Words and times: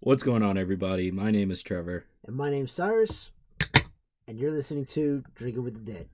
What's 0.00 0.22
going 0.22 0.42
on, 0.42 0.58
everybody? 0.58 1.10
My 1.10 1.30
name 1.30 1.50
is 1.50 1.62
Trevor. 1.62 2.04
And 2.26 2.36
my 2.36 2.50
name's 2.50 2.70
Cyrus, 2.70 3.30
and 4.28 4.38
you're 4.38 4.52
listening 4.52 4.84
to 4.86 5.24
Drinking 5.34 5.64
with 5.64 5.72
the 5.72 5.92
Dead. 5.92 6.08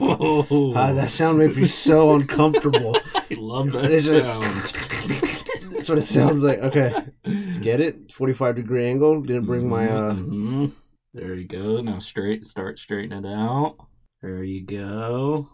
Oh, 0.00 0.72
Ah, 0.74 0.92
that 0.92 1.10
sound 1.10 1.38
made 1.38 1.56
me 1.56 1.66
so 1.66 2.14
uncomfortable. 2.14 2.96
I 3.14 3.24
love 3.36 3.72
that 3.72 3.90
Is 3.90 4.06
it- 4.08 4.24
sound. 4.24 5.72
That's 5.72 5.88
what 5.88 5.98
it 5.98 6.02
sounds 6.02 6.42
like. 6.42 6.60
Okay, 6.60 6.94
let's 7.26 7.58
get 7.58 7.80
it. 7.80 8.10
45 8.10 8.56
degree 8.56 8.86
angle. 8.86 9.20
Didn't 9.20 9.44
bring 9.46 9.68
my, 9.68 9.88
uh, 9.88 10.14
Mhm. 10.14 10.72
There 11.12 11.34
you 11.34 11.46
go. 11.46 11.80
Now 11.80 11.98
straight. 11.98 12.46
Start 12.46 12.78
straightening 12.78 13.24
it 13.24 13.28
out. 13.28 13.76
There 14.22 14.42
you 14.42 14.64
go. 14.64 15.48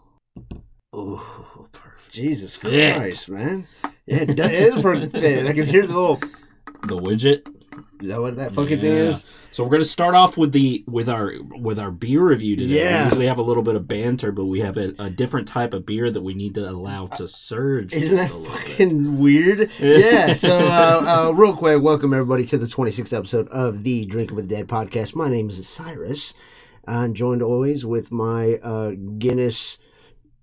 Oh, 0.93 1.67
perfect. 1.71 2.11
Jesus 2.13 2.55
Fit. 2.55 2.95
Christ, 2.95 3.29
man. 3.29 3.67
Yeah, 4.05 4.17
it, 4.21 4.35
does, 4.35 4.51
it 4.51 4.53
is 4.61 4.73
a 4.75 4.81
perfect 4.81 5.11
fit. 5.13 5.45
I 5.47 5.53
can 5.53 5.65
hear 5.67 5.85
the 5.85 5.93
little, 5.93 6.17
The 6.87 6.97
widget. 6.97 7.45
Is 7.99 8.07
that 8.07 8.21
what 8.21 8.35
that 8.37 8.53
fucking 8.53 8.79
thing 8.79 8.93
is? 8.93 9.25
So 9.51 9.63
we're 9.63 9.69
gonna 9.71 9.85
start 9.85 10.15
off 10.15 10.37
with 10.37 10.51
the 10.51 10.83
with 10.87 11.09
our 11.09 11.33
with 11.41 11.79
our 11.79 11.91
beer 11.91 12.27
review 12.27 12.55
today. 12.55 12.83
Yeah. 12.83 12.99
We 12.99 13.09
usually 13.09 13.27
have 13.27 13.37
a 13.37 13.43
little 13.43 13.63
bit 13.63 13.75
of 13.75 13.87
banter, 13.87 14.31
but 14.31 14.45
we 14.45 14.59
have 14.61 14.77
a, 14.77 14.93
a 14.99 15.09
different 15.09 15.47
type 15.47 15.73
of 15.73 15.85
beer 15.85 16.09
that 16.09 16.21
we 16.21 16.33
need 16.33 16.55
to 16.55 16.69
allow 16.69 17.07
to 17.07 17.27
surge. 17.27 17.93
Isn't 17.93 18.17
that 18.17 18.31
a 18.31 18.35
little 18.35 18.55
bit. 18.55 18.67
fucking 18.69 19.17
weird? 19.19 19.71
Yeah. 19.79 20.33
So, 20.33 20.49
uh, 20.67 21.27
uh, 21.29 21.31
real 21.31 21.55
quick, 21.55 21.81
welcome 21.81 22.13
everybody 22.13 22.45
to 22.47 22.57
the 22.57 22.65
26th 22.65 23.15
episode 23.15 23.47
of 23.49 23.83
the 23.83 24.05
Drinking 24.05 24.35
with 24.35 24.49
the 24.49 24.55
Dead 24.55 24.67
podcast. 24.67 25.15
My 25.15 25.29
name 25.29 25.49
is 25.49 25.67
Cyrus. 25.67 26.33
I'm 26.87 27.13
joined 27.13 27.41
always 27.41 27.85
with 27.85 28.11
my 28.11 28.55
uh, 28.55 28.91
Guinness 29.17 29.77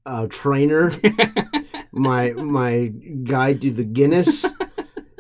uh, 0.07 0.27
trainer, 0.29 0.93
my 1.93 2.31
my 2.33 2.87
guide 3.25 3.61
to 3.63 3.71
the 3.71 3.85
Guinness, 3.85 4.47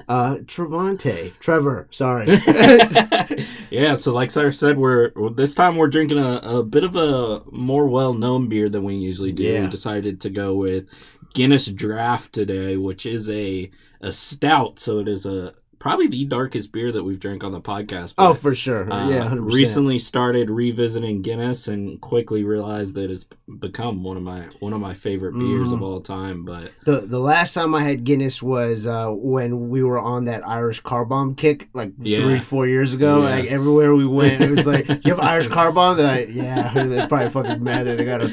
uh, 0.08 0.36
Trevante. 0.36 1.32
Trevor, 1.38 1.86
sorry. 1.90 2.26
yeah, 3.70 3.94
so 3.94 4.12
like 4.12 4.30
Cyrus 4.30 4.58
said, 4.58 4.78
we're 4.78 5.10
this 5.30 5.54
time 5.54 5.76
we're 5.76 5.88
drinking 5.88 6.18
a, 6.18 6.36
a 6.38 6.62
bit 6.62 6.84
of 6.84 6.96
a 6.96 7.42
more 7.50 7.86
well 7.86 8.14
known 8.14 8.48
beer 8.48 8.68
than 8.68 8.84
we 8.84 8.94
usually 8.94 9.32
do. 9.32 9.42
Yeah. 9.42 9.62
We 9.64 9.68
decided 9.68 10.20
to 10.22 10.30
go 10.30 10.54
with 10.54 10.86
Guinness 11.34 11.68
Draught 11.68 12.30
today, 12.32 12.76
which 12.76 13.04
is 13.04 13.28
a 13.28 13.70
a 14.00 14.12
stout, 14.12 14.78
so 14.80 14.98
it 14.98 15.08
is 15.08 15.26
a 15.26 15.54
probably 15.78 16.06
the 16.08 16.24
darkest 16.24 16.72
beer 16.72 16.90
that 16.92 17.02
we've 17.04 17.20
drank 17.20 17.44
on 17.44 17.52
the 17.52 17.60
podcast. 17.60 18.14
oh, 18.18 18.34
for 18.34 18.54
sure. 18.54 18.90
uh, 18.92 19.08
yeah, 19.08 19.28
100%. 19.28 19.52
recently 19.52 19.98
started 19.98 20.50
revisiting 20.50 21.22
Guinness 21.22 21.68
and 21.68 22.00
quickly 22.00 22.44
realized 22.44 22.94
that 22.94 23.10
it's 23.10 23.26
become 23.60 24.02
one 24.02 24.16
of 24.16 24.22
my 24.22 24.44
one 24.60 24.72
of 24.72 24.80
my 24.80 24.92
favorite 24.94 25.32
beers 25.32 25.72
of 25.72 25.78
Mhm. 25.80 25.82
all 25.82 26.00
time. 26.00 26.44
But 26.44 26.70
The 26.84 27.00
the 27.00 27.18
last 27.20 27.54
time 27.54 27.74
I 27.74 27.82
had 27.82 28.04
Guinness 28.04 28.42
was 28.42 28.86
uh, 28.86 29.08
when 29.10 29.68
we 29.70 29.82
were 29.82 29.98
on 29.98 30.26
that 30.26 30.46
Irish 30.46 30.80
car 30.80 31.04
bomb 31.04 31.34
kick, 31.34 31.68
like 31.74 31.92
Yeah. 32.00 32.18
three 32.20 32.40
four 32.40 32.66
years 32.66 32.92
ago. 32.94 33.18
Yeah. 33.22 33.30
Like 33.36 33.44
everywhere 33.46 33.94
we 33.94 34.06
went, 34.06 34.40
it 34.42 34.50
was 34.50 34.66
like, 34.66 34.88
"You 34.88 35.14
have 35.14 35.20
Irish 35.20 35.48
car 35.48 35.72
bomb?" 35.72 35.96
They're 35.96 36.06
like, 36.06 36.28
yeah, 36.34 36.72
they're 36.86 37.08
probably 37.08 37.30
fucking 37.30 37.62
mad 37.62 37.86
that 37.86 37.98
they 37.98 38.04
gotta 38.04 38.28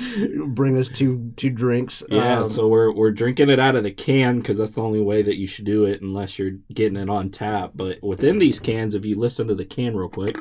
bring 0.48 0.78
us 0.78 0.90
two 0.90 1.32
two 1.38 1.50
drinks. 1.50 2.04
Yeah, 2.10 2.42
Um, 2.42 2.50
so 2.50 2.68
we're 2.68 2.92
we're 2.92 3.12
drinking 3.12 3.50
it 3.50 3.60
out 3.60 3.76
of 3.76 3.84
the 3.84 3.92
can 3.92 4.40
because 4.40 4.58
that's 4.58 4.72
the 4.74 4.82
only 4.82 5.02
way 5.02 5.22
that 5.22 5.38
you 5.38 5.48
should 5.48 5.66
do 5.66 5.86
it 5.86 6.02
unless 6.02 6.38
you're 6.38 6.52
getting 6.74 6.98
it 6.98 7.10
on 7.10 7.30
tap. 7.36 7.72
But 7.76 8.02
within 8.02 8.40
these 8.40 8.60
cans, 8.60 8.96
if 8.96 9.06
you 9.06 9.20
listen 9.20 9.48
to 9.48 9.56
the 9.56 9.66
can 9.66 9.96
real 9.96 10.10
quick, 10.10 10.38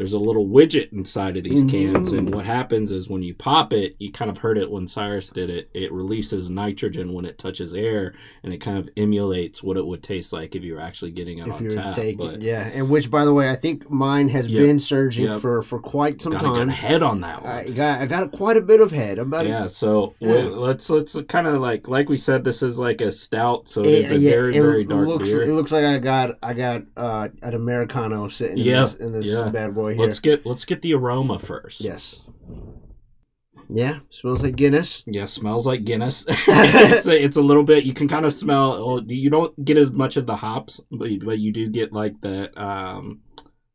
there's 0.00 0.14
a 0.14 0.18
little 0.18 0.46
widget 0.48 0.90
inside 0.94 1.36
of 1.36 1.44
these 1.44 1.62
cans, 1.64 2.10
Mhm. 2.12 2.18
and 2.18 2.34
what 2.34 2.46
happens 2.46 2.90
is 2.90 3.10
when 3.10 3.22
you 3.22 3.34
pop 3.34 3.74
it, 3.74 3.96
you 3.98 4.10
kind 4.10 4.30
of 4.30 4.38
heard 4.38 4.56
it 4.56 4.70
when 4.70 4.86
Cyrus 4.86 5.28
did 5.28 5.50
it. 5.50 5.68
It 5.74 5.92
releases 5.92 6.48
nitrogen 6.48 7.12
when 7.12 7.26
it 7.26 7.36
touches 7.36 7.74
air, 7.74 8.14
and 8.42 8.50
it 8.54 8.62
kind 8.62 8.78
of 8.78 8.88
emulates 8.96 9.62
what 9.62 9.76
it 9.76 9.84
would 9.84 10.02
taste 10.02 10.32
like 10.32 10.56
if 10.56 10.64
you 10.64 10.72
were 10.72 10.80
actually 10.80 11.10
getting 11.10 11.36
it 11.40 11.48
if 11.48 11.52
on 11.60 11.68
tap. 11.68 11.94
taking, 11.94 12.16
but 12.16 12.40
yeah, 12.40 12.70
and 12.72 12.88
which 12.88 13.10
by 13.10 13.26
the 13.26 13.34
way, 13.34 13.50
I 13.50 13.56
think 13.56 13.90
mine 13.90 14.30
has 14.30 14.48
Yep. 14.48 14.62
been 14.62 14.78
surging 14.78 15.26
Yep. 15.26 15.40
for 15.42 15.60
for 15.60 15.78
quite 15.78 16.22
some 16.22 16.32
get 16.32 16.40
time. 16.40 16.70
ahead 16.70 17.02
on 17.02 17.20
that 17.20 17.42
one. 17.42 17.52
I 17.52 17.64
got 17.64 18.00
I 18.00 18.06
got 18.06 18.32
quite 18.32 18.56
a 18.56 18.62
bit 18.62 18.80
of 18.80 18.92
head. 18.92 19.18
Yeah, 19.30 19.66
so 19.66 20.14
Yeah. 20.18 20.30
well, 20.30 20.48
let's 20.60 20.88
let's 20.88 21.14
kind 21.28 21.46
of 21.46 21.60
like 21.60 21.88
like 21.88 22.08
we 22.08 22.16
said, 22.16 22.42
this 22.42 22.62
is 22.62 22.78
like 22.78 23.02
a 23.02 23.12
stout, 23.12 23.68
so 23.68 23.82
it 23.82 23.84
to, 23.84 23.90
is 23.90 24.10
a 24.12 24.16
very 24.18 24.56
it 24.56 24.62
very 24.62 24.84
dark 24.84 25.06
looks, 25.06 25.28
beer. 25.28 25.42
It 25.42 25.52
looks 25.52 25.72
like 25.72 25.84
I 25.84 25.98
got 25.98 26.38
I 26.42 26.54
got 26.54 26.84
uh, 26.96 27.28
an 27.42 27.52
americano 27.52 28.28
sitting 28.28 28.56
in 28.56 28.64
this, 28.64 28.94
in 28.94 29.12
this 29.12 29.26
yeah. 29.26 29.46
bad 29.50 29.74
boy 29.74 29.89
here. 29.94 30.04
Let's 30.04 30.20
get 30.20 30.46
let's 30.46 30.64
get 30.64 30.82
the 30.82 30.94
aroma 30.94 31.38
first. 31.38 31.80
Yes. 31.80 32.20
Yeah, 33.72 34.00
smells 34.10 34.42
like 34.42 34.56
Guinness. 34.56 35.04
Yeah, 35.06 35.26
smells 35.26 35.64
like 35.64 35.84
Guinness. 35.84 36.24
it's, 36.28 37.06
a, 37.06 37.24
it's 37.24 37.36
a 37.36 37.42
little 37.42 37.62
bit. 37.62 37.84
You 37.84 37.94
can 37.94 38.08
kind 38.08 38.26
of 38.26 38.34
smell. 38.34 39.00
You 39.06 39.30
don't 39.30 39.64
get 39.64 39.76
as 39.76 39.92
much 39.92 40.16
of 40.16 40.26
the 40.26 40.34
hops, 40.34 40.80
but 40.90 41.08
but 41.24 41.38
you 41.38 41.52
do 41.52 41.68
get 41.68 41.92
like 41.92 42.20
that 42.22 42.60
um 42.60 43.20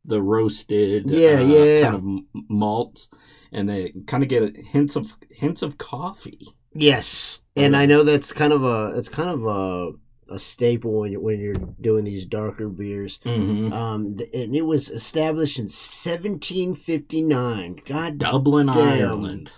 the 0.04 0.20
roasted 0.20 1.08
Yeah, 1.08 1.40
uh, 1.40 1.44
yeah, 1.44 1.82
kind 1.82 1.94
of 1.94 2.42
malts, 2.48 3.08
and 3.52 3.68
they 3.68 3.94
kind 4.06 4.22
of 4.22 4.28
get 4.28 4.56
hints 4.56 4.96
of 4.96 5.14
hints 5.30 5.62
of 5.62 5.78
coffee. 5.78 6.54
Yes, 6.74 7.40
and 7.56 7.74
I 7.74 7.86
know 7.86 8.04
that's 8.04 8.32
kind 8.32 8.52
of 8.52 8.64
a 8.64 8.92
it's 8.96 9.08
kind 9.08 9.30
of 9.30 9.46
a 9.46 9.92
a 10.28 10.38
staple 10.38 11.00
when 11.00 11.12
you, 11.12 11.20
when 11.20 11.38
you're 11.38 11.54
doing 11.80 12.04
these 12.04 12.26
darker 12.26 12.68
beers. 12.68 13.18
Mm-hmm. 13.24 13.72
Um, 13.72 14.18
and 14.32 14.56
it 14.56 14.64
was 14.64 14.88
established 14.88 15.58
in 15.58 15.64
1759. 15.64 17.80
God, 17.86 18.18
Dublin, 18.18 18.66
Damn. 18.66 18.78
Ireland. 18.78 19.50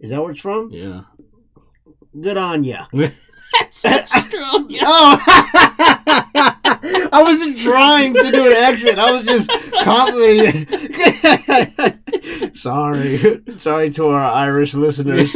is 0.00 0.10
that 0.10 0.20
where 0.20 0.32
it's 0.32 0.40
from? 0.40 0.70
Yeah. 0.70 1.02
Good 2.18 2.36
on 2.36 2.64
ya. 2.64 2.86
That's 3.82 4.14
Australia. 4.14 4.80
Oh, 4.82 5.22
I 7.12 7.22
wasn't 7.22 7.58
trying 7.58 8.14
to 8.14 8.30
do 8.30 8.46
an 8.46 8.52
accent. 8.52 8.98
I 8.98 9.12
was 9.12 9.24
just 9.24 9.50
complimenting. 9.82 10.66
Sorry, 12.54 13.42
sorry 13.56 13.90
to 13.90 14.06
our 14.08 14.32
Irish 14.32 14.74
listeners. 14.74 15.34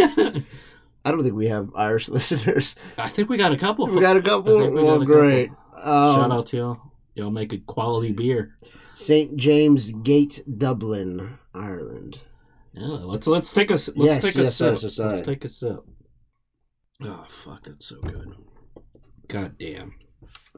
I 1.05 1.11
don't 1.11 1.23
think 1.23 1.35
we 1.35 1.49
have 1.49 1.71
Irish 1.75 2.09
listeners. 2.17 2.77
I 2.99 3.09
think 3.09 3.29
we 3.29 3.37
got 3.37 3.53
a 3.53 3.57
couple. 3.59 3.87
We 3.87 4.01
got 4.01 4.17
a 4.17 4.23
couple. 4.23 4.57
We 4.59 4.69
well, 4.83 4.97
a 4.97 4.99
couple. 5.01 5.07
great. 5.07 5.51
Um, 5.77 6.15
Shout 6.17 6.33
out 6.33 6.47
to 6.49 6.57
y'all. 6.57 6.81
Y'all 7.15 7.31
make 7.31 7.53
a 7.53 7.59
quality 7.59 8.13
beer. 8.13 8.57
St 8.95 9.37
James 9.37 9.93
Gate, 10.03 10.43
Dublin, 10.59 11.39
Ireland. 11.55 12.21
Yeah, 12.75 12.87
let's 12.87 13.27
let's 13.27 13.53
take 13.53 13.71
a 13.71 13.75
let's 13.75 13.91
Yes, 13.97 14.23
take 14.23 14.37
a 14.37 14.43
yes, 14.43 14.57
sip. 14.57 14.79
sir, 14.79 14.89
sorry. 14.91 15.13
Let's 15.15 15.27
take 15.27 15.45
a 15.45 15.49
sip. 15.49 15.81
Oh 17.03 17.25
fuck, 17.29 17.65
that's 17.65 17.87
so 17.87 17.97
good. 18.01 18.35
God 19.29 19.57
damn, 19.59 19.95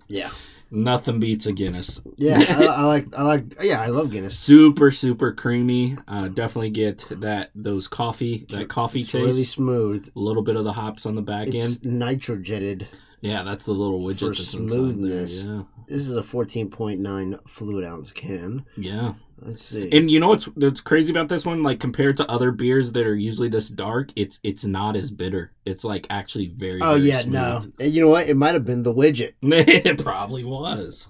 Yeah, 0.08 0.30
nothing 0.72 1.20
beats 1.20 1.46
a 1.46 1.52
Guinness. 1.52 2.00
yeah. 2.16 2.38
I, 2.58 2.64
I 2.64 2.82
like. 2.82 3.14
I 3.14 3.22
like. 3.22 3.44
Yeah, 3.62 3.80
I 3.80 3.86
love 3.88 4.10
Guinness. 4.10 4.36
Super 4.38 4.90
super 4.90 5.32
creamy. 5.32 5.96
Uh, 6.08 6.26
definitely 6.28 6.70
get 6.70 7.04
that 7.20 7.50
those 7.54 7.86
coffee 7.86 8.46
that 8.50 8.68
coffee 8.68 9.02
It's 9.02 9.12
taste. 9.12 9.24
really 9.24 9.44
smooth. 9.44 10.10
a 10.16 10.18
little 10.18 10.42
bit 10.42 10.56
of 10.56 10.64
the 10.64 10.72
hops 10.72 11.06
on 11.06 11.14
the 11.14 11.22
back 11.22 11.48
It's 11.48 11.62
end. 11.62 11.80
nitrogenated. 11.82 12.86
Yeah, 13.20 13.44
that's 13.44 13.66
the 13.66 13.72
little 13.72 14.00
widget 14.00 14.18
for 14.18 14.26
that's 14.28 14.48
smoothness. 14.48 15.42
there. 15.44 15.64
This 15.86 16.08
is 16.08 16.16
a 16.16 16.22
14.9 16.22 17.48
fluid 17.48 17.84
ounce 17.84 18.10
can. 18.10 18.64
Yeah, 18.76 18.92
yeah. 18.94 19.12
Let's 19.44 19.64
see. 19.64 19.90
And 19.90 20.08
you 20.10 20.20
know 20.20 20.28
what's 20.28 20.48
that's 20.56 20.80
crazy 20.80 21.10
about 21.10 21.28
this 21.28 21.44
one? 21.44 21.62
Like 21.62 21.80
compared 21.80 22.16
to 22.18 22.30
other 22.30 22.52
beers 22.52 22.92
that 22.92 23.06
are 23.06 23.16
usually 23.16 23.48
this 23.48 23.68
dark, 23.68 24.12
it's 24.14 24.38
it's 24.44 24.64
not 24.64 24.94
as 24.94 25.10
bitter. 25.10 25.52
It's 25.64 25.82
like 25.84 26.06
actually 26.10 26.48
very. 26.48 26.80
oh 26.80 26.94
very 26.94 27.08
yeah, 27.08 27.20
smooth. 27.20 27.32
no. 27.32 27.72
And 27.80 27.92
You 27.92 28.02
know 28.02 28.08
what? 28.08 28.28
It 28.28 28.36
might 28.36 28.54
have 28.54 28.64
been 28.64 28.84
the 28.84 28.94
widget. 28.94 29.34
it 29.42 29.98
probably 29.98 30.44
was. 30.44 31.08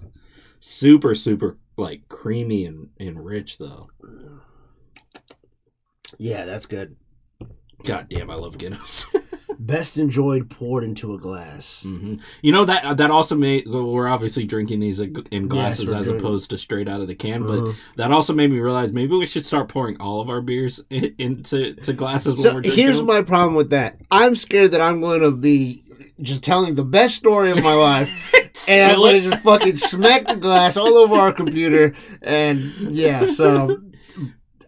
Super, 0.59 1.13
super 1.13 1.57
like 1.77 2.07
creamy 2.09 2.65
and, 2.65 2.89
and 2.99 3.23
rich 3.23 3.57
though. 3.57 3.89
Yeah, 6.17 6.45
that's 6.45 6.65
good. 6.65 6.95
God 7.83 8.07
damn, 8.09 8.29
I 8.29 8.35
love 8.35 8.57
Guinness. 8.57 9.05
Best 9.65 9.97
enjoyed 9.97 10.49
poured 10.49 10.83
into 10.83 11.13
a 11.13 11.17
glass. 11.17 11.83
hmm 11.83 12.15
You 12.41 12.51
know 12.51 12.65
that 12.65 12.97
that 12.97 13.11
also 13.11 13.35
made 13.35 13.63
well, 13.67 13.85
we're 13.85 14.07
obviously 14.07 14.43
drinking 14.45 14.79
these 14.81 14.99
in 14.99 15.47
glasses 15.47 15.89
we're 15.89 15.95
as 15.95 16.07
doing- 16.07 16.19
opposed 16.19 16.49
to 16.49 16.57
straight 16.57 16.87
out 16.89 16.99
of 17.01 17.07
the 17.07 17.15
can, 17.15 17.43
but 17.43 17.59
Uh-huh. 17.59 17.73
that 17.95 18.11
also 18.11 18.33
made 18.33 18.51
me 18.51 18.59
realize 18.59 18.91
maybe 18.91 19.15
we 19.15 19.25
should 19.25 19.45
start 19.45 19.69
pouring 19.69 19.95
all 20.01 20.19
of 20.21 20.29
our 20.29 20.41
beers 20.41 20.81
into 20.89 21.75
to 21.75 21.93
glasses. 21.93 22.35
when 22.43 22.63
So 22.63 22.71
here's 22.71 22.97
them. 22.97 23.05
my 23.05 23.21
problem 23.21 23.55
with 23.55 23.69
that. 23.69 23.99
I'm 24.11 24.35
scared 24.35 24.71
that 24.71 24.81
I'm 24.81 24.99
going 24.99 25.21
to 25.21 25.31
be 25.31 25.83
just 26.21 26.43
telling 26.43 26.75
the 26.75 26.83
best 26.83 27.15
story 27.15 27.51
of 27.51 27.63
my 27.63 27.73
life, 27.73 28.09
and 28.67 28.83
I'm 28.83 28.91
Spill 28.91 28.95
going 28.97 29.15
it. 29.15 29.21
to 29.21 29.29
just 29.31 29.43
fucking 29.43 29.77
smack 29.77 30.27
the 30.27 30.35
glass 30.35 30.77
all 30.77 30.95
over 30.97 31.15
our 31.15 31.31
computer. 31.31 31.95
And 32.21 32.73
yeah, 32.93 33.27
so 33.27 33.77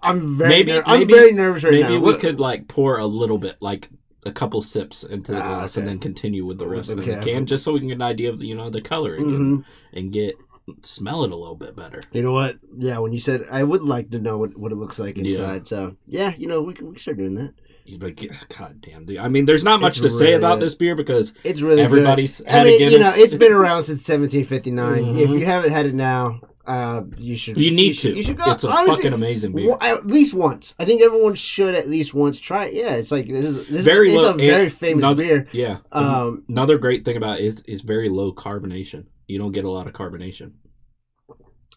I'm 0.02 0.38
very, 0.38 0.50
Maybe- 0.50 0.72
ner- 0.74 0.84
I'm 0.86 1.08
very 1.08 1.32
nervous 1.34 1.64
right 1.64 1.74
maybe 1.74 1.84
now. 1.84 1.90
we 1.92 2.00
What- 2.00 2.20
could 2.22 2.40
like 2.40 2.68
pour 2.68 2.98
a 2.98 3.06
little 3.06 3.38
bit, 3.38 3.58
like 3.60 3.90
a 4.26 4.32
couple 4.32 4.62
sips 4.62 5.04
into 5.04 5.32
the 5.32 5.38
Ah, 5.42 5.60
glass 5.60 5.78
and 5.78 5.88
then 5.88 6.00
continue 6.00 6.46
with 6.46 6.58
the 6.58 6.68
rest 6.68 6.88
the 6.88 6.94
of 7.00 7.06
the 7.06 7.16
can, 7.22 7.46
just 7.46 7.64
so 7.64 7.72
we 7.74 7.80
can 7.80 7.88
get 7.90 7.96
an 7.96 8.02
idea 8.02 8.30
of 8.32 8.42
you 8.42 8.56
know 8.56 8.70
the 8.70 8.82
coloring 8.82 9.24
and, 9.36 9.60
Mhm. 9.60 9.66
and 9.94 10.12
get 10.12 10.36
smell 10.82 11.24
it 11.24 11.32
a 11.32 11.36
little 11.36 11.56
bit 11.56 11.76
better. 11.76 12.02
You 12.12 12.24
know 12.24 12.32
what? 12.32 12.58
Yeah, 12.78 12.98
when 12.98 13.14
you 13.14 13.20
said 13.20 13.46
I 13.52 13.64
would 13.64 13.84
like 13.84 14.10
to 14.12 14.20
know 14.20 14.40
what, 14.40 14.58
what 14.58 14.72
it 14.72 14.76
looks 14.76 14.98
like 14.98 15.16
Yeah. 15.18 15.24
inside. 15.26 15.68
So 15.68 15.96
yeah, 16.08 16.34
you 16.38 16.48
know 16.48 16.62
we 16.62 16.74
can, 16.74 16.88
we 16.88 16.94
can 16.94 17.02
start 17.02 17.18
doing 17.18 17.36
that. 17.36 17.54
He's 17.86 18.00
like, 18.00 18.20
God 18.58 18.82
damn, 18.82 19.06
dude. 19.06 19.18
I 19.20 19.28
mean, 19.28 19.46
there's 19.46 19.64
not 19.64 19.80
much 19.80 19.98
It's 20.00 20.02
to 20.02 20.10
say 20.10 20.34
about 20.34 20.60
good. 20.60 20.66
this 20.66 20.74
beer 20.74 20.96
because 20.96 21.34
It's 21.44 21.62
really 21.62 21.84
everybody's 21.84 22.40
good. 22.40 22.48
had 22.48 22.62
I 22.62 22.70
mean, 22.72 22.92
you 22.92 22.98
know, 22.98 23.14
it's 23.16 23.36
been 23.36 23.52
around 23.52 23.84
since 23.84 24.04
1759. 24.04 25.06
If 25.20 25.30
Mhm. 25.30 25.40
you 25.40 25.46
haven't 25.46 25.72
had 25.72 25.86
it 25.86 25.94
now, 25.94 26.40
uh, 26.68 27.04
you 27.18 27.36
should. 27.36 27.58
you 27.58 27.72
need 27.72 27.94
should, 27.94 28.12
to. 28.12 28.18
You 28.18 28.24
should 28.24 28.38
go. 28.38 28.52
It's 28.52 28.64
a 28.64 28.70
Honestly, 28.70 28.96
fucking 28.96 29.14
amazing 29.14 29.54
beer. 29.54 29.70
Well, 29.70 29.78
at 29.82 30.08
least 30.08 30.34
once. 30.34 30.76
I 30.80 30.86
think 30.86 31.02
everyone 31.02 31.36
should 31.36 31.76
at 31.76 31.90
least 31.90 32.14
once 32.14 32.40
try 32.40 32.66
it. 32.66 32.74
Yeah, 32.74 32.96
it's 32.96 33.12
like 33.12 33.28
this 33.28 33.46
is 33.46 33.68
this 33.68 33.86
Very 33.86 34.10
is, 34.10 34.16
low- 34.16 34.34
a 34.34 34.38
very 34.38 34.70
famous 34.70 35.02
not- 35.02 35.18
beer. 35.18 35.48
Yeah. 35.52 35.78
Um, 35.92 36.44
Another 36.50 36.78
great 36.78 37.06
thing 37.06 37.18
about 37.18 37.40
it 37.40 37.46
is 37.46 37.60
is 37.62 37.82
very 37.82 38.10
low 38.10 38.34
carbonation. 38.34 39.06
You 39.28 39.40
don't 39.40 39.52
get 39.52 39.66
a 39.66 39.70
lot 39.70 39.88
of 39.88 39.94
carbonation. 39.94 40.52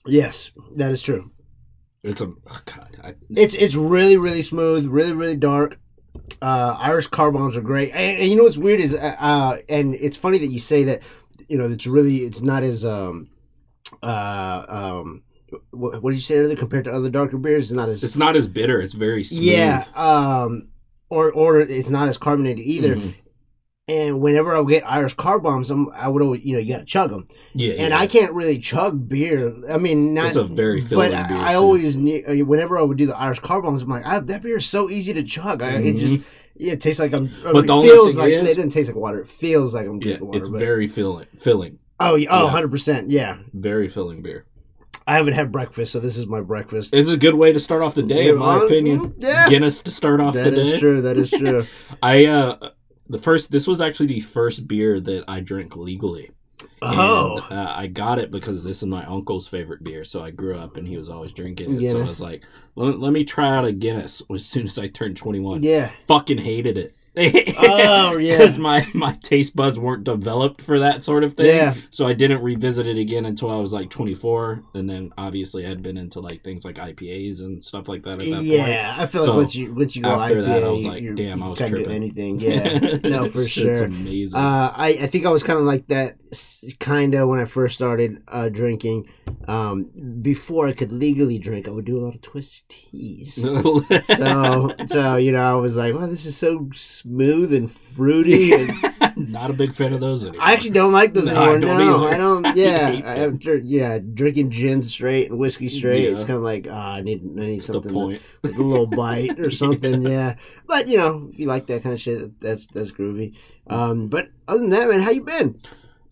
yes, 0.06 0.50
that 0.76 0.90
is 0.90 1.02
true. 1.02 1.30
It's 2.02 2.20
a 2.20 2.26
oh 2.26 2.60
God. 2.64 2.96
I, 3.02 3.14
It's 3.30 3.54
it's 3.54 3.74
really 3.74 4.16
really 4.16 4.42
smooth, 4.42 4.86
really 4.86 5.12
really 5.12 5.36
dark. 5.36 5.78
Uh, 6.42 6.76
Irish 6.78 7.06
car 7.08 7.32
bombs 7.32 7.56
are 7.56 7.60
great, 7.62 7.90
and, 7.92 8.20
and 8.22 8.28
you 8.30 8.36
know 8.36 8.44
what's 8.44 8.58
weird 8.58 8.80
is, 8.80 8.94
uh, 8.94 9.16
uh, 9.18 9.58
and 9.68 9.94
it's 9.94 10.16
funny 10.16 10.38
that 10.38 10.48
you 10.48 10.60
say 10.60 10.84
that. 10.84 11.02
You 11.48 11.56
know, 11.56 11.64
it's 11.64 11.86
really 11.86 12.18
it's 12.18 12.42
not 12.42 12.62
as 12.62 12.84
um, 12.84 13.30
uh, 14.02 14.64
um, 14.68 15.22
what, 15.70 16.02
what 16.02 16.10
did 16.10 16.16
you 16.16 16.22
say 16.22 16.36
earlier 16.36 16.56
compared 16.56 16.84
to 16.84 16.92
other 16.92 17.10
darker 17.10 17.38
beers? 17.38 17.64
It's 17.70 17.72
not 17.76 17.88
as 17.88 18.04
it's 18.04 18.16
not 18.16 18.36
as 18.36 18.46
bitter. 18.48 18.80
It's 18.80 18.94
very 18.94 19.24
smooth. 19.24 19.42
yeah, 19.44 19.84
um, 19.94 20.68
or 21.08 21.30
or 21.32 21.60
it's 21.60 21.90
not 21.90 22.08
as 22.08 22.18
carbonated 22.18 22.64
either. 22.64 22.96
Mhm. 22.96 23.14
And 23.90 24.20
whenever 24.20 24.54
I 24.54 24.60
would 24.60 24.68
get 24.68 24.82
Irish 24.86 25.14
car 25.14 25.38
bombs, 25.38 25.70
I'm, 25.70 25.90
I 25.92 26.08
would 26.08 26.20
always, 26.20 26.42
you 26.44 26.52
know, 26.52 26.58
you 26.58 26.74
got 26.74 26.80
to 26.80 26.84
chug 26.84 27.08
them. 27.08 27.24
Yeah. 27.54 27.70
and 27.78 27.92
yeah. 27.92 27.98
I 27.98 28.06
can't 28.06 28.34
really 28.34 28.58
chug 28.58 29.08
beer. 29.08 29.50
I 29.66 29.78
mean, 29.78 30.12
not 30.12 30.26
It's 30.26 30.36
a 30.36 30.44
very 30.44 30.82
but 30.82 30.88
filling 30.90 31.14
I, 31.14 31.26
beer, 31.26 31.36
I 31.38 31.52
too. 31.52 31.58
always 31.58 31.96
need 31.96 32.24
uh, 32.28 32.44
whenever 32.44 32.78
I 32.78 32.82
would 32.82 32.98
do 32.98 33.06
the 33.06 33.16
Irish 33.16 33.38
car 33.38 33.62
bombs. 33.62 33.82
I'm 33.82 33.88
like, 33.88 34.04
I, 34.04 34.18
that 34.18 34.42
beer 34.42 34.58
is 34.58 34.66
so 34.66 34.90
easy 34.90 35.14
to 35.14 35.22
chug. 35.22 35.62
I, 35.62 35.76
It 35.78 35.96
just 35.96 36.22
yeah, 36.58 36.72
it 36.74 36.82
tastes 36.82 37.00
like 37.00 37.14
I'm. 37.14 37.28
Mm-hmm. 37.28 37.52
But 37.52 37.64
it 37.64 37.68
feels 37.68 38.10
thing 38.16 38.18
like 38.24 38.32
is- 38.32 38.48
it 38.50 38.54
doesn't 38.56 38.70
taste 38.72 38.88
like 38.88 38.96
water. 38.96 39.20
It 39.20 39.28
feels 39.28 39.72
like 39.72 39.86
I'm 39.86 39.94
Yeah, 39.96 40.00
drinking 40.18 40.26
water. 40.26 40.38
it's 40.38 40.48
but- 40.50 40.58
very 40.58 40.86
filling. 40.86 41.26
Filling. 41.38 41.78
Oh 42.00 42.14
yeah, 42.16 42.28
oh 42.30 42.38
yeah. 42.38 42.44
100 42.44 42.70
percent. 42.70 43.10
Yeah, 43.10 43.38
Very 43.52 43.88
filling 43.88 44.22
beer. 44.22 44.44
I 45.06 45.14
haven't 45.16 45.34
had 45.34 45.50
breakfast, 45.50 45.92
so 45.92 46.00
this 46.00 46.18
is 46.18 46.26
my 46.26 46.42
breakfast. 46.42 46.92
It's 46.92 47.08
a 47.10 47.16
good 47.16 47.34
way 47.34 47.50
to 47.52 47.58
start 47.60 47.82
off 47.82 47.94
the 47.94 48.02
day, 48.02 48.28
in 48.28 48.36
my 48.36 48.62
opinion. 48.62 49.14
Yeah, 49.18 49.48
Guinness 49.48 49.82
to 49.82 49.90
start 49.90 50.20
off 50.20 50.34
that 50.34 50.44
the 50.44 50.50
day. 50.50 50.56
That 50.64 50.74
is 50.74 50.80
true. 50.80 51.00
That 51.02 51.16
is 51.16 51.30
true. 51.30 51.66
I 52.02 52.26
uh 52.26 52.70
the 53.08 53.18
first 53.18 53.50
this 53.50 53.66
was 53.66 53.80
actually 53.80 54.06
the 54.06 54.20
first 54.20 54.68
beer 54.68 55.00
that 55.00 55.24
I 55.26 55.40
drank 55.40 55.76
legally. 55.76 56.30
oh, 56.82 57.38
And, 57.50 57.58
uh, 57.58 57.72
I 57.74 57.86
got 57.86 58.18
it 58.18 58.30
because 58.30 58.64
this 58.64 58.82
is 58.82 58.86
my 58.86 59.04
uncle's 59.06 59.48
favorite 59.48 59.82
beer. 59.82 60.04
So 60.04 60.22
I 60.22 60.30
grew 60.30 60.56
up 60.58 60.76
and 60.76 60.86
he 60.86 60.98
was 60.98 61.08
always 61.08 61.32
drinking 61.32 61.82
it. 61.82 61.90
So 61.90 61.98
I 62.00 62.02
was 62.02 62.20
like, 62.20 62.42
let, 62.76 62.98
let 63.00 63.12
me 63.14 63.24
try 63.24 63.48
out 63.48 63.64
a 63.64 63.72
Guinness 63.72 64.20
as 64.34 64.44
soon 64.44 64.66
as 64.66 64.78
I 64.78 64.88
turned 64.88 65.16
21. 65.16 65.62
yeah. 65.62 65.90
Fucking 66.06 66.38
hated 66.38 66.76
it. 66.76 66.94
Oh 67.58 68.16
yeah. 68.18 68.36
Because 68.38 68.58
my, 68.58 68.86
my 68.94 69.14
taste 69.22 69.56
buds 69.56 69.78
weren't 69.78 70.04
developed 70.04 70.62
for 70.62 70.78
that 70.78 71.02
sort 71.02 71.24
of 71.24 71.34
thing. 71.34 71.46
Yeah. 71.46 71.74
So 71.90 72.06
I 72.06 72.12
didn't 72.12 72.42
revisit 72.42 72.86
it 72.86 72.98
again 72.98 73.24
until 73.26 73.50
I 73.50 73.56
was 73.56 73.72
like 73.72 73.90
24. 73.90 74.62
And 74.74 74.88
then 74.88 75.12
obviously 75.18 75.66
I'd 75.66 75.82
been 75.82 75.96
into 75.96 76.20
like 76.20 76.42
things 76.44 76.64
like 76.64 76.76
IPAs 76.76 77.40
and 77.40 77.64
stuff 77.64 77.88
like 77.88 78.02
that 78.04 78.12
at 78.12 78.18
that 78.18 78.34
point. 78.34 78.44
Yeah, 78.44 78.94
I 78.98 79.06
feel 79.06 79.26
like 79.26 79.36
once 79.36 79.54
you 79.54 79.74
once 79.74 79.96
you 79.96 80.02
go 80.02 80.10
after 80.10 80.36
IPA, 80.36 80.46
that, 80.46 80.64
I 80.64 80.70
was 80.70 80.84
like, 80.84 81.14
damn, 81.14 81.42
I 81.42 81.48
was 81.48 81.58
tripping. 81.58 81.90
anything. 81.90 82.38
Yeah, 82.48 82.78
no, 83.02 83.28
for 83.28 83.46
sure. 83.48 83.84
amazing. 83.84 84.38
Uh, 84.38 84.72
I, 84.74 84.88
I 85.02 85.06
think 85.06 85.26
I 85.26 85.30
was 85.30 85.42
kind 85.42 85.58
of 85.58 85.64
like 85.64 85.86
that, 85.88 86.16
kind 86.78 87.14
of 87.14 87.28
when 87.28 87.40
I 87.40 87.44
first 87.44 87.74
started 87.74 88.22
uh, 88.28 88.48
drinking. 88.48 89.08
Um, 89.46 89.90
before 90.22 90.68
I 90.68 90.72
could 90.72 90.92
legally 90.92 91.38
drink, 91.38 91.68
I 91.68 91.70
would 91.70 91.84
do 91.84 91.98
a 91.98 92.02
lot 92.04 92.14
of 92.14 92.22
twisted 92.22 92.68
teas. 92.68 93.44
So, 94.18 94.74
so 94.86 95.16
you 95.16 95.32
know, 95.32 95.42
I 95.42 95.54
was 95.54 95.76
like, 95.76 95.94
"Well, 95.94 96.06
this 96.06 96.26
is 96.26 96.36
so 96.36 96.68
smooth 97.08 97.52
and 97.54 97.72
fruity." 97.72 98.52
And 98.52 98.72
Not 99.32 99.50
a 99.50 99.52
big 99.52 99.74
fan 99.74 99.92
of 99.92 100.00
those 100.00 100.24
anymore. 100.24 100.40
I 100.46 100.52
actually 100.52 100.70
don't 100.70 100.92
like 100.92 101.12
those 101.12 101.24
No, 101.32 101.52
anymore. 101.54 101.56
I 101.56 101.58
don't 101.60 101.78
no, 101.78 101.98
either. 101.98 102.14
I 102.14 102.16
don't. 102.18 102.46
I 102.46 102.52
Yeah, 102.54 102.90
hate 102.90 103.04
I, 103.04 103.14
them. 103.14 103.22
have 103.32 103.38
dr- 103.40 103.64
yeah, 103.64 103.98
drinking 103.98 104.50
gin 104.52 104.82
straight 104.84 105.30
and 105.30 105.38
whiskey 105.40 105.68
straight. 105.68 106.04
It's 106.04 106.20
Yeah. 106.22 106.26
kind 106.28 106.36
of 106.36 106.42
like, 106.44 106.68
ah, 106.70 106.94
I 106.94 107.00
need, 107.02 107.22
I 107.22 107.40
need 107.40 107.54
That's 107.56 107.66
the 107.66 107.72
something 107.74 107.92
point. 107.92 108.22
with 108.42 108.56
a 108.56 108.62
little 108.62 108.86
bite 108.86 109.40
or 109.40 109.50
something. 109.50 110.02
Yeah, 110.02 110.36
but 110.68 110.86
you 110.88 110.96
know, 110.98 111.28
if 111.32 111.38
you 111.38 111.46
like 111.46 111.66
that 111.66 111.82
kind 111.82 111.94
of 111.94 112.00
shit, 112.00 112.40
that's 112.40 112.66
that's 112.68 112.92
groovy. 112.92 113.34
Um, 113.66 114.06
but 114.08 114.28
other 114.46 114.60
than 114.60 114.70
that, 114.70 114.88
man, 114.88 115.00
how 115.00 115.10
you 115.10 115.22
been? 115.22 115.60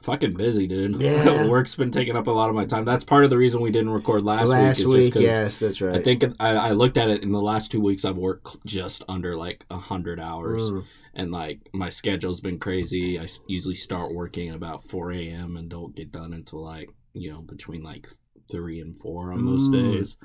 Fucking 0.02 0.34
busy, 0.34 0.66
dude. 0.66 1.00
Yeah. 1.00 1.46
Work's 1.48 1.74
been 1.74 1.90
taking 1.90 2.16
up 2.16 2.26
a 2.26 2.30
lot 2.30 2.48
of 2.48 2.54
my 2.54 2.64
time. 2.64 2.84
That's 2.84 3.04
part 3.04 3.24
of 3.24 3.30
the 3.30 3.36
reason 3.36 3.60
we 3.60 3.70
didn't 3.70 3.90
record 3.90 4.24
last, 4.24 4.48
Last 4.48 4.78
week. 4.80 5.14
week, 5.14 5.16
Is 5.16 5.22
yes, 5.22 5.58
that's 5.58 5.80
right. 5.80 5.96
I 5.96 6.02
think 6.02 6.24
I, 6.38 6.50
I 6.50 6.70
looked 6.72 6.96
at 6.96 7.08
it 7.08 7.22
in 7.22 7.32
the 7.32 7.40
last 7.40 7.70
two 7.72 7.80
weeks. 7.80 8.04
I've 8.04 8.16
worked 8.16 8.64
just 8.66 9.02
under 9.08 9.36
like 9.36 9.64
a 9.70 9.78
hundred 9.78 10.20
hours, 10.20 10.62
Mm. 10.70 10.84
and 11.14 11.30
like 11.32 11.60
my 11.72 11.90
schedule's 11.90 12.40
been 12.40 12.58
crazy. 12.58 13.18
I 13.18 13.26
usually 13.48 13.74
start 13.74 14.14
working 14.14 14.50
at 14.50 14.54
about 14.56 14.84
four 14.84 15.12
a.m. 15.12 15.56
and 15.56 15.68
don't 15.68 15.96
get 15.96 16.12
done 16.12 16.32
until 16.34 16.62
like 16.62 16.88
you 17.14 17.32
know 17.32 17.40
between 17.40 17.82
like 17.82 18.06
three 18.50 18.80
and 18.80 18.96
four 18.98 19.32
on 19.32 19.42
most 19.42 19.70
Mm. 19.70 19.96
days. 19.98 20.16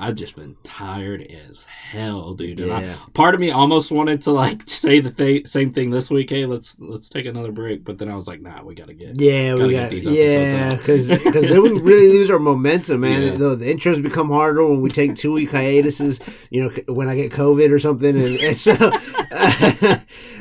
I've 0.00 0.14
just 0.14 0.34
been 0.34 0.56
tired 0.64 1.20
as 1.22 1.58
hell, 1.58 2.32
dude. 2.32 2.60
And 2.60 2.72
I, 2.72 2.96
part 3.12 3.34
of 3.34 3.40
me 3.40 3.50
almost 3.50 3.90
wanted 3.90 4.22
to 4.22 4.30
like 4.32 4.62
say 4.66 4.98
the 4.98 5.10
th- 5.10 5.46
same 5.46 5.74
thing 5.74 5.90
this 5.90 6.10
week. 6.10 6.30
Hey, 6.30 6.46
let's 6.46 6.80
let's 6.80 7.10
take 7.10 7.26
another 7.26 7.52
break. 7.52 7.84
But 7.84 7.98
then 7.98 8.08
I 8.08 8.16
was 8.16 8.26
like, 8.26 8.40
nah, 8.40 8.62
we 8.62 8.74
gotta 8.74 8.94
get. 8.94 9.20
yeah, 9.20 9.50
gotta 9.50 9.66
we 9.66 9.72
got 9.74 9.90
these 9.90 10.06
yeah, 10.06 10.78
episodes 10.80 11.22
because 11.22 11.48
then 11.50 11.62
we 11.62 11.78
really 11.80 12.08
lose 12.08 12.30
our 12.30 12.38
momentum, 12.38 13.02
man. 13.02 13.22
Yeah. 13.22 13.30
The, 13.36 13.56
the 13.56 13.66
intros 13.66 14.02
become 14.02 14.30
harder 14.30 14.64
when 14.64 14.80
we 14.80 14.88
take 14.88 15.16
two 15.16 15.32
week 15.32 15.50
hiatuses. 15.50 16.18
You 16.48 16.64
know, 16.64 16.94
when 16.94 17.10
I 17.10 17.14
get 17.14 17.30
COVID 17.30 17.70
or 17.70 17.78
something, 17.78 18.16
and, 18.16 18.40
and 18.40 18.56
so, 18.56 18.72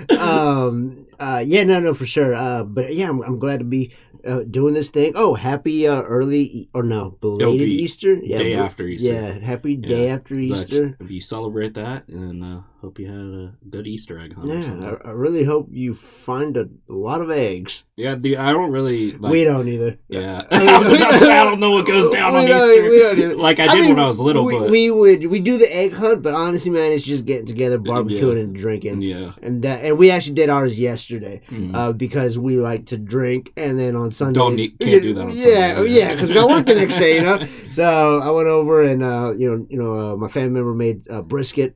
um, 0.18 1.06
uh, 1.20 1.44
yeah, 1.46 1.64
no, 1.64 1.82
no, 1.82 1.94
for 1.94 2.06
sure. 2.06 2.34
Uh, 2.34 2.64
but 2.64 2.96
yeah, 2.96 3.10
I'm, 3.10 3.22
I'm 3.24 3.40
glad 3.40 3.60
to 3.60 3.66
be 3.66 3.94
uh, 4.26 4.44
doing 4.44 4.74
this 4.74 4.90
thing. 4.90 5.14
Oh, 5.16 5.34
happy 5.34 5.88
uh, 5.88 6.02
early 6.02 6.70
or 6.74 6.84
no 6.84 7.18
belated 7.22 7.68
be 7.68 7.84
Easter? 7.84 8.16
Yeah, 8.16 8.38
day 8.38 8.54
after 8.56 8.86
Easter. 8.86 9.08
Yeah, 9.14 9.40
happy 9.40 9.76
day 9.76 10.08
Yeah. 10.08 10.16
after 10.16 10.36
Easter. 10.36 10.98
If 11.00 11.12
you 11.12 11.22
celebrate 11.22 11.74
that, 11.76 12.08
and 12.08 12.44
uh, 12.44 12.62
hope 12.82 12.98
you 12.98 13.08
had 13.08 13.16
a 13.16 13.54
good 13.70 13.88
Easter 13.88 14.18
egg 14.20 14.34
hunt. 14.34 14.48
Yeah. 14.48 14.98
I, 15.06 15.10
I 15.10 15.12
really 15.12 15.44
hope 15.44 15.68
you 15.70 15.94
find 15.94 16.56
a, 16.56 16.68
lot 16.88 17.22
of 17.22 17.30
eggs. 17.30 17.84
yeah. 17.98 18.16
The, 18.16 18.38
I 18.38 18.52
don't 18.52 18.72
really. 18.72 19.12
Like, 19.18 19.32
we 19.32 19.44
don't 19.44 19.68
either. 19.68 19.98
Yeah, 20.08 20.44
I 20.50 20.60
mean, 20.60 20.70
I 20.70 20.78
was 20.80 20.92
about 20.94 21.12
to 21.12 21.20
say, 21.20 21.32
I 21.38 21.44
don't 21.44 21.60
know 21.60 21.72
what 21.72 21.86
goes 21.86 22.10
down 22.10 22.36
on 22.36 22.44
Easter. 22.44 22.90
we 22.90 23.00
don't 23.00 23.20
either. 23.20 23.36
like 23.48 23.60
I 23.60 23.68
did 23.76 23.82
mean, 23.82 23.96
when 23.96 24.04
I 24.04 24.08
was 24.08 24.20
little, 24.20 24.46
we, 24.46 24.58
but 24.58 24.70
we 24.70 24.92
would 24.92 25.26
we 25.28 25.40
do 25.40 25.58
the 25.58 25.74
egg 25.76 25.94
hunt, 25.94 26.22
but 26.22 26.34
honestly, 26.34 26.72
man, 26.72 26.92
it's 26.94 27.04
just 27.04 27.26
getting 27.26 27.46
together, 27.46 27.78
barbecuing, 27.80 28.36
Yeah. 28.36 28.42
and 28.44 28.56
drinking, 28.56 29.02
yeah. 29.02 29.32
and 29.42 29.62
that, 29.64 29.84
and 29.84 29.98
we 29.98 30.10
actually 30.12 30.36
did 30.36 30.50
ours 30.50 30.80
yesterday 30.80 31.42
Mhm. 31.50 31.76
uh, 31.76 31.92
because 31.92 32.38
we 32.40 32.56
like 32.58 32.86
to 32.88 32.98
drink, 32.98 33.52
and 33.58 33.78
then 33.78 33.96
on 33.96 34.12
Sundays, 34.12 34.36
Don't 34.42 34.56
need- 34.56 34.80
can't 34.80 35.02
do 35.02 35.14
that 35.16 35.22
on 35.22 35.32
yeah, 35.36 35.76
Sunday. 35.76 35.92
yeah, 35.92 36.14
because 36.14 36.30
we 36.30 36.34
got 36.36 36.50
work 36.50 36.66
the 36.66 36.76
next 36.76 36.96
day, 36.96 37.16
you 37.16 37.22
know. 37.24 37.40
So 37.72 38.20
I 38.20 38.30
went 38.32 38.48
over 38.48 38.84
and 38.84 39.04
uh, 39.04 39.34
you 39.38 39.50
know, 39.50 39.66
you 39.70 39.78
know, 39.82 40.14
uh, 40.14 40.16
my 40.18 40.28
family 40.28 40.50
member 40.50 40.74
made 40.74 41.08
uh, 41.10 41.22
brisket 41.22 41.76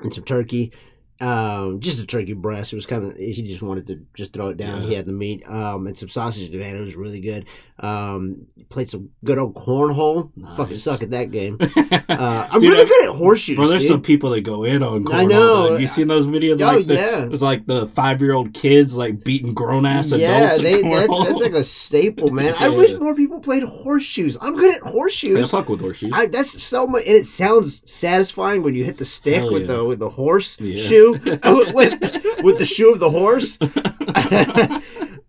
and 0.00 0.12
some 0.12 0.24
turkey. 0.24 0.72
Um, 1.20 1.80
just 1.80 2.00
a 2.00 2.06
turkey 2.06 2.32
breast. 2.32 2.72
It 2.72 2.76
was 2.76 2.86
kind 2.86 3.04
of 3.04 3.16
he 3.16 3.42
just 3.42 3.60
wanted 3.60 3.86
to 3.88 4.06
just 4.14 4.32
throw 4.32 4.48
it 4.48 4.56
down. 4.56 4.82
Yeah. 4.82 4.88
He 4.88 4.94
had 4.94 5.06
the 5.06 5.12
meat, 5.12 5.46
um, 5.46 5.86
and 5.86 5.96
some 5.96 6.08
sausage. 6.08 6.50
Man, 6.50 6.76
it 6.76 6.80
was 6.80 6.96
really 6.96 7.20
good. 7.20 7.46
Um, 7.82 8.46
played 8.68 8.90
some 8.90 9.08
good 9.24 9.38
old 9.38 9.54
cornhole. 9.54 10.30
Fucking 10.56 10.72
Nice. 10.74 10.82
suck 10.82 11.02
at 11.02 11.10
that 11.12 11.30
game. 11.30 11.58
Uh, 12.10 12.46
I'm 12.50 12.60
Dude, 12.60 12.72
really 12.72 12.86
good 12.88 13.08
at 13.08 13.14
horseshoes. 13.16 13.56
Bro, 13.56 13.68
there's 13.68 13.82
dude. 13.82 13.90
some 13.92 14.02
people 14.02 14.30
that 14.30 14.40
go 14.42 14.64
in 14.64 14.82
on 14.82 15.04
cornhole. 15.04 15.14
I 15.14 15.24
know. 15.24 15.68
though. 15.70 15.76
You 15.76 15.86
seen 15.86 16.08
those 16.08 16.26
videos? 16.26 16.60
Oh 16.60 16.76
Like 16.76 16.86
the, 16.86 16.94
yeah. 16.94 17.22
It 17.24 17.30
was 17.30 17.40
like 17.40 17.64
the 17.66 17.86
five 17.86 18.20
year 18.20 18.34
old 18.34 18.52
kids 18.52 18.94
like 18.96 19.24
beating 19.24 19.54
grown 19.54 19.86
ass 19.86 20.10
Yeah, 20.12 20.52
adults. 20.52 20.58
in 20.62 20.90
that's, 20.90 21.08
that's 21.08 21.40
like 21.40 21.52
a 21.54 21.64
staple, 21.64 22.30
man. 22.32 22.54
I 22.58 22.68
wish 22.68 22.92
more 22.98 23.14
people 23.14 23.40
played 23.40 23.62
horseshoes. 23.62 24.36
I'm 24.40 24.56
good 24.56 24.74
at 24.74 24.82
horseshoes. 24.82 25.38
I 25.52 25.56
fuck 25.58 25.68
with 25.70 25.80
horseshoes. 25.80 26.10
I, 26.12 26.26
that's 26.26 26.62
so 26.62 26.86
much, 26.86 27.04
and 27.06 27.16
it 27.16 27.26
sounds 27.26 27.80
satisfying 27.90 28.62
when 28.62 28.74
you 28.74 28.84
hit 28.84 28.98
the 28.98 29.04
stick 29.06 29.36
Hell 29.36 29.52
with 29.52 29.62
yeah. 29.62 29.76
the 29.76 29.84
with 29.84 29.98
the 30.00 30.10
horse 30.10 30.58
Yeah. 30.60 30.82
shoe 30.82 31.12
with, 31.72 32.42
with 32.42 32.58
the 32.58 32.66
shoe 32.66 32.92
of 32.92 32.98
the 33.00 33.10
horse. 33.10 33.56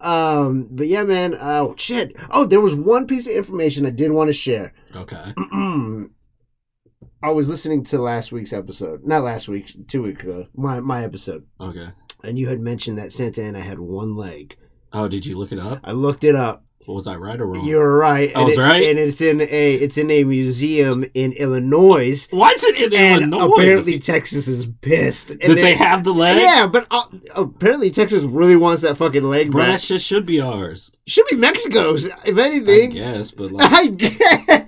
Um, 0.01 0.67
but 0.72 0.88
yeah, 0.88 1.03
man. 1.03 1.38
Oh 1.39 1.75
shit. 1.77 2.15
Oh, 2.31 2.46
there 2.46 2.62
was 2.62 2.75
one 2.75 3.08
piece 3.08 3.27
of 3.27 3.34
information 3.34 3.86
I 3.86 3.91
did 3.91 4.12
want 4.12 4.29
to 4.29 4.34
share. 4.34 4.74
okay. 4.96 5.34
I 7.24 7.29
was 7.29 7.48
listening 7.48 7.84
to 7.86 8.01
last 8.01 8.31
week's 8.31 8.51
episode, 8.53 9.05
not 9.05 9.24
last 9.24 9.48
week's, 9.48 9.75
two 9.88 10.01
weeks 10.01 10.24
ago, 10.24 10.48
my 10.55 10.79
my 10.79 11.03
episode, 11.03 11.46
Okay. 11.60 11.89
and 12.24 12.38
you 12.39 12.50
had 12.50 12.60
mentioned 12.60 12.98
that 12.98 13.13
Santa 13.13 13.43
Anna 13.43 13.62
had 13.62 13.79
one 13.79 14.15
leg. 14.15 14.58
Oh, 14.91 15.08
did 15.08 15.25
you 15.25 15.38
look 15.38 15.51
it 15.51 15.60
up? 15.60 15.79
I 15.84 15.91
looked 15.91 16.24
it 16.24 16.36
up. 16.36 16.65
Was 16.88 17.07
I 17.07 17.15
right 17.15 17.39
or 17.39 17.45
wrong? 17.47 17.65
You're 17.65 17.95
right. 17.95 18.31
I 18.35 18.39
and 18.39 18.45
was 18.50 18.57
it- 18.57 18.61
right? 18.61 18.81
and 18.83 19.00
it's 19.00 19.21
in 19.21 19.39
a 19.41 19.73
it's 19.75 19.97
in 19.97 20.09
a 20.11 20.23
museum 20.23 21.05
in 21.13 21.31
Illinois. 21.33 22.27
Why 22.31 22.50
is 22.51 22.63
it 22.63 22.75
in 22.81 22.93
And 22.93 23.33
Illinois? 23.33 23.53
apparently 23.53 24.00
Texas 24.00 24.47
is 24.47 24.65
pissed. 24.81 25.29
And 25.31 25.39
Did 25.39 25.57
they, 25.57 25.75
have 25.75 26.03
the 26.03 26.13
leg? 26.13 26.41
Yeah, 26.41 26.67
but 26.67 26.88
uh, 26.91 27.03
apparently 27.35 27.91
Texas 27.91 28.23
really 28.23 28.55
wants 28.55 28.81
that 28.81 28.97
fucking 28.97 29.23
leg 29.23 29.51
Bro, 29.51 29.63
back. 29.63 29.71
that 29.73 29.81
shit 29.81 30.01
should 30.01 30.25
be 30.25 30.41
ours. 30.41 30.91
Should 31.07 31.25
be 31.29 31.35
Mexico's, 31.35 32.05
if 32.05 32.38
I 32.38 32.41
anything. 32.41 32.89
guess, 32.91 33.31
but 33.31 33.51
like, 33.51 33.71
I 33.71 33.88
guess 33.88 34.17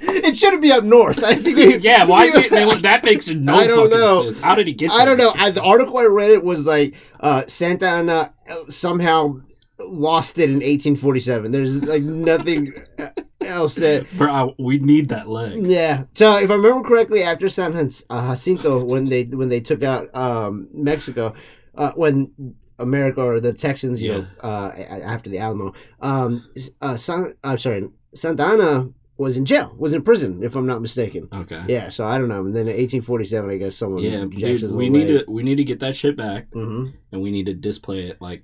it 0.02 0.38
shouldn't 0.38 0.62
be 0.62 0.72
up 0.72 0.84
north. 0.84 1.24
I 1.24 1.36
think. 1.36 1.58
We, 1.58 1.78
yeah, 1.80 2.04
why 2.06 2.26
is 2.28 2.36
it, 2.36 2.82
that 2.84 3.04
makes 3.04 3.28
no 3.28 3.56
I 3.56 3.68
don't 3.68 3.90
fucking 3.90 4.00
know. 4.00 4.26
sense. 4.26 4.40
How 4.40 4.56
did 4.56 4.68
he 4.68 4.74
get? 4.74 4.92
I 4.92 5.04
don't 5.06 5.18
know. 5.18 5.34
I, 5.36 5.50
the 5.50 5.62
article 5.64 5.98
I 5.98 6.04
read 6.06 6.32
it 6.32 6.44
was 6.44 6.66
like 6.66 6.96
uh, 7.20 7.44
Santa 7.48 7.88
Anna 7.88 8.34
somehow 8.70 9.42
lost 9.80 10.38
it 10.38 10.50
in 10.50 10.56
1847. 10.58 11.52
There's 11.52 11.82
like 11.84 12.04
nothing 12.04 12.74
else 13.42 13.76
that. 13.76 14.08
Bro, 14.18 14.56
we 14.60 14.80
need 14.80 15.10
that 15.10 15.28
leg. 15.28 15.66
Yeah. 15.66 16.04
So 16.14 16.38
if 16.38 16.50
I 16.50 16.54
remember 16.56 16.88
correctly, 16.88 17.24
after 17.24 17.50
San 17.50 17.74
uh, 17.76 18.28
Jacinto, 18.30 18.84
when 18.84 19.06
they 19.06 19.24
when 19.24 19.50
they 19.50 19.60
took 19.60 19.84
out 19.84 20.14
um, 20.16 20.68
Mexico, 20.74 21.34
uh, 21.76 21.92
when 21.92 22.32
America 22.80 23.22
or 23.22 23.40
the 23.40 23.54
Texans, 23.54 24.02
you 24.02 24.14
know, 24.14 24.28
uh, 24.42 24.72
after 25.04 25.30
the 25.30 25.40
Alamo, 25.40 25.74
um, 26.02 26.48
uh, 26.82 26.98
San, 26.98 27.36
I'm 27.44 27.58
sorry, 27.58 27.88
Santa 28.14 28.44
Anna 28.44 28.90
was 29.18 29.38
in 29.38 29.46
jail, 29.46 29.72
was 29.78 29.94
in 29.94 30.02
prison, 30.02 30.44
if 30.44 30.56
I'm 30.56 30.66
not 30.66 30.82
mistaken. 30.82 31.30
Okay. 31.32 31.64
Yeah. 31.68 31.90
So 31.90 32.06
I 32.06 32.18
don't 32.18 32.30
know. 32.30 32.46
And 32.46 32.56
then 32.56 32.68
in 32.68 32.76
1847, 32.78 33.50
I 33.50 33.58
guess 33.58 33.76
someone 33.76 34.02
Yeah, 34.02 34.26
dude, 34.26 34.72
we 34.74 34.90
need 34.90 35.08
leg. 35.08 35.26
to 35.26 35.32
we 35.32 35.44
need 35.44 35.56
to 35.56 35.64
get 35.64 35.80
that 35.82 35.96
shit 35.96 36.18
back, 36.18 36.48
hmm 36.52 36.88
and 37.12 37.22
we 37.22 37.30
need 37.32 37.46
to 37.46 37.54
display 37.54 38.08
it 38.08 38.20
like 38.22 38.44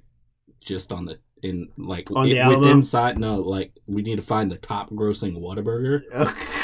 just 0.69 0.91
on 0.93 1.03
the 1.05 1.19
in 1.41 1.67
like 1.77 2.09
On 2.11 2.23
the 2.25 2.37
it- 2.37 2.39
Alamo? 2.39 2.59
with 2.61 2.69
inside. 2.69 3.17
No, 3.17 3.37
like 3.37 3.73
we 3.87 4.01
need 4.01 4.15
to 4.17 4.21
find 4.21 4.51
the 4.51 4.57
top 4.57 4.89
grossing 4.91 5.37
Whataburger 5.37 6.01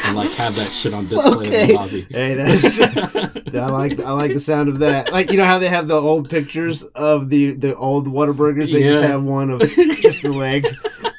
and 0.06 0.16
like 0.16 0.30
have 0.32 0.56
that 0.56 0.70
shit 0.72 0.94
on 0.94 1.08
display 1.08 1.46
in 1.46 1.68
the 1.70 1.74
lobby. 1.74 2.08
Hey, 2.12 2.36
that's. 2.36 2.80
I 3.56 3.66
like 3.68 4.00
I 4.00 4.12
like 4.12 4.34
the 4.34 4.40
sound 4.40 4.70
of 4.70 4.80
that. 4.80 5.12
Like 5.12 5.32
you 5.32 5.38
know 5.38 5.46
how 5.46 5.60
they 5.60 5.70
have 5.70 5.88
the 5.88 6.00
old 6.00 6.30
pictures 6.30 6.84
of 6.84 7.30
the 7.30 7.52
the 7.56 7.76
old 7.76 8.08
Whataburgers. 8.08 8.72
They 8.72 8.84
just 8.84 9.04
have 9.04 9.24
one 9.24 9.50
of 9.50 9.60
just 10.02 10.22
the 10.22 10.32
leg. 10.32 10.68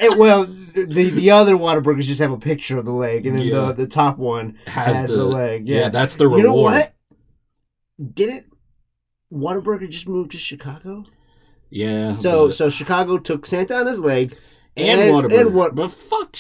And, 0.01 0.17
well, 0.19 0.45
the 0.47 1.11
the 1.11 1.31
other 1.31 1.57
Whataburgers 1.57 2.05
just 2.05 2.21
have 2.21 2.33
a 2.33 2.39
picture 2.39 2.79
of 2.79 2.85
the 2.85 2.93
leg, 2.93 3.27
and 3.27 3.37
then 3.39 3.47
Yeah. 3.47 3.67
the 3.67 3.73
the 3.73 3.87
top 3.87 4.19
one 4.19 4.59
has, 4.67 4.95
has, 4.97 5.11
the, 5.11 5.17
the, 5.17 5.25
leg. 5.25 5.67
Yeah. 5.69 5.81
Yeah. 5.81 5.89
that's 5.89 6.17
the 6.17 6.27
reward. 6.29 6.41
you 6.41 6.47
know 6.49 6.55
what? 6.55 6.95
Didn't 8.15 8.47
Whataburger 9.33 9.89
just 9.89 10.07
move 10.07 10.29
to 10.31 10.39
Chicago? 10.39 11.05
Yeah. 11.77 12.17
So 12.17 12.49
but- 12.49 12.57
so 12.57 12.71
Chicago 12.71 13.19
took 13.19 13.45
Santa 13.47 13.77
Anna's 13.77 13.99
leg 13.99 14.37
and, 14.77 15.01
and- 15.01 15.15
Whataburger. 15.15 15.41
and 15.41 15.55
what- 15.55 15.75
But 15.75 15.91
fuck, 15.91 16.37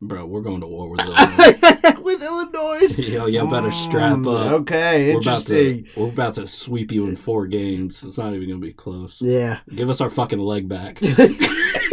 bro, 0.00 0.24
we're 0.26 0.40
going 0.42 0.60
to 0.62 0.66
war 0.66 0.88
with 0.88 1.00
Illinois. 1.06 2.00
with 2.02 2.22
Illinois. 2.22 2.98
Yo, 2.98 3.26
y'all 3.26 3.46
better 3.50 3.70
strap 3.70 4.18
Mm, 4.18 4.34
up. 4.34 4.52
Okay, 4.62 5.12
We're 5.14 5.20
about 5.20 5.50
interesting. 5.50 5.84
to 5.94 6.00
we're 6.00 6.08
about 6.08 6.34
to 6.34 6.48
sweep 6.48 6.90
you 6.92 7.06
in 7.06 7.16
four 7.16 7.46
games. 7.46 8.02
It's 8.02 8.16
not 8.18 8.32
even 8.34 8.48
gonna 8.48 8.60
be 8.60 8.72
close. 8.72 9.20
Yeah. 9.20 9.58
Give 9.74 9.90
us 9.90 10.00
our 10.00 10.10
fucking 10.10 10.38
leg 10.38 10.68
back. 10.68 11.00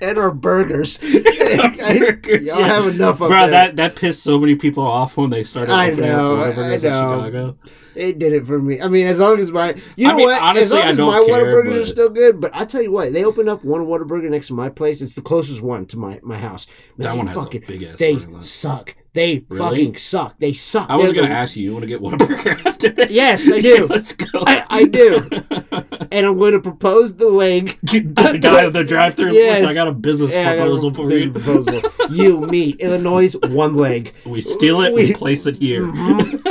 and 0.00 0.18
our 0.18 0.30
burgers. 0.30 0.98
Burgers, 1.02 2.42
Y'all 2.44 2.60
yeah. 2.60 2.66
have 2.66 2.86
enough 2.88 3.20
up 3.22 3.28
Bro, 3.28 3.40
there. 3.42 3.50
that 3.50 3.76
that 3.76 3.96
pissed 3.96 4.22
so 4.22 4.38
many 4.38 4.54
people 4.56 4.84
off 4.84 5.16
when 5.16 5.30
they 5.30 5.44
started 5.44 5.72
I 5.72 5.90
opening 5.90 6.10
know, 6.10 6.40
up 6.40 6.56
I 6.58 6.62
know. 6.76 6.78
Chicago. 6.78 7.58
It 7.94 8.18
did 8.18 8.32
it 8.34 8.46
for 8.46 8.60
me. 8.60 8.80
I 8.80 8.88
mean, 8.88 9.06
as 9.06 9.18
long 9.20 9.38
as 9.38 9.50
my, 9.50 9.74
you 9.96 10.06
I 10.06 10.10
know 10.10 10.16
mean, 10.16 10.26
what? 10.26 10.36
as 10.36 10.42
honestly, 10.72 10.78
long 10.78 10.86
I 10.86 10.90
as 10.90 10.98
my 10.98 11.26
care, 11.26 11.44
Whataburgers 11.46 11.82
are 11.82 11.86
still 11.86 12.10
good. 12.10 12.40
But 12.40 12.50
I 12.54 12.64
tell 12.66 12.82
you 12.82 12.92
what, 12.92 13.12
they 13.14 13.24
opened 13.24 13.48
up 13.48 13.64
one 13.64 13.86
Whataburger 13.86 14.28
next 14.28 14.48
to 14.48 14.54
my 14.54 14.68
place. 14.68 15.00
It's 15.00 15.14
the 15.14 15.22
closest 15.22 15.62
one 15.62 15.86
to 15.86 15.96
my 15.96 16.20
my 16.22 16.36
house. 16.38 16.66
Man, 16.98 17.06
That 17.06 17.12
they 17.12 17.18
one 17.18 17.26
has 17.28 17.36
fucking, 17.36 17.64
a 17.64 17.66
big 17.66 17.82
ass. 17.84 17.98
they 17.98 18.18
suck. 18.40 18.94
They 19.16 19.44
Really? 19.48 19.58
fucking 19.58 19.96
suck. 19.96 20.34
They 20.38 20.52
suck. 20.52 20.88
I 20.90 20.96
was 20.96 21.12
gonna 21.14 21.28
ask 21.34 21.56
you. 21.56 21.64
You 21.64 21.72
want 21.72 21.82
to 21.82 21.88
get 21.88 22.00
Whataburger 22.02 22.64
after 22.66 22.90
this? 22.90 23.10
Yes, 23.10 23.50
I 23.50 23.60
do. 23.62 23.86
Let's 23.90 24.12
go. 24.12 24.44
I- 24.46 24.64
I 24.68 24.84
do. 24.84 25.26
and 26.12 26.26
I'm 26.26 26.36
going 26.38 26.52
to 26.52 26.60
propose 26.60 27.14
the 27.16 27.28
leg. 27.30 27.78
the 27.82 28.38
guy 28.40 28.66
at 28.66 28.72
the 28.74 28.84
drive-through. 28.84 29.32
Yes. 29.32 29.64
I 29.66 29.72
got 29.72 29.88
a 29.88 29.92
business 29.92 30.34
Yeah, 30.34 30.50
a 30.52 30.56
proposal 30.58 30.92
for 30.92 31.10
you. 31.10 31.32
proposal. 31.32 31.82
you, 32.10 32.40
me, 32.42 32.70
Illinois, 32.78 33.32
one 33.48 33.74
leg. 33.76 34.12
We 34.26 34.42
steal 34.42 34.82
it. 34.82 34.92
We, 34.92 35.06
We- 35.06 35.14
place 35.14 35.46
it 35.46 35.56
here. 35.56 35.82
Mhm. 35.82 36.42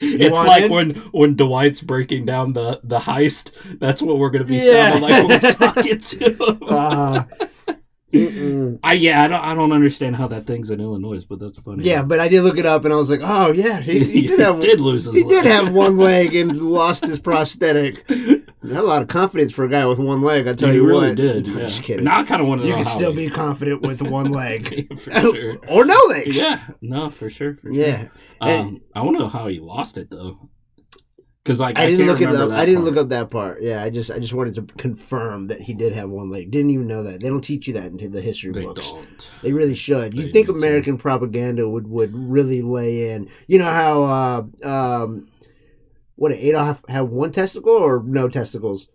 it's 0.00 0.36
like 0.38 0.64
in? 0.64 0.70
when 0.70 0.90
when 1.12 1.34
Dwight's 1.36 1.80
breaking 1.80 2.26
down 2.26 2.52
the 2.52 2.78
the 2.84 2.98
heist. 2.98 3.52
That's 3.78 4.02
what 4.02 4.18
we're 4.18 4.30
gonna 4.30 4.44
be 4.44 4.56
Yeah. 4.56 4.90
sounding 4.90 5.02
like 5.02 5.28
when 5.28 5.40
we're 5.42 5.52
talking 5.52 5.98
to 6.00 6.30
him. 6.30 6.58
Uh, 6.62 7.22
mm-mm. 8.12 8.78
I 8.82 8.92
yeah, 8.94 9.22
I 9.24 9.28
don't 9.28 9.44
I 9.44 9.54
don't 9.54 9.72
understand 9.72 10.16
how 10.16 10.28
that 10.28 10.46
thing's 10.46 10.70
in 10.70 10.80
Illinois, 10.80 11.24
but 11.24 11.38
that's 11.38 11.58
funny. 11.58 11.84
Yeah, 11.84 12.02
but 12.02 12.20
I 12.20 12.28
did 12.28 12.42
look 12.42 12.58
it 12.58 12.66
up, 12.66 12.84
and 12.84 12.92
I 12.92 12.96
was 12.96 13.10
like, 13.10 13.20
oh 13.22 13.52
yeah, 13.52 13.80
he, 13.80 14.04
he 14.04 14.22
did 14.26 14.40
have 14.40 14.60
did 14.60 14.80
lose 14.80 15.04
his 15.06 15.14
he 15.14 15.24
did 15.24 15.44
have 15.46 15.72
one 15.72 15.96
leg 16.08 16.34
and 16.34 16.60
lost 16.60 17.06
his 17.06 17.18
prosthetic. 17.18 18.08
Not 18.64 18.84
a 18.84 18.86
lot 18.86 19.02
of 19.02 19.08
confidence 19.08 19.52
for 19.52 19.64
a 19.64 19.68
guy 19.68 19.84
with 19.86 19.98
one 19.98 20.22
leg. 20.22 20.46
I 20.46 20.54
tell 20.54 20.68
He 20.68 20.76
you 20.76 20.86
really 20.86 21.08
what. 21.08 21.16
did. 21.16 21.48
I'm 21.48 21.54
Yeah. 21.58 21.66
just 21.66 21.82
kidding. 21.82 22.04
Now 22.04 22.20
I 22.20 22.24
kind 22.24 22.40
of 22.40 22.46
want 22.48 22.62
to 22.62 22.68
you 22.68 22.74
can 22.74 22.84
still 22.84 23.12
be 23.12 23.28
confident 23.44 23.82
with 23.82 24.02
one 24.02 24.30
leg 24.30 24.88
sure. 25.00 25.58
or 25.68 25.84
no 25.84 25.98
legs. 26.08 26.36
Yeah, 26.38 26.60
no, 26.80 27.10
for 27.10 27.28
sure. 27.28 27.56
For 27.56 27.68
sure. 27.68 27.74
Yeah. 27.74 28.08
Um, 28.40 28.80
I 28.94 29.02
want 29.02 29.16
to 29.16 29.22
know 29.24 29.28
how 29.28 29.46
he 29.48 29.58
lost 29.60 29.98
it 29.98 30.10
though, 30.10 30.48
because 31.42 31.58
like 31.60 31.78
I, 31.78 31.84
I 31.84 31.90
didn't 31.90 32.06
look 32.06 32.20
it 32.20 32.28
up. 32.28 32.50
that 32.50 32.58
I 32.58 32.64
didn't 32.64 32.82
part. 32.82 32.94
look 32.94 33.02
up 33.04 33.08
that 33.10 33.30
part. 33.30 33.62
Yeah, 33.62 33.82
I 33.82 33.90
just 33.90 34.10
I 34.10 34.18
just 34.18 34.32
wanted 34.32 34.54
to 34.56 34.62
confirm 34.76 35.48
that 35.48 35.60
he 35.60 35.74
did 35.74 35.92
have 35.92 36.08
one 36.10 36.30
leg. 36.30 36.50
Didn't 36.50 36.70
even 36.70 36.86
know 36.86 37.02
that. 37.02 37.20
They 37.20 37.28
don't 37.28 37.40
teach 37.42 37.66
you 37.66 37.74
that 37.74 37.86
in 37.86 38.12
the 38.12 38.20
history 38.20 38.52
They 38.52 38.62
books. 38.64 38.90
don't. 38.90 39.30
They 39.42 39.52
really 39.52 39.74
should. 39.74 40.14
You'd 40.14 40.32
think 40.32 40.48
need 40.48 40.52
to. 40.54 40.58
American 40.58 40.98
propaganda 40.98 41.68
would 41.68 41.86
would 41.88 42.12
really 42.14 42.62
lay 42.62 43.10
in. 43.10 43.28
You 43.48 43.58
know 43.58 43.70
how 43.70 44.02
uh, 44.64 44.66
um, 44.68 45.28
what 46.16 46.32
Adolf 46.32 46.80
have 46.88 47.08
one 47.08 47.32
testicle 47.32 47.72
or 47.72 48.02
no 48.04 48.28
testicles? 48.28 48.86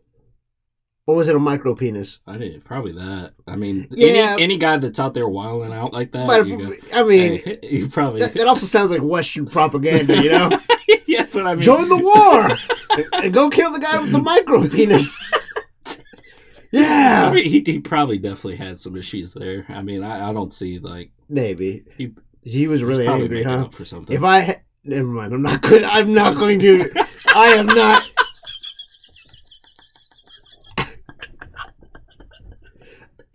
Or 1.05 1.15
was 1.15 1.29
it 1.29 1.35
a 1.37 1.39
micro 1.39 1.73
penis? 1.73 2.19
I 2.27 2.37
didn't 2.37 2.65
probably 2.65 2.91
that. 2.91 3.31
I 3.47 3.55
mean, 3.55 3.87
Yeah. 3.91 4.33
any 4.33 4.43
any 4.43 4.57
guy 4.57 4.75
that's 4.75 4.99
out 4.99 5.13
there 5.13 5.27
wilding 5.27 5.71
out 5.71 5.93
like 5.93 6.11
that, 6.11 6.27
But 6.27 6.45
you 6.47 6.73
if- 6.73 6.93
I 6.93 7.03
mean, 7.03 7.41
hey, 7.45 7.59
you 7.63 7.87
probably 7.87 8.19
that, 8.19 8.33
that 8.33 8.45
also 8.47 8.65
sounds 8.65 8.91
like 8.91 9.01
Western 9.01 9.45
propaganda. 9.47 10.21
You 10.21 10.29
know, 10.31 10.49
yeah, 11.17 11.25
but 11.31 11.45
I 11.47 11.53
mean, 11.55 11.61
join 11.61 11.89
the 11.89 11.97
war 11.97 12.57
and, 13.23 13.33
go 13.33 13.49
kill 13.49 13.71
the 13.71 13.79
guy 13.79 13.97
with 13.99 14.11
the 14.11 14.21
micro 14.21 14.67
penis. 14.67 15.17
yeah, 16.71 17.27
I 17.29 17.33
mean, 17.33 17.45
he, 17.45 17.63
he 17.65 17.79
probably 17.79 18.17
definitely 18.17 18.57
had 18.57 18.79
some 18.79 18.95
issues 18.95 19.33
there. 19.33 19.65
I 19.69 19.81
mean, 19.81 20.03
I, 20.03 20.29
I 20.29 20.33
don't 20.33 20.53
see 20.53 20.79
like 20.79 21.11
maybe 21.29 21.83
He- 21.97 22.13
he 22.43 22.67
was 22.67 22.81
really 22.83 23.07
angry, 23.07 23.27
making 23.29 23.49
huh? 23.49 23.63
up 23.65 23.73
for 23.73 23.83
something. 23.85 24.15
If 24.15 24.23
I 24.23 24.41
ha- 24.41 24.61
never 24.83 25.07
mind, 25.07 25.33
I'm 25.33 25.41
not 25.41 25.61
good. 25.61 25.83
I'm 25.83 26.13
not 26.13 26.37
going 26.37 26.59
to. 26.59 26.89
I 27.35 27.47
am 27.47 27.65
not. 27.67 28.03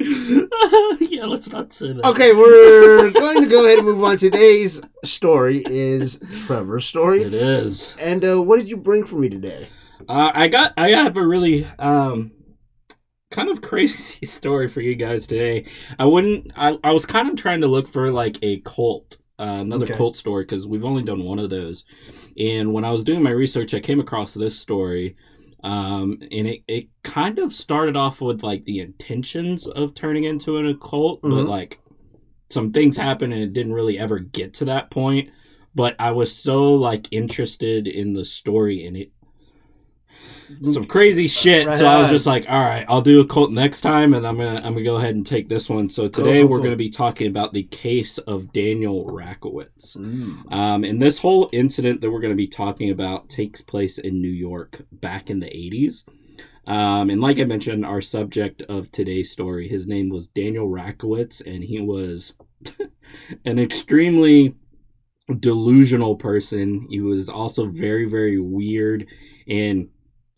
yeah, 1.00 1.24
let's 1.26 1.50
not 1.50 1.72
say 1.72 1.92
that. 1.92 2.04
Okay, 2.04 2.32
we're 2.32 3.10
going 3.12 3.40
to 3.42 3.48
go 3.48 3.64
ahead 3.64 3.78
and 3.78 3.86
move 3.86 4.02
on. 4.02 4.16
Today's 4.18 4.80
story 5.04 5.62
is 5.68 6.18
Trevor's 6.46 6.86
story. 6.86 7.22
it 7.22 7.34
is. 7.34 7.96
And 7.98 8.24
uh, 8.24 8.42
what 8.42 8.56
did 8.58 8.68
you 8.68 8.76
bring 8.76 9.04
for 9.04 9.16
me 9.16 9.28
today? 9.28 9.68
Uh, 10.08 10.32
I 10.34 10.48
got 10.48 10.72
I 10.76 10.90
have 10.90 11.16
a 11.16 11.26
really 11.26 11.64
um 11.78 12.32
kind 13.30 13.48
of 13.48 13.62
crazy 13.62 14.26
story 14.26 14.68
for 14.68 14.80
you 14.80 14.94
guys 14.94 15.26
today. 15.26 15.66
I 15.98 16.04
wouldn't 16.04 16.50
I, 16.56 16.76
I 16.82 16.90
was 16.90 17.06
kind 17.06 17.28
of 17.30 17.36
trying 17.36 17.60
to 17.60 17.68
look 17.68 17.90
for 17.92 18.10
like 18.10 18.38
a 18.42 18.60
cult 18.60 19.18
uh, 19.38 19.44
another 19.60 19.84
Okay. 19.86 19.96
cult 19.96 20.16
story 20.16 20.44
because 20.44 20.66
we've 20.66 20.84
only 20.84 21.02
done 21.02 21.24
one 21.24 21.38
of 21.38 21.50
those. 21.50 21.84
And 22.38 22.72
when 22.72 22.84
I 22.84 22.90
was 22.90 23.02
doing 23.04 23.22
my 23.22 23.30
research, 23.30 23.74
I 23.74 23.80
came 23.80 24.00
across 24.00 24.34
this 24.34 24.58
story. 24.58 25.16
Um, 25.62 26.18
and 26.32 26.46
it, 26.48 26.62
it 26.66 26.88
kind 27.04 27.38
of 27.38 27.54
started 27.54 27.96
off 27.96 28.20
with 28.20 28.42
like 28.42 28.64
the 28.64 28.80
intentions 28.80 29.66
of 29.66 29.94
turning 29.94 30.24
into 30.24 30.56
an 30.58 30.66
occult, 30.66 31.20
but 31.22 31.44
Mhm. 31.44 31.48
like 31.48 31.78
some 32.50 32.72
things 32.72 32.96
happened 32.96 33.32
and 33.32 33.42
it 33.42 33.52
didn't 33.52 33.72
really 33.72 33.98
ever 33.98 34.18
get 34.18 34.54
to 34.54 34.64
that 34.66 34.90
point. 34.90 35.30
But 35.74 35.96
I 35.98 36.10
was 36.10 36.34
so 36.34 36.74
like 36.74 37.08
interested 37.12 37.86
in 37.86 38.12
the 38.12 38.24
story 38.24 38.86
and 38.86 38.96
it 38.96 39.12
some 40.72 40.86
crazy 40.86 41.26
shit. 41.26 41.66
Right 41.66 41.78
so 41.78 41.86
I 41.86 42.00
was 42.00 42.10
just 42.10 42.26
like, 42.26 42.46
all 42.48 42.60
right, 42.60 42.84
I'll 42.88 43.00
do 43.00 43.20
a 43.20 43.26
cult 43.26 43.50
next 43.50 43.80
time, 43.80 44.14
and 44.14 44.26
I'm 44.26 44.36
gonna 44.36 44.56
I'm 44.56 44.74
gonna 44.74 44.84
go 44.84 44.96
ahead 44.96 45.14
and 45.14 45.26
take 45.26 45.48
this 45.48 45.68
one. 45.68 45.88
So 45.88 46.08
today 46.08 46.40
cool, 46.40 46.50
we're 46.50 46.56
cool. 46.58 46.64
gonna 46.64 46.76
be 46.76 46.90
talking 46.90 47.26
about 47.26 47.52
the 47.52 47.64
case 47.64 48.18
of 48.18 48.52
Daniel 48.52 49.06
Rakowitz. 49.06 49.96
Mm. 49.96 50.52
Um, 50.52 50.84
and 50.84 51.00
this 51.00 51.18
whole 51.18 51.48
incident 51.52 52.00
that 52.00 52.10
we're 52.10 52.20
going 52.20 52.32
to 52.32 52.36
be 52.36 52.48
talking 52.48 52.90
about 52.90 53.28
takes 53.28 53.60
place 53.60 53.98
in 53.98 54.20
New 54.20 54.28
York 54.28 54.82
back 54.92 55.30
in 55.30 55.40
the 55.40 55.46
80s. 55.46 56.04
Um, 56.66 57.10
and 57.10 57.20
like 57.20 57.38
I 57.38 57.44
mentioned, 57.44 57.84
our 57.84 58.00
subject 58.00 58.62
of 58.62 58.90
today's 58.92 59.30
story, 59.30 59.68
his 59.68 59.86
name 59.86 60.08
was 60.08 60.28
Daniel 60.28 60.68
Rakowitz, 60.68 61.44
and 61.44 61.64
he 61.64 61.80
was 61.80 62.32
an 63.44 63.58
extremely 63.58 64.54
delusional 65.40 66.16
person. 66.16 66.86
He 66.88 67.00
was 67.00 67.28
also 67.28 67.66
very, 67.66 68.04
very 68.04 68.38
weird 68.38 69.06
and 69.48 69.88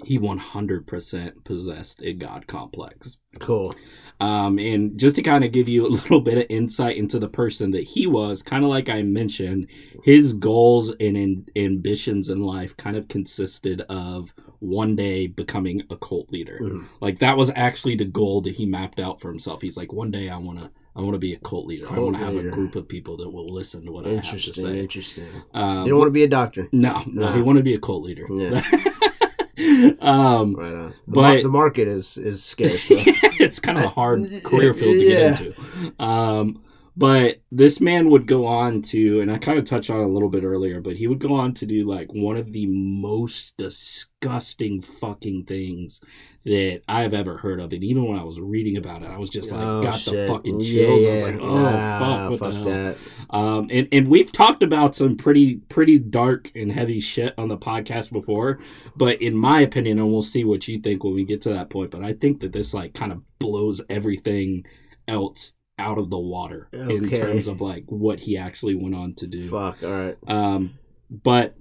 he 0.04 0.18
100% 0.18 1.44
possessed 1.44 2.02
a 2.02 2.12
god 2.12 2.46
complex. 2.46 3.18
Cool. 3.38 3.74
Um, 4.20 4.58
and 4.58 4.98
just 4.98 5.16
to 5.16 5.22
kind 5.22 5.44
of 5.44 5.52
give 5.52 5.68
you 5.68 5.86
a 5.86 5.88
little 5.94 6.20
bit 6.20 6.38
of 6.38 6.46
insight 6.48 6.96
into 6.96 7.18
the 7.18 7.28
person 7.28 7.70
that 7.72 7.84
he 7.84 8.06
was, 8.06 8.42
kind 8.42 8.64
of 8.64 8.70
like 8.70 8.88
I 8.88 9.02
mentioned, 9.02 9.68
his 10.02 10.32
goals 10.34 10.90
and 11.00 11.16
in, 11.16 11.46
ambitions 11.56 12.28
in 12.28 12.42
life 12.42 12.76
kind 12.76 12.96
of 12.96 13.08
consisted 13.08 13.82
of 13.82 14.34
one 14.60 14.96
day 14.96 15.26
becoming 15.26 15.82
a 15.90 15.96
cult 15.96 16.30
leader. 16.30 16.58
Mhm. 16.60 16.86
Like 17.00 17.18
that 17.20 17.36
was 17.36 17.50
actually 17.54 17.96
the 17.96 18.04
goal 18.04 18.40
that 18.42 18.54
he 18.56 18.66
mapped 18.66 18.98
out 18.98 19.20
for 19.20 19.28
himself. 19.28 19.62
He's 19.62 19.76
like, 19.76 19.92
one 19.92 20.10
day 20.10 20.28
I 20.28 20.36
want 20.38 20.58
to. 20.60 20.70
I 20.96 21.00
want 21.00 21.14
to 21.14 21.18
be 21.18 21.34
a 21.34 21.38
cult 21.40 21.66
leader. 21.66 21.88
I 21.92 21.98
want 21.98 22.14
to 22.14 22.22
have 22.24 22.34
leader. 22.34 22.50
a 22.50 22.52
group 22.52 22.76
of 22.76 22.86
people 22.86 23.16
that 23.16 23.28
will 23.28 23.52
listen 23.52 23.84
to 23.84 23.90
what 23.90 24.06
I 24.06 24.10
have 24.10 24.30
to 24.30 24.38
say. 24.38 24.78
Interesting. 24.78 25.26
Um, 25.52 25.82
You 25.82 25.88
don't 25.90 25.98
want 25.98 26.06
to 26.08 26.12
be 26.12 26.22
a 26.22 26.28
doctor. 26.28 26.68
no, 26.70 27.02
no, 27.08 27.32
he 27.32 27.38
No. 27.40 27.44
wanted 27.44 27.58
to 27.60 27.64
be 27.64 27.74
a 27.74 27.80
cult 27.80 28.04
leader. 28.04 28.28
Yeah. 28.30 28.62
um, 30.00 30.54
Right 30.54 30.73
on. 30.75 30.90
The, 30.90 30.94
But- 31.06 31.20
mar- 31.23 31.42
the 31.42 31.49
market 31.49 31.88
is 31.88 32.16
is 32.18 32.42
scarce. 32.44 32.82
So. 32.84 32.96
it's 32.99 33.58
kind 33.61 33.78
of 33.78 33.84
a 33.84 33.88
hard 33.88 34.28
career 34.44 34.75
field 34.75 34.94
to 34.96 35.00
Yeah. 35.02 35.30
get 35.37 35.40
into. 35.46 36.02
Um, 36.02 36.61
but 36.96 37.40
this 37.50 37.80
man 37.80 38.08
would 38.10 38.26
go 38.26 38.46
on 38.46 38.82
to, 38.82 39.20
and 39.20 39.30
I 39.30 39.38
kind 39.38 39.58
of 39.58 39.64
touched 39.64 39.90
on 39.90 40.00
it 40.00 40.04
a 40.04 40.08
little 40.12 40.28
bit 40.28 40.44
earlier, 40.44 40.80
but 40.80 40.96
he 40.96 41.06
would 41.08 41.18
go 41.18 41.34
on 41.34 41.52
to 41.54 41.66
do 41.66 41.88
like 41.88 42.12
one 42.12 42.36
of 42.36 42.52
the 42.52 42.66
most 42.66 43.56
disgusting 43.56 44.80
fucking 44.80 45.44
things 45.46 46.00
that 46.44 46.82
I've 46.86 47.14
ever 47.14 47.38
heard 47.38 47.58
of. 47.58 47.72
And 47.72 47.82
even 47.82 48.06
when 48.06 48.18
I 48.18 48.22
was 48.22 48.38
reading 48.38 48.76
about 48.76 49.02
it, 49.02 49.10
I 49.10 49.16
was 49.18 49.30
just 49.30 49.50
like, 49.50 49.62
Oh, 49.62 49.82
got 49.82 49.94
the 50.04 50.10
shit. 50.10 50.28
fucking 50.28 50.60
Yeah, 50.60 50.84
chills. 50.84 51.06
I 51.06 51.10
was 51.10 51.22
like, 51.22 51.40
oh, 51.40 51.54
Nah, 51.54 51.98
fuck, 51.98 52.30
what 52.30 52.38
fuck 52.40 52.48
the 52.52 52.54
hell? 52.56 52.64
that. 52.64 52.96
Um, 53.30 53.68
and, 53.70 53.88
and 53.90 54.08
we've 54.08 54.30
talked 54.30 54.62
about 54.62 54.94
some 54.94 55.16
pretty 55.16 55.56
pretty 55.68 55.98
dark 55.98 56.52
and 56.54 56.70
heavy 56.70 57.00
shit 57.00 57.34
on 57.38 57.48
the 57.48 57.56
podcast 57.56 58.12
before, 58.12 58.60
but 58.94 59.20
in 59.22 59.34
my 59.36 59.60
opinion, 59.62 59.98
and 59.98 60.12
we'll 60.12 60.22
see 60.22 60.44
what 60.44 60.68
you 60.68 60.78
think 60.80 61.02
when 61.02 61.14
we 61.14 61.24
get 61.24 61.40
to 61.42 61.48
that 61.54 61.70
point. 61.70 61.90
But 61.90 62.04
I 62.04 62.12
think 62.12 62.40
that 62.40 62.52
this 62.52 62.74
like 62.74 62.92
kind 62.94 63.10
of 63.10 63.22
blows 63.38 63.80
everything 63.88 64.64
else 65.08 65.52
out 65.78 65.98
of 65.98 66.10
the 66.10 66.18
water 66.18 66.68
in 66.72 67.08
terms 67.10 67.48
of 67.48 67.60
like 67.60 67.84
what 67.88 68.20
he 68.20 68.36
actually 68.36 68.74
went 68.74 68.94
on 68.94 69.14
to 69.14 69.26
do. 69.26 69.50
Fuck. 69.50 69.82
All 69.82 69.90
right. 69.90 70.16
Um, 70.26 70.78
but 71.10 71.56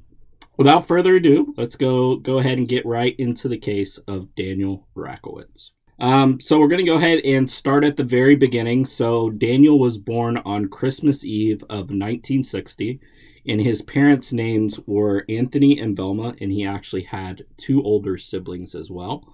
without 0.58 0.88
further 0.88 1.15
ado, 1.15 1.53
let's 1.58 1.75
go 1.75 2.17
go 2.17 2.38
ahead 2.38 2.58
and 2.58 2.67
get 2.67 2.86
right 2.86 3.15
into 3.17 3.48
the 3.48 3.58
case 3.58 3.98
of 4.08 4.34
Daniel 4.36 4.88
Rakowitz. 4.96 5.72
Um, 6.00 6.39
so 6.39 6.60
we're 6.60 6.67
going 6.67 6.84
to 6.84 6.91
go 6.91 6.98
ahead 6.98 7.20
and 7.20 7.50
start 7.50 7.84
at 7.84 7.98
the 7.98 8.03
very 8.03 8.36
beginning. 8.36 8.86
So 8.86 9.29
Daniel 9.29 9.79
was 9.79 9.98
born 9.98 10.38
on 10.38 10.67
Christmas 10.67 11.24
Eve 11.24 11.62
of 11.63 11.91
1960, 11.91 13.00
and 13.48 13.62
his 13.62 13.82
parents' 13.82 14.34
names 14.34 14.79
were 14.86 15.25
Anthony 15.29 15.79
and 15.79 15.96
Velma, 15.96 16.36
and 16.41 16.51
he 16.51 16.65
actually 16.65 17.03
had 17.03 17.46
two 17.58 17.82
older 17.84 18.17
siblings 18.17 18.74
as 18.75 18.89
well. 18.89 19.33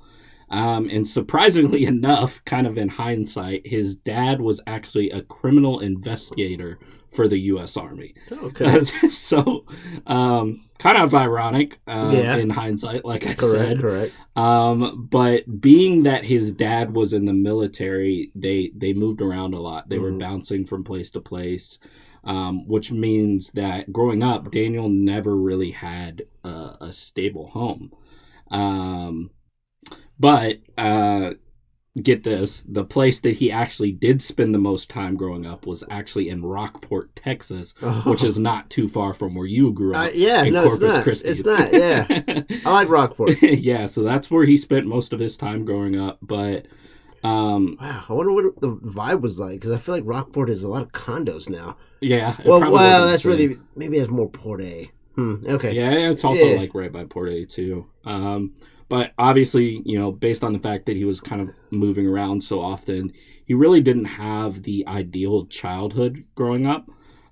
Um, 0.51 0.89
and 0.89 1.08
surprisingly 1.08 1.86
enough, 1.96 2.44
kind 2.46 2.65
of 2.68 2.77
in 2.77 2.89
hindsight, 2.89 3.65
his 3.68 3.96
dad 3.96 4.41
was 4.41 4.60
actually 4.68 5.10
a 5.12 5.22
criminal 5.22 5.79
investigator 5.79 6.79
for 7.12 7.27
the 7.27 7.39
U.S. 7.39 7.75
Army. 7.77 8.13
Okay. 8.32 8.84
so, 9.12 9.65
um, 10.08 10.62
kind 10.77 10.98
of 10.98 11.13
ironic 11.13 11.79
uh, 11.88 12.12
Yeah. 12.13 12.36
in 12.38 12.50
hindsight, 12.51 13.03
like 13.03 13.25
I 13.27 13.34
correct. 13.34 13.51
said. 13.68 13.79
Correct. 13.82 14.13
Um, 14.36 15.08
but 15.12 15.60
being 15.60 16.03
that 16.03 16.24
his 16.24 16.53
dad 16.53 16.94
was 16.96 17.13
in 17.13 17.25
the 17.25 17.34
military, 17.34 18.32
they 18.36 18.72
they 18.75 18.94
moved 18.94 19.22
around 19.22 19.53
a 19.53 19.60
lot. 19.60 19.89
They 19.89 19.98
were 20.00 20.12
Mhm. 20.12 20.20
bouncing 20.20 20.65
from 20.65 20.84
place 20.84 21.12
to 21.12 21.20
place, 21.20 21.79
um, 22.24 22.68
which 22.68 22.91
means 22.91 23.51
that 23.51 23.91
growing 23.91 24.24
up, 24.24 24.51
Daniel 24.51 24.88
never 24.88 25.36
really 25.36 25.72
had 25.72 26.24
a, 26.44 26.77
a 26.82 26.94
stable 26.94 27.48
home. 27.48 27.91
Um, 28.51 29.32
but 30.20 30.58
uh, 30.78 31.32
get 32.02 32.24
this: 32.24 32.64
the 32.68 32.84
place 32.84 33.20
that 33.22 33.38
he 33.38 33.52
actually 33.52 33.92
did 33.92 34.22
spend 34.22 34.54
the 34.54 34.60
most 34.60 34.90
time 34.90 35.16
growing 35.16 35.46
up 35.46 35.66
was 35.66 35.84
actually 35.90 36.30
in 36.30 36.44
Rockport, 36.46 37.16
Texas, 37.16 37.74
which 38.06 38.24
is 38.24 38.38
not 38.38 38.70
too 38.70 38.88
far 38.88 39.14
from 39.14 39.36
where 39.36 39.46
you 39.48 39.72
grew 39.72 39.94
Uh, 39.96 40.08
up. 40.08 40.12
yeah. 40.16 40.44
in 40.44 40.54
No, 40.54 40.64
it's 40.66 40.78
Corpus 40.78 40.96
not. 40.96 41.04
Christi. 41.04 41.28
It's 41.30 41.44
not. 41.46 41.74
Yeah. 41.74 42.06
I 42.66 42.72
like 42.72 42.90
Rockport. 42.90 43.38
yeah, 43.42 43.86
so 43.88 44.04
that's 44.04 44.30
where 44.30 44.46
he 44.46 44.58
spent 44.58 44.86
most 44.88 45.14
of 45.14 45.20
his 45.20 45.38
time 45.38 45.66
growing 45.66 46.00
up. 46.00 46.20
But 46.22 46.68
um, 47.24 47.78
Wow. 47.80 48.06
I 48.08 48.14
wonder 48.14 48.32
what 48.32 48.62
the 48.62 48.76
vibe 48.76 49.22
was 49.22 49.40
like 49.40 49.54
because 49.60 49.72
I 49.72 49.78
feel 49.78 49.96
like 49.96 50.03
Rockport 50.05 50.50
is 50.50 50.64
a 50.64 50.70
lot 50.70 50.82
of 50.84 50.92
condos 50.92 51.50
now. 51.50 51.75
yeah, 52.01 52.36
Well, 52.46 52.60
well, 52.72 53.08
that's 53.08 53.24
same. 53.24 53.32
really 53.32 53.58
maybe 53.75 53.98
it 53.98 54.01
has 54.01 54.10
more 54.10 54.29
Port 54.29 54.62
A. 54.62 54.90
Hmm. 55.16 55.36
Okay. 55.46 55.74
Yeah, 55.74 55.92
it's 56.12 56.24
also 56.24 56.46
Yeah. 56.46 56.58
like 56.58 56.74
right 56.74 56.92
by 56.94 57.03
Port 57.03 57.27
A 57.29 57.46
too. 57.46 57.88
Um, 58.05 58.53
but 58.90 59.14
obviously, 59.18 59.82
you 59.86 59.98
know, 60.00 60.12
based 60.12 60.44
on 60.44 60.54
the 60.54 60.60
fact 60.60 60.86
that 60.88 60.96
he 60.96 61.06
was 61.06 61.22
kind 61.22 61.42
of 61.42 61.50
moving 61.72 62.08
around 62.08 62.44
so 62.44 62.60
often, 62.60 63.12
he 63.46 63.54
really 63.54 63.82
didn't 63.82 64.06
have 64.06 64.64
the 64.64 64.86
ideal 64.88 65.46
childhood 65.48 66.25
growing 66.36 66.66
up. 66.68 66.90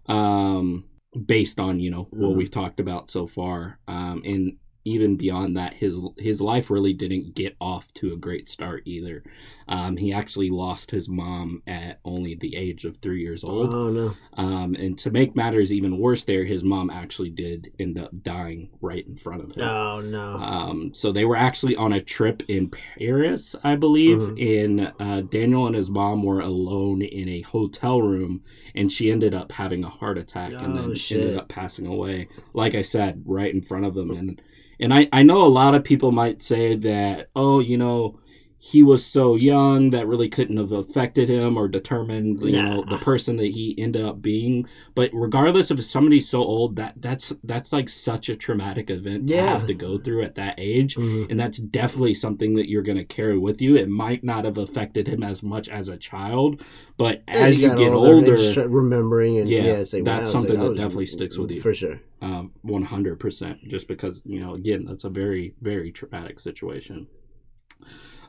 Um, 0.08 0.86
based 1.26 1.60
on 1.60 1.80
you 1.80 1.89
know 1.89 2.08
what 2.12 2.34
Mhm. 2.34 2.38
we've 2.38 2.52
talked 2.52 2.80
about 2.80 3.10
so 3.10 3.28
far, 3.28 3.80
um, 3.88 4.22
and 4.26 4.58
even 4.88 5.17
beyond 5.17 5.58
that, 5.58 5.73
his 5.73 6.00
his 6.17 6.39
life 6.41 6.69
really 6.69 6.93
didn't 6.93 7.36
get 7.36 7.56
off 7.60 7.93
to 7.95 8.13
a 8.13 8.17
great 8.17 8.47
start 8.50 8.84
either. 8.86 9.23
Um, 9.69 9.97
he 9.97 10.13
actually 10.13 10.50
lost 10.50 10.91
his 10.91 11.10
mom 11.10 11.62
at 11.67 12.00
only 12.06 12.36
the 12.36 12.56
age 12.56 12.86
of 12.86 12.95
three 12.97 13.21
years 13.21 13.43
old. 13.43 13.73
Oh 13.73 13.89
no. 13.89 14.13
Um, 14.38 14.76
and 14.76 14.97
to 15.00 15.12
make 15.12 15.36
matters 15.36 15.73
even 15.73 15.97
worse, 16.00 16.23
there, 16.23 16.45
his 16.45 16.63
mom 16.63 16.89
actually 16.89 17.32
did 17.32 17.73
end 17.78 18.00
up 18.00 18.12
dying 18.23 18.69
right 18.80 19.06
in 19.06 19.17
front 19.17 19.43
of 19.43 19.52
him. 19.52 19.63
Oh 19.67 20.00
no. 20.00 20.36
Um, 20.38 20.93
so 20.93 21.12
they 21.12 21.26
were 21.26 21.36
actually 21.36 21.76
on 21.76 21.91
a 21.91 22.02
trip 22.02 22.43
in 22.47 22.69
Paris, 22.69 23.56
I 23.63 23.76
believe, 23.76 24.19
Mhm. 24.19 24.62
and 24.63 24.93
uh, 25.00 25.21
Daniel 25.21 25.67
and 25.67 25.76
his 25.76 25.89
mom 25.89 26.23
were 26.23 26.39
alone 26.39 27.02
in 27.02 27.28
a 27.28 27.41
hotel 27.41 28.02
room, 28.02 28.43
and 28.73 28.89
she 28.89 29.12
ended 29.12 29.34
up 29.34 29.52
having 29.52 29.84
a 29.84 29.89
heart 29.89 30.17
attack 30.17 30.54
and 30.54 30.73
Oh, 30.73 30.82
then 30.82 30.95
shit. 30.95 31.19
ended 31.21 31.38
up 31.38 31.50
passing 31.50 31.88
away. 31.88 32.30
Like 32.54 32.73
I 32.73 32.84
said, 32.84 33.23
right 33.26 33.54
in 33.54 33.62
front 33.62 33.86
of 33.86 33.97
him, 33.97 34.12
and 34.12 34.41
and 34.79 34.93
I 34.93 35.07
I 35.11 35.23
know 35.23 35.41
a 35.45 35.47
lot 35.47 35.75
of 35.75 35.83
people 35.83 36.11
might 36.11 36.41
say 36.43 36.75
that, 36.75 37.29
oh, 37.35 37.59
you 37.59 37.77
know. 37.77 38.19
He 38.60 38.82
was 38.82 39.06
so 39.06 39.36
young 39.36 39.91
that 39.91 40.08
really 40.08 40.30
couldn't 40.30 40.58
have 40.58 40.72
affected 40.72 41.30
him 41.30 41.58
or 41.58 41.67
determined, 41.67 42.41
you 42.41 42.60
know, 42.62 42.84
the 42.89 42.98
person 42.98 43.38
that 43.38 43.52
he 43.52 43.76
ended 43.78 44.04
up 44.04 44.20
being. 44.20 44.65
But 44.96 45.12
regardless 45.13 45.70
of 45.70 45.84
somebody 45.86 46.22
so 46.22 46.39
old, 46.43 46.76
that 46.78 46.96
that's 46.98 47.34
that's 47.43 47.72
like 47.72 47.88
such 47.88 48.30
a 48.30 48.36
traumatic 48.36 48.89
event 48.89 49.28
to 49.28 49.38
have 49.38 49.67
to 49.67 49.76
go 49.76 50.00
through 50.00 50.24
at 50.24 50.36
that 50.36 50.56
age 50.58 50.96
Mhm. 50.96 51.30
and 51.30 51.39
that's 51.39 51.60
definitely 51.60 52.15
something 52.15 52.56
that 52.56 52.67
you're 52.67 52.82
going 52.82 52.98
to 52.98 53.06
carry 53.06 53.38
with 53.38 53.62
you 53.62 53.76
it 53.76 53.89
might 53.89 54.24
not 54.24 54.43
have 54.43 54.58
affected 54.58 55.08
him 55.08 55.22
as 55.22 55.43
much 55.43 55.70
as 55.70 55.88
a 55.88 55.96
child 55.98 56.62
but 56.98 57.22
as, 57.28 57.54
he 57.56 57.62
you 57.63 57.70
get 57.76 57.93
older, 57.93 58.36
older 58.38 58.67
remembering 58.70 59.38
and 59.38 59.48
Yeah, 59.50 59.63
yeah, 59.63 59.72
like, 59.78 60.04
that's 60.04 60.06
wow, 60.06 60.20
it's 60.22 60.32
something 60.32 60.54
like, 60.56 60.63
that 60.63 60.70
was- 60.72 60.78
definitely 60.80 61.06
sticks 61.06 61.38
with 61.38 61.52
you. 61.52 61.62
for 61.62 61.74
sure. 61.76 62.00
um, 62.24 62.52
100% 62.65 63.67
just 63.67 63.88
because 63.88 64.22
you 64.26 64.39
know 64.39 64.56
again 64.56 64.84
that's 64.86 65.04
a 65.04 65.10
very 65.10 65.54
very 65.62 65.91
traumatic 65.91 66.39
situation 66.39 67.06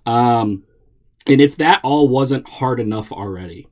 um 0.07 0.65
and 1.27 1.41
if 1.41 1.57
that 1.57 1.81
all 1.85 2.09
wasn't 2.09 2.49
hard 2.49 2.81
enough 2.81 3.13
already 3.13 3.67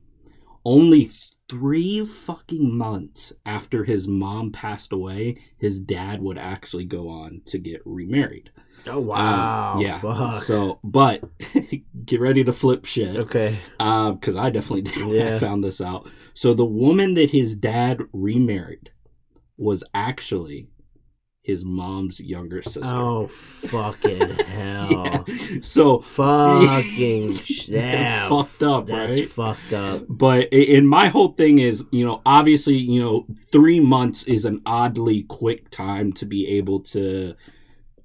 only 0.65 1.09
three 1.49 2.03
fucking 2.05 2.77
months 2.77 3.31
after 3.45 3.83
his 3.85 4.07
mom 4.07 4.51
passed 4.51 4.91
away 4.91 5.37
his 5.57 5.79
dad 5.79 6.21
would 6.21 6.37
actually 6.37 6.85
go 6.85 7.07
on 7.09 7.41
to 7.45 7.57
get 7.57 7.81
remarried 7.85 8.49
Oh 8.85 8.99
Um, 8.99 9.05
wow. 9.07 9.79
yeah 9.81 9.99
Fuck. 9.99 10.43
so 10.43 10.79
but 10.83 11.23
get 12.05 12.21
ready 12.21 12.43
to 12.43 12.53
flip 12.53 12.85
shit 12.85 13.15
okay. 13.17 13.59
because 13.77 14.35
I 14.35 14.49
definitely 14.49 14.83
did 14.83 15.05
when 15.05 15.27
I 15.33 15.39
found 15.39 15.63
this 15.63 15.81
out. 15.81 16.09
So 16.33 16.53
the 16.53 16.63
woman 16.63 17.15
that 17.15 17.31
his 17.31 17.55
dad 17.57 17.99
remarried 18.13 18.91
was 19.57 19.83
actually 19.93 20.67
his 21.47 21.63
mom's 21.63 22.19
younger 22.19 22.61
sister. 22.61 22.81
Oh 22.83 23.27
fucking 23.27 24.29
hell. 24.47 25.23
Yeah. 25.25 25.59
So 25.61 26.01
Fucking 26.01 27.39
damn. 27.69 28.29
fucked 28.29 28.63
up, 28.63 28.87
That's 28.87 29.13
right? 29.13 29.29
fucked 29.29 29.71
up. 29.71 30.03
But 30.09 30.51
and 30.53 30.89
my 30.89 31.07
whole 31.07 31.29
thing 31.29 31.59
is, 31.59 31.85
you 31.89 32.05
know, 32.05 32.21
obviously, 32.25 32.75
you 32.75 32.99
know, 33.01 33.25
three 33.49 33.79
months 33.79 34.23
is 34.23 34.43
an 34.43 34.61
oddly 34.65 35.23
quick 35.23 35.69
time 35.69 36.11
to 36.13 36.25
be 36.25 36.45
able 36.57 36.81
to 36.81 37.33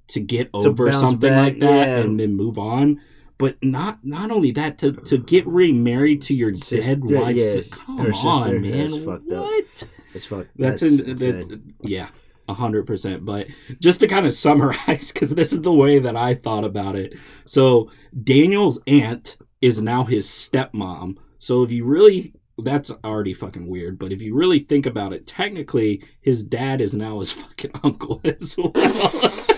to 0.07 0.19
get 0.21 0.49
over 0.53 0.89
something 0.93 1.29
back, 1.29 1.53
like 1.53 1.59
that 1.59 1.87
yeah. 1.89 1.97
and 1.97 2.17
then 2.17 2.37
move 2.37 2.57
on. 2.57 3.01
But 3.37 3.61
not 3.61 3.99
not 4.05 4.31
only 4.31 4.51
that, 4.51 4.77
to 4.77 4.93
to 4.93 5.17
get 5.17 5.45
remarried 5.45 6.21
to 6.23 6.33
your 6.33 6.51
dead 6.51 7.01
yeah, 7.05 7.19
wife's 7.19 7.37
yeah, 7.37 7.61
come 7.69 7.99
on, 7.99 8.61
man. 8.61 8.71
That's 8.71 8.97
fucked 9.03 9.31
up. 9.33 9.43
what? 9.43 9.87
It's 10.13 10.25
fucked. 10.25 10.51
That's, 10.55 10.79
That's, 10.79 11.01
in, 11.01 11.15
that, 11.15 11.61
yeah, 11.81 12.07
a 12.47 12.53
hundred 12.53 12.85
percent. 12.87 13.25
But 13.25 13.47
just 13.79 13.99
to 14.01 14.07
kind 14.07 14.25
of 14.25 14.33
summarize, 14.45 15.11
because 15.11 15.35
this 15.35 15.53
is 15.53 15.61
the 15.61 15.73
way 15.73 15.99
that 15.99 16.15
I 16.15 16.35
thought 16.35 16.63
about 16.63 16.95
it. 16.95 17.13
So 17.45 17.91
Daniel's 18.23 18.79
aunt 18.87 19.37
is 19.61 19.81
now 19.81 20.03
his 20.03 20.27
stepmom. 20.27 21.17
So 21.39 21.63
if 21.63 21.71
you 21.71 21.85
really, 21.85 22.33
that's 22.57 22.91
already 23.03 23.33
fucking 23.33 23.67
weird. 23.67 23.97
But 23.97 24.11
if 24.11 24.21
you 24.21 24.35
really 24.35 24.59
think 24.59 24.85
about 24.85 25.13
it, 25.13 25.27
technically 25.27 26.03
his 26.21 26.43
dad 26.43 26.81
is 26.81 26.93
now 26.93 27.19
his 27.19 27.31
fucking 27.33 27.71
uncle 27.83 28.21
as 28.23 28.55
well. 28.57 28.73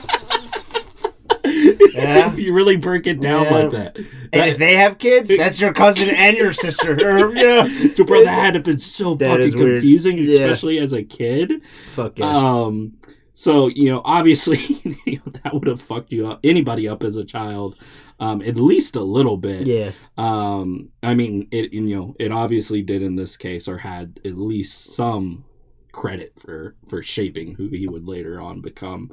Yeah. 1.93 2.31
if 2.33 2.39
you 2.39 2.53
really 2.53 2.75
break 2.77 3.07
it 3.07 3.19
down 3.19 3.45
Yeah. 3.45 3.51
like 3.51 3.71
that. 3.71 3.97
And 3.97 4.49
if 4.51 4.57
they 4.57 4.75
have 4.75 4.97
kids, 4.97 5.29
that's 5.35 5.59
your 5.59 5.73
cousin 5.73 6.09
and 6.09 6.37
your 6.37 6.53
sister. 6.53 6.95
Yeah. 7.35 7.67
Dude, 7.95 8.07
bro, 8.07 8.23
that 8.23 8.29
had 8.39 8.51
to 8.53 8.59
have 8.59 8.63
been 8.63 8.79
so 8.79 9.15
That 9.15 9.39
fucking 9.39 9.53
confusing, 9.53 10.17
Yeah. 10.17 10.39
especially 10.41 10.79
as 10.79 10.93
a 10.93 11.03
kid. 11.03 11.61
Fuck 11.93 12.19
yeah. 12.19 12.25
Um, 12.35 12.93
so 13.33 13.67
you 13.67 13.89
know, 13.89 14.01
obviously, 14.05 14.59
you 15.05 15.17
know, 15.25 15.31
that 15.43 15.53
would 15.53 15.67
have 15.67 15.81
fucked 15.81 16.11
you 16.11 16.27
up, 16.27 16.39
anybody 16.43 16.87
up 16.87 17.03
as 17.03 17.17
a 17.17 17.25
child, 17.25 17.75
um, 18.19 18.41
at 18.41 18.55
least 18.55 18.95
a 18.95 19.01
little 19.03 19.35
bit. 19.37 19.67
yeah. 19.67 19.91
Um, 20.17 20.89
I 21.03 21.15
mean, 21.15 21.47
it 21.51 21.73
you 21.73 21.81
know, 21.81 22.15
it 22.19 22.31
obviously 22.31 22.81
did 22.81 23.01
in 23.01 23.15
this 23.15 23.35
case, 23.35 23.67
or 23.67 23.79
had 23.79 24.19
at 24.23 24.37
least 24.37 24.93
some 24.95 25.43
credit 25.91 26.33
for 26.37 26.75
for 26.89 27.01
shaping 27.03 27.55
who 27.55 27.67
he 27.69 27.87
would 27.87 28.07
later 28.07 28.39
on 28.41 28.61
become. 28.61 29.11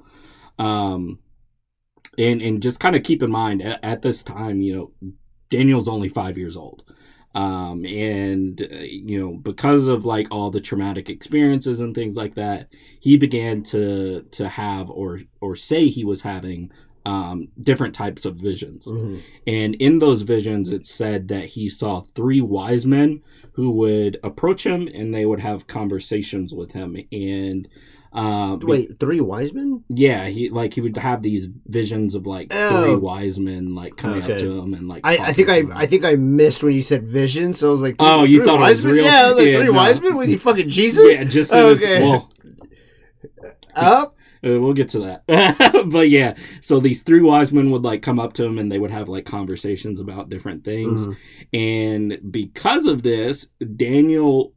Um, 0.58 1.18
and 2.18 2.42
and 2.42 2.62
just 2.62 2.80
kind 2.80 2.96
of 2.96 3.02
keep 3.02 3.22
in 3.22 3.30
mind 3.30 3.62
at, 3.62 3.82
at 3.84 4.02
this 4.02 4.22
time, 4.22 4.60
you 4.60 4.74
know, 5.02 5.12
Daniel's 5.50 5.88
only 5.88 6.08
five 6.08 6.36
years 6.38 6.56
old. 6.56 6.84
Um, 7.34 7.86
and 7.86 8.60
uh, 8.60 8.76
you 8.80 9.18
know, 9.18 9.32
because 9.32 9.86
of 9.86 10.04
like 10.04 10.28
all 10.30 10.50
the 10.50 10.60
traumatic 10.60 11.08
experiences 11.08 11.80
and 11.80 11.94
things 11.94 12.16
like 12.16 12.34
that, 12.34 12.68
he 13.00 13.16
began 13.16 13.62
to 13.64 14.22
to 14.32 14.48
have 14.48 14.90
or 14.90 15.20
or 15.40 15.56
say 15.56 15.88
he 15.88 16.04
was 16.04 16.22
having 16.22 16.70
um 17.04 17.48
different 17.60 17.94
types 17.94 18.24
of 18.24 18.36
visions. 18.36 18.86
Mhm. 18.86 19.22
And 19.46 19.74
in 19.76 19.98
those 19.98 20.22
visions, 20.22 20.70
it 20.70 20.86
said 20.86 21.28
that 21.28 21.46
he 21.46 21.68
saw 21.68 22.00
three 22.00 22.40
wise 22.42 22.86
men 22.86 23.22
who 23.54 23.70
would 23.72 24.18
approach 24.22 24.64
him 24.64 24.86
and 24.88 25.12
they 25.14 25.26
would 25.26 25.40
have 25.40 25.66
conversations 25.66 26.54
with 26.54 26.72
him. 26.72 26.96
And 27.10 27.66
uh, 28.14 28.56
Wait, 28.60 28.98
three 29.00 29.20
wise 29.20 29.52
men? 29.54 29.82
yeah, 29.88 30.26
he 30.28 30.50
like 30.50 30.74
he 30.74 30.80
would 30.80 30.96
have 30.98 31.22
these 31.22 31.48
visions 31.66 32.14
of 32.14 32.26
like 32.26 32.48
Oh. 32.52 32.84
three 32.84 32.96
wise 32.96 33.38
men 33.38 33.74
like 33.74 33.96
coming 33.96 34.22
Okay. 34.22 34.34
up 34.34 34.38
to 34.40 34.58
him 34.58 34.74
and 34.74 34.86
like. 34.86 35.00
I, 35.04 35.16
I 35.28 35.32
think 35.32 35.48
I. 35.48 35.62
I 35.74 35.86
think 35.86 36.04
I 36.04 36.14
missed 36.16 36.62
when 36.62 36.74
you 36.74 36.82
said 36.82 37.04
vision, 37.06 37.54
so 37.54 37.68
I 37.68 37.70
was 37.72 37.80
like, 37.80 37.96
oh, 37.98 38.24
you 38.24 38.44
thought 38.44 38.56
it 38.56 38.68
was 38.68 38.84
men? 38.84 38.94
real? 38.94 39.04
Yeah, 39.04 39.26
was 39.28 39.36
like, 39.36 39.46
Yeah, 39.46 39.56
three 39.58 39.66
no. 39.66 39.72
wise 39.72 40.00
men? 40.00 40.16
Was 40.16 40.28
he 40.28 40.36
fucking 40.36 40.68
Jesus? 40.80 41.18
yeah, 41.18 41.24
just 41.24 41.52
okay. 41.52 42.02
well, 42.02 42.30
Up? 43.74 44.16
Uh, 44.44 44.58
we'll 44.60 44.72
get 44.74 44.88
to 44.90 44.98
that. 44.98 45.86
but 45.86 46.10
yeah, 46.10 46.34
so 46.62 46.80
these 46.80 47.02
three 47.04 47.20
wise 47.20 47.52
men 47.52 47.70
would 47.70 47.82
like 47.82 48.02
come 48.02 48.18
up 48.18 48.32
to 48.34 48.44
him 48.44 48.58
and 48.58 48.70
they 48.72 48.78
would 48.78 48.90
have 48.90 49.08
like 49.08 49.24
conversations 49.24 50.00
about 50.00 50.28
different 50.28 50.64
things. 50.64 51.06
Mhm. 51.06 51.16
And 51.54 52.32
because 52.32 52.86
of 52.86 53.02
this, 53.04 53.46
Daniel 53.76 54.52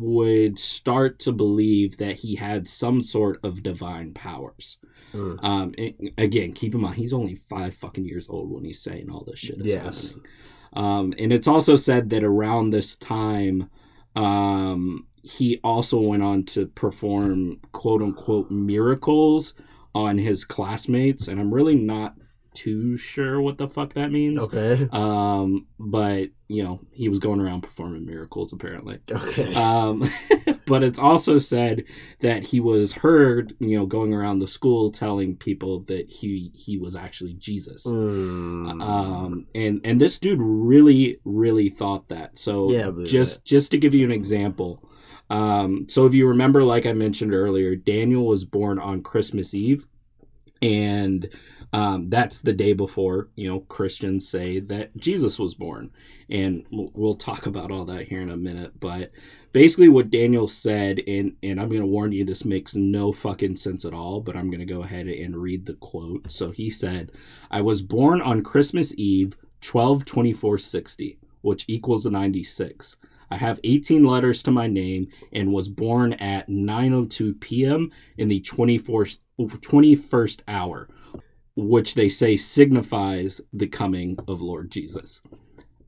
would 0.00 0.58
start 0.58 1.18
to 1.20 1.32
believe 1.32 1.96
that 1.98 2.20
he 2.20 2.36
had 2.36 2.68
some 2.68 3.02
sort 3.02 3.38
of 3.42 3.62
divine 3.62 4.12
powers. 4.14 4.78
Mm. 5.12 5.42
Um, 5.44 5.74
again, 6.18 6.52
keep 6.52 6.74
in 6.74 6.80
mind 6.80 6.96
he's 6.96 7.12
only 7.12 7.34
five 7.48 7.74
fucking 7.74 8.04
years 8.04 8.26
old 8.28 8.50
when 8.50 8.64
he's 8.64 8.80
saying 8.82 9.10
all 9.10 9.24
this 9.26 9.40
shit 9.40 9.58
is 9.60 9.66
Yes. 9.66 9.82
happening. 10.08 10.24
Um, 10.72 11.14
and 11.18 11.32
it's 11.32 11.48
also 11.48 11.74
said 11.76 12.10
that 12.10 12.22
around 12.22 12.70
this 12.70 12.94
time, 12.96 13.68
um, 14.14 15.06
he 15.22 15.58
also 15.64 16.00
went 16.00 16.22
on 16.22 16.44
to 16.44 16.66
perform 16.66 17.58
quote 17.72 18.02
unquote 18.02 18.50
miracles 18.50 19.54
on 19.94 20.18
his 20.18 20.44
classmates, 20.44 21.26
and 21.28 21.40
I'm 21.40 21.52
really 21.52 21.74
not 21.74 22.14
too 22.54 22.96
sure 22.96 23.40
what 23.40 23.58
the 23.58 23.68
fuck 23.68 23.94
that 23.94 24.10
means. 24.10 24.42
Okay. 24.42 24.88
Um, 24.92 25.66
but 25.78 26.30
you 26.48 26.64
know, 26.64 26.80
he 26.90 27.08
was 27.08 27.20
going 27.20 27.40
around 27.40 27.62
performing 27.62 28.04
miracles 28.04 28.52
apparently. 28.52 28.98
Okay. 29.10 29.54
Um, 29.54 30.10
but 30.66 30.82
it's 30.82 30.98
also 30.98 31.38
said 31.38 31.84
that 32.20 32.44
he 32.44 32.60
was 32.60 32.92
heard, 32.92 33.54
you 33.60 33.78
know, 33.78 33.86
going 33.86 34.12
around 34.12 34.40
the 34.40 34.48
school 34.48 34.90
telling 34.90 35.36
people 35.36 35.80
that 35.84 36.10
he 36.10 36.50
he 36.54 36.76
was 36.76 36.96
actually 36.96 37.34
Jesus. 37.34 37.84
Mm. 37.84 38.82
Um, 38.82 39.46
and 39.54 39.80
and 39.84 40.00
this 40.00 40.18
dude 40.18 40.40
really 40.40 41.20
really 41.24 41.70
thought 41.70 42.08
that. 42.08 42.38
So 42.38 42.70
Yeah, 42.70 42.90
just 43.04 43.44
just 43.44 43.70
to 43.70 43.78
give 43.78 43.94
you 43.94 44.04
an 44.04 44.12
example. 44.12 44.84
Um, 45.30 45.86
so 45.88 46.06
if 46.06 46.14
you 46.14 46.26
remember, 46.26 46.64
like 46.64 46.86
I 46.86 46.92
mentioned 46.92 47.32
earlier, 47.32 47.76
Daniel 47.76 48.26
was 48.26 48.44
born 48.44 48.80
on 48.80 49.02
Christmas 49.02 49.54
Eve, 49.54 49.86
and 50.60 51.28
um, 51.72 52.10
that's 52.10 52.40
the 52.40 52.52
day 52.52 52.72
before 52.72 53.28
you 53.36 53.48
know 53.48 53.60
Christians 53.60 54.28
say 54.28 54.58
that 54.60 54.96
Jesus 54.96 55.38
was 55.38 55.54
born, 55.54 55.90
and 56.28 56.64
we'll, 56.70 56.90
we'll 56.94 57.14
talk 57.14 57.46
about 57.46 57.70
all 57.70 57.84
that 57.84 58.08
here 58.08 58.20
in 58.20 58.30
a 58.30 58.36
minute. 58.36 58.80
But 58.80 59.12
basically, 59.52 59.88
what 59.88 60.10
Daniel 60.10 60.48
said, 60.48 61.00
and 61.06 61.36
and 61.42 61.60
I'm 61.60 61.68
going 61.68 61.80
to 61.80 61.86
warn 61.86 62.12
you, 62.12 62.24
this 62.24 62.44
makes 62.44 62.74
no 62.74 63.12
fucking 63.12 63.56
sense 63.56 63.84
at 63.84 63.94
all. 63.94 64.20
But 64.20 64.36
I'm 64.36 64.50
going 64.50 64.60
to 64.60 64.66
go 64.66 64.82
ahead 64.82 65.06
and 65.06 65.36
read 65.36 65.66
the 65.66 65.74
quote. 65.74 66.32
So 66.32 66.50
he 66.50 66.70
said, 66.70 67.12
"I 67.50 67.60
was 67.60 67.82
born 67.82 68.20
on 68.20 68.42
Christmas 68.42 68.92
Eve, 68.96 69.36
twelve 69.60 70.04
twenty 70.04 70.32
four 70.32 70.58
sixty, 70.58 71.18
which 71.42 71.64
equals 71.68 72.04
a 72.04 72.10
ninety 72.10 72.42
six. 72.42 72.96
I 73.32 73.36
have 73.36 73.60
18 73.62 74.02
letters 74.02 74.42
to 74.42 74.50
my 74.50 74.66
name 74.66 75.06
and 75.32 75.52
was 75.52 75.68
born 75.68 76.14
at 76.14 76.48
9:02 76.48 77.38
p.m. 77.40 77.92
in 78.18 78.26
the 78.26 78.40
24th 78.40 79.18
21st 79.38 80.40
hour, 80.48 80.88
which 81.68 81.94
they 81.94 82.08
say 82.08 82.36
signifies 82.36 83.40
the 83.52 83.66
coming 83.66 84.18
of 84.26 84.40
Lord 84.40 84.70
Jesus. 84.70 85.20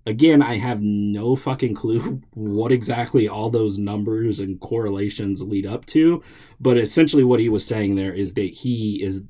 Again, 0.04 0.42
I 0.42 0.58
have 0.58 0.82
no 0.82 1.37
fucking 1.37 1.74
clue 1.74 2.22
what 2.35 2.72
exactly 2.72 3.28
all 3.28 3.50
those 3.50 3.78
numbers 3.78 4.40
and 4.40 4.61
correlations 4.61 5.42
lead 5.42 5.64
up 5.66 5.87
to, 5.87 6.22
but 6.61 6.76
essentially 6.76 7.24
what 7.24 7.40
he 7.40 7.48
was 7.48 7.64
saying 7.64 7.94
there 7.94 8.12
is 8.12 8.35
that 8.35 8.52
he 8.52 9.02
is 9.02 9.22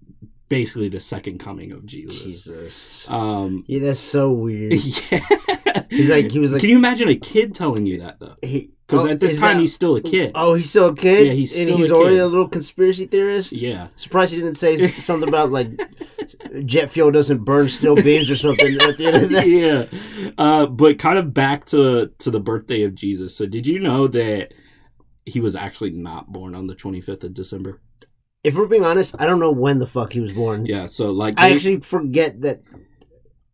basically 0.53 0.89
the 0.89 1.01
second 1.01 1.39
coming 1.39 1.73
of 1.73 1.85
Jesus. 1.87 2.23
Jesus. 2.23 3.07
Um 3.09 3.65
Yeah, 3.67 3.81
that's 3.81 3.99
so 4.01 4.31
weird. 4.31 4.73
yeah. 5.11 5.85
He's 5.91 6.11
like, 6.11 6.31
he 6.31 6.39
was 6.39 6.53
like, 6.53 6.61
Can 6.61 6.71
you 6.71 6.77
imagine 6.77 7.09
a 7.09 7.17
kid 7.17 7.55
telling 7.55 7.87
you 7.87 8.01
that 8.01 8.21
though? 8.21 8.37
Because 8.41 9.07
oh, 9.07 9.09
at 9.09 9.21
this 9.21 9.39
time 9.39 9.57
that- 9.57 9.63
he's 9.63 9.75
still 9.75 9.97
a 9.97 10.03
kid. 10.03 10.33
Oh, 10.35 10.53
he's 10.55 10.69
still 10.69 10.89
a 10.89 10.95
kid. 10.95 11.27
Yeah, 11.27 11.33
he's 11.33 11.53
still 11.53 11.69
and 11.69 11.79
he's 11.79 11.91
a 11.91 11.95
already 11.95 12.17
kid. 12.17 12.23
a 12.23 12.27
little 12.27 12.49
conspiracy 12.49 13.07
theorist. 13.07 13.53
Yeah. 13.53 13.89
Surprised 13.97 14.33
he 14.33 14.39
didn't 14.39 14.57
say 14.57 14.91
something 15.01 15.29
about 15.29 15.51
like 15.51 15.69
jet 16.67 16.91
fuel 16.91 17.11
doesn't 17.11 17.45
burn 17.45 17.69
steel 17.71 17.95
beams 17.97 18.31
or 18.31 18.37
something 18.37 18.79
at 18.81 18.99
the 18.99 19.07
end 19.07 19.17
of 19.17 19.23
the 19.23 19.29
day. 19.29 19.47
yeah. 19.49 20.33
Uh, 20.37 20.67
but 20.67 20.99
kind 20.99 21.19
of 21.19 21.33
back 21.33 21.65
to 21.67 22.11
to 22.19 22.31
the 22.31 22.41
birthday 22.41 22.83
of 22.83 22.95
Jesus. 22.95 23.35
So 23.35 23.47
did 23.47 23.67
you 23.67 23.79
know 23.79 24.07
that 24.09 24.53
he 25.25 25.41
was 25.41 25.55
actually 25.57 25.91
not 25.91 26.33
born 26.33 26.55
on 26.55 26.67
the 26.67 26.75
25th 26.75 27.25
of 27.25 27.33
December? 27.35 27.81
If 28.45 28.57
we're 28.57 28.67
being 28.67 28.85
honest, 28.85 29.15
I 29.19 29.27
don't 29.27 29.39
know 29.39 29.53
when 29.53 29.79
the 29.79 29.87
fuck 29.87 30.13
he 30.13 30.21
was 30.21 30.33
born. 30.33 30.67
Yeah. 30.67 30.87
So 30.87 31.11
like 31.11 31.35
I 31.39 31.51
actually 31.53 31.81
forget 31.81 32.41
that. 32.43 32.63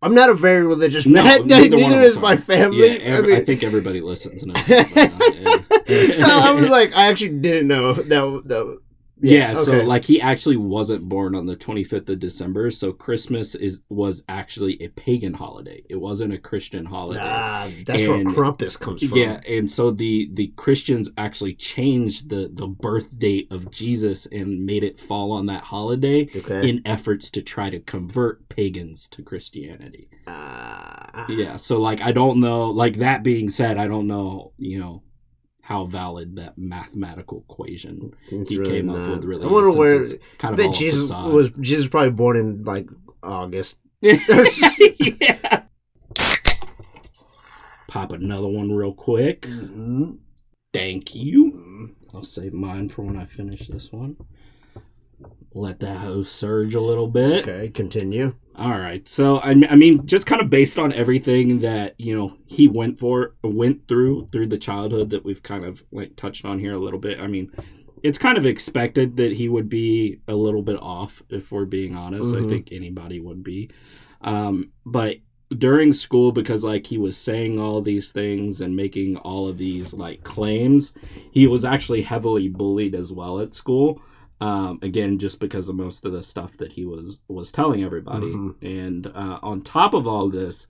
I'm 0.00 0.14
not 0.14 0.30
a 0.30 0.34
very 0.34 0.64
religious 0.64 1.06
No, 1.06 1.24
man. 1.24 1.46
neither 1.48 1.70
Neither, 1.76 1.76
one 1.82 1.92
of 1.92 1.98
us 1.98 2.12
is 2.12 2.18
my 2.18 2.34
yeah, 2.34 2.40
family. 2.40 3.00
ev- 3.02 3.24
I 3.24 3.36
I, 3.38 3.44
think 3.44 3.64
everybody 3.64 4.00
listens 4.00 4.46
knows. 4.46 4.64
that 4.66 4.96
uh, 4.96 5.82
yeah. 5.88 6.14
so 6.14 6.26
I 6.26 6.52
was 6.52 6.68
like, 6.70 6.94
I 6.94 7.08
actually 7.08 7.38
didn't 7.40 7.66
know 7.66 7.94
that. 7.94 8.08
that 8.46 8.78
Yeah, 9.20 9.54
so 9.54 9.72
okay. 9.72 9.82
like 9.86 10.04
he 10.04 10.20
actually 10.20 10.56
wasn't 10.56 11.08
born 11.08 11.34
on 11.34 11.46
the 11.46 11.56
25th 11.56 12.08
of 12.08 12.18
December, 12.20 12.70
so 12.70 12.92
Christmas 12.92 13.54
is 13.54 13.80
was 13.88 14.22
actually 14.28 14.80
a 14.82 14.88
pagan 14.88 15.34
holiday. 15.34 15.82
It 15.88 15.96
wasn't 15.96 16.32
a 16.34 16.38
Christian 16.38 16.84
holiday. 16.84 17.20
ah, 17.22 17.68
that's 17.84 18.02
And- 18.02 18.08
where 18.26 18.34
Krampus 18.34 18.78
comes 18.78 19.02
from. 19.02 19.18
Yeah, 19.18 19.40
and 19.48 19.70
so 19.70 19.90
the 19.90 20.30
the 20.32 20.48
Christians 20.56 21.10
actually 21.18 21.54
changed 21.54 22.28
the 22.28 22.50
the 22.52 22.66
birth 22.68 23.08
date 23.18 23.48
of 23.50 23.70
Jesus 23.70 24.26
and 24.26 24.64
made 24.64 24.84
it 24.84 25.00
fall 25.00 25.32
on 25.32 25.46
that 25.46 25.64
holiday 25.64 26.28
Okay. 26.36 26.68
in 26.68 26.82
efforts 26.84 27.30
to 27.32 27.42
try 27.42 27.70
to 27.70 27.80
convert 27.80 28.48
pagans 28.48 29.08
to 29.08 29.22
Christianity. 29.22 30.08
Ah. 30.26 31.26
Yeah, 31.28 31.56
so 31.56 31.80
like 31.80 32.00
I 32.00 32.12
don't 32.12 32.40
know, 32.40 32.66
like 32.70 32.98
that 32.98 33.22
being 33.22 33.50
said, 33.50 33.76
I 33.78 33.88
don't 33.88 34.06
know, 34.06 34.52
you 34.58 34.78
know, 34.78 35.02
how 35.68 35.84
valid 35.84 36.36
that 36.36 36.56
mathematical 36.56 37.44
equation 37.46 38.10
It's 38.30 38.48
he 38.48 38.56
really 38.56 38.70
came 38.70 38.88
up 38.88 39.16
with 39.16 39.24
really 39.24 39.44
I 39.46 39.52
wonder 39.52 39.70
where. 39.70 40.00
it's 40.00 40.14
kind 40.38 40.52
I 40.52 40.54
of 40.54 40.56
bet 40.56 40.66
all 40.68 40.72
Jesus 40.72 41.02
facade. 41.02 41.30
was 41.30 41.50
Jesus 41.60 41.88
probably 41.88 42.08
born 42.12 42.38
in 42.38 42.64
like 42.64 42.88
August. 43.22 43.76
yeah. 44.00 45.64
Pop 47.86 48.12
another 48.12 48.48
one 48.48 48.72
real 48.72 48.94
quick. 48.94 49.42
Mm-hmm. 49.42 50.12
Thank 50.72 51.14
you. 51.14 51.94
I'll 52.14 52.24
save 52.24 52.54
mine 52.54 52.88
for 52.88 53.02
when 53.02 53.18
I 53.18 53.26
finish 53.26 53.68
this 53.68 53.92
one. 53.92 54.16
Let 55.54 55.80
that 55.80 55.98
hose 55.98 56.30
surge 56.30 56.74
a 56.74 56.80
little 56.80 57.08
bit. 57.08 57.48
Okay, 57.48 57.68
continue. 57.70 58.34
All 58.54 58.78
right. 58.78 59.06
So 59.08 59.36
I, 59.38 59.50
I 59.68 59.76
mean, 59.76 60.04
just 60.06 60.26
kind 60.26 60.42
of 60.42 60.50
based 60.50 60.78
on 60.78 60.92
everything 60.92 61.60
that 61.60 61.94
you 61.98 62.16
know 62.16 62.36
he 62.46 62.68
went 62.68 62.98
for, 62.98 63.34
went 63.42 63.86
through 63.88 64.28
through 64.32 64.48
the 64.48 64.58
childhood 64.58 65.10
that 65.10 65.24
we've 65.24 65.42
kind 65.42 65.64
of 65.64 65.82
like 65.92 66.16
touched 66.16 66.44
on 66.44 66.58
here 66.58 66.74
a 66.74 66.78
little 66.78 66.98
bit. 66.98 67.18
I 67.20 67.26
mean, 67.28 67.50
it's 68.02 68.18
kind 68.18 68.36
of 68.36 68.44
expected 68.46 69.16
that 69.16 69.32
he 69.32 69.48
would 69.48 69.68
be 69.68 70.20
a 70.28 70.34
little 70.34 70.62
bit 70.62 70.76
off, 70.80 71.22
if 71.30 71.50
we're 71.50 71.64
being 71.64 71.96
honest. 71.96 72.34
I 72.34 72.38
Mhm. 72.40 72.48
think 72.48 72.68
anybody 72.72 73.20
would 73.20 73.42
be. 73.42 73.70
Um, 74.20 74.70
but 74.84 75.16
during 75.56 75.92
school, 75.94 76.30
because 76.30 76.62
like 76.62 76.86
he 76.86 76.98
was 76.98 77.16
saying 77.16 77.58
all 77.58 77.80
these 77.80 78.12
things 78.12 78.60
and 78.60 78.76
making 78.76 79.16
all 79.18 79.48
of 79.48 79.56
these 79.56 79.94
like 79.94 80.22
claims, 80.24 80.92
he 81.30 81.46
was 81.46 81.64
actually 81.64 82.02
heavily 82.02 82.48
bullied 82.48 82.94
as 82.94 83.12
well 83.12 83.40
at 83.40 83.54
school. 83.54 84.00
Um, 84.40 84.78
again, 84.82 85.18
just 85.18 85.40
because 85.40 85.68
of 85.68 85.74
most 85.76 86.04
of 86.04 86.12
the 86.12 86.22
stuff 86.22 86.56
that 86.58 86.72
he 86.72 86.84
was 86.84 87.20
was 87.28 87.50
telling 87.52 87.82
everybody, 87.82 88.32
Mhm. 88.34 88.54
and 88.62 89.06
uh, 89.08 89.38
on 89.42 89.62
top 89.62 89.94
of 89.94 90.06
all 90.06 90.28
this, 90.30 90.66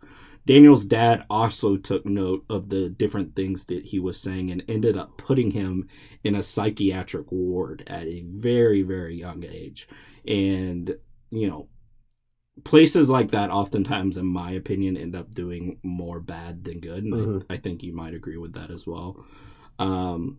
Daniel's 0.46 0.84
dad 0.86 1.24
also 1.28 1.76
took 1.76 2.06
note 2.06 2.44
of 2.48 2.70
the 2.70 2.88
different 2.88 3.34
things 3.36 3.64
that 3.64 3.84
he 3.84 3.98
was 3.98 4.18
saying 4.18 4.50
and 4.50 4.62
ended 4.68 4.96
up 4.96 5.18
putting 5.18 5.50
him 5.50 5.86
in 6.24 6.34
a 6.36 6.42
psychiatric 6.42 7.30
ward 7.30 7.84
at 7.86 8.06
a 8.06 8.22
very 8.22 8.82
very 8.82 9.14
young 9.16 9.44
age, 9.44 9.86
and 10.26 10.96
you 11.30 11.48
know 11.48 11.68
places 12.64 13.08
like 13.08 13.30
that 13.30 13.50
oftentimes 13.50 14.16
in 14.16 14.26
my 14.26 14.52
opinion 14.52 14.96
end 14.96 15.14
up 15.14 15.32
doing 15.32 15.78
more 15.84 16.18
bad 16.20 16.64
than 16.64 16.80
good 16.80 17.04
and 17.04 17.14
Mhm. 17.14 17.44
I, 17.48 17.54
I 17.54 17.56
think 17.58 17.82
you 17.82 17.92
might 17.94 18.14
agree 18.14 18.36
with 18.36 18.52
that 18.54 18.70
as 18.70 18.86
well 18.86 19.24
um, 19.78 20.38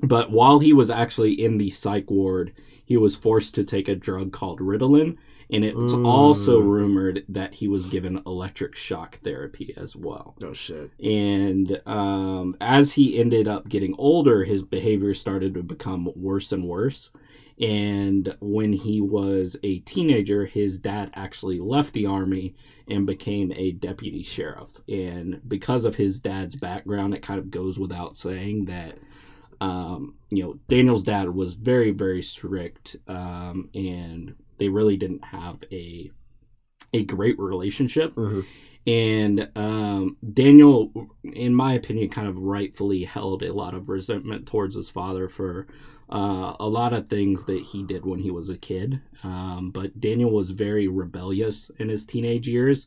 but 0.00 0.30
while 0.30 0.58
he 0.58 0.72
was 0.72 0.90
actually 0.90 1.32
in 1.32 1.58
the 1.58 1.70
psych 1.70 2.10
ward 2.10 2.52
he 2.84 2.96
was 2.96 3.16
forced 3.16 3.54
to 3.54 3.64
take 3.64 3.88
a 3.88 3.94
drug 3.94 4.32
called 4.32 4.60
ritalin 4.60 5.16
and 5.50 5.62
it 5.64 5.76
was 5.76 5.92
Mm. 5.92 6.06
also 6.06 6.58
rumored 6.58 7.22
that 7.28 7.52
he 7.54 7.68
was 7.68 7.86
given 7.86 8.20
electric 8.26 8.74
shock 8.74 9.18
therapy 9.22 9.74
as 9.76 9.94
well 9.94 10.34
Oh 10.42 10.52
shit. 10.54 10.90
and 11.02 11.80
um, 11.86 12.56
as 12.60 12.92
he 12.92 13.18
ended 13.18 13.46
up 13.46 13.68
getting 13.68 13.94
older 13.98 14.44
his 14.44 14.62
behavior 14.62 15.14
started 15.14 15.54
to 15.54 15.62
become 15.62 16.10
worse 16.16 16.52
and 16.52 16.64
worse 16.64 17.10
and 17.60 18.34
when 18.40 18.72
he 18.72 19.00
was 19.00 19.56
a 19.62 19.78
teenager 19.80 20.44
his 20.44 20.78
dad 20.78 21.10
actually 21.14 21.60
left 21.60 21.92
the 21.92 22.06
army 22.06 22.54
and 22.88 23.06
became 23.06 23.52
a 23.52 23.72
deputy 23.72 24.22
sheriff 24.22 24.80
and 24.88 25.40
because 25.46 25.84
of 25.84 25.94
his 25.94 26.18
dad's 26.20 26.56
background 26.56 27.14
it 27.14 27.22
kind 27.22 27.38
of 27.38 27.50
goes 27.50 27.78
without 27.78 28.16
saying 28.16 28.64
that 28.64 28.98
um, 29.60 30.14
you 30.30 30.42
know 30.42 30.54
daniel's 30.68 31.02
dad 31.02 31.28
was 31.28 31.54
very 31.54 31.90
very 31.90 32.22
strict 32.22 32.96
um, 33.08 33.68
and 33.74 34.34
they 34.58 34.68
really 34.68 34.96
didn't 34.96 35.24
have 35.24 35.62
a 35.72 36.10
a 36.92 37.02
great 37.02 37.38
relationship 37.38 38.12
hmm 38.14 38.40
and 38.86 39.48
um, 39.56 40.16
Daniel, 40.34 40.92
in 41.32 41.54
my 41.54 41.72
opinion, 41.72 42.08
kind 42.10 42.28
of 42.28 42.36
rightfully 42.36 43.04
held 43.04 43.42
a 43.42 43.52
lot 43.52 43.74
of 43.74 43.88
resentment 43.88 44.46
towards 44.46 44.74
his 44.74 44.88
father 44.90 45.28
for 45.28 45.66
uh, 46.10 46.54
a 46.60 46.68
lot 46.68 46.92
of 46.92 47.08
things 47.08 47.44
that 47.44 47.62
he 47.62 47.82
did 47.82 48.04
when 48.04 48.18
he 48.18 48.30
was 48.30 48.50
a 48.50 48.56
kid. 48.56 49.00
Um, 49.22 49.70
but 49.72 49.98
Daniel 50.00 50.30
was 50.30 50.50
very 50.50 50.86
rebellious 50.86 51.70
in 51.78 51.88
his 51.88 52.04
teenage 52.04 52.46
years, 52.46 52.86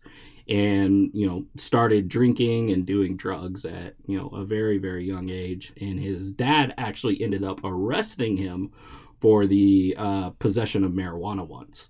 and 0.50 1.10
you 1.14 1.28
know 1.28 1.46
started 1.56 2.08
drinking 2.08 2.72
and 2.72 2.86
doing 2.86 3.18
drugs 3.18 3.66
at 3.66 3.96
you 4.06 4.18
know 4.18 4.30
a 4.30 4.44
very 4.44 4.78
very 4.78 5.06
young 5.06 5.30
age. 5.30 5.74
And 5.80 6.00
his 6.00 6.32
dad 6.32 6.74
actually 6.78 7.22
ended 7.22 7.44
up 7.44 7.60
arresting 7.64 8.38
him 8.38 8.72
for 9.20 9.48
the 9.48 9.96
uh, 9.98 10.30
possession 10.32 10.84
of 10.84 10.92
marijuana 10.92 11.48
once 11.48 11.90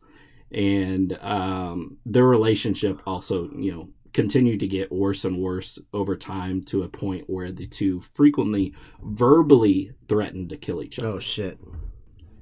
and 0.52 1.17
um, 1.22 1.98
their 2.06 2.26
relationship 2.26 3.02
also, 3.06 3.50
you 3.52 3.72
know, 3.72 3.89
continued 4.13 4.60
to 4.62 4.67
get 4.67 4.91
worse 4.91 5.26
and 5.26 5.38
worse 5.38 5.78
over 5.93 6.15
time 6.15 6.63
to 6.63 6.84
a 6.84 6.89
point 6.89 7.26
where 7.28 7.52
the 7.52 7.67
two 7.67 8.00
frequently 8.15 8.74
verbally 9.04 9.91
threatened 10.08 10.50
to 10.50 10.58
kill 10.58 10.82
each 10.82 10.98
other. 11.00 11.10
Oh 11.10 11.20
shit. 11.20 11.60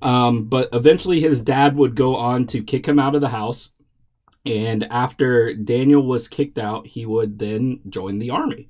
Um, 0.02 0.46
but 0.46 0.70
eventually, 0.72 1.20
his 1.20 1.42
dad 1.42 1.76
would 1.76 1.96
go 1.96 2.16
on 2.16 2.46
to 2.48 2.64
kick 2.64 2.86
him 2.86 3.00
out 3.00 3.16
of 3.16 3.22
the 3.22 3.30
house, 3.30 3.70
and 4.46 4.84
after 4.86 5.54
Daniel 5.54 6.06
was 6.06 6.28
kicked 6.28 6.58
out, 6.58 6.88
he 6.88 7.06
would 7.06 7.40
then 7.40 7.80
join 7.90 8.20
the 8.20 8.30
army. 8.32 8.70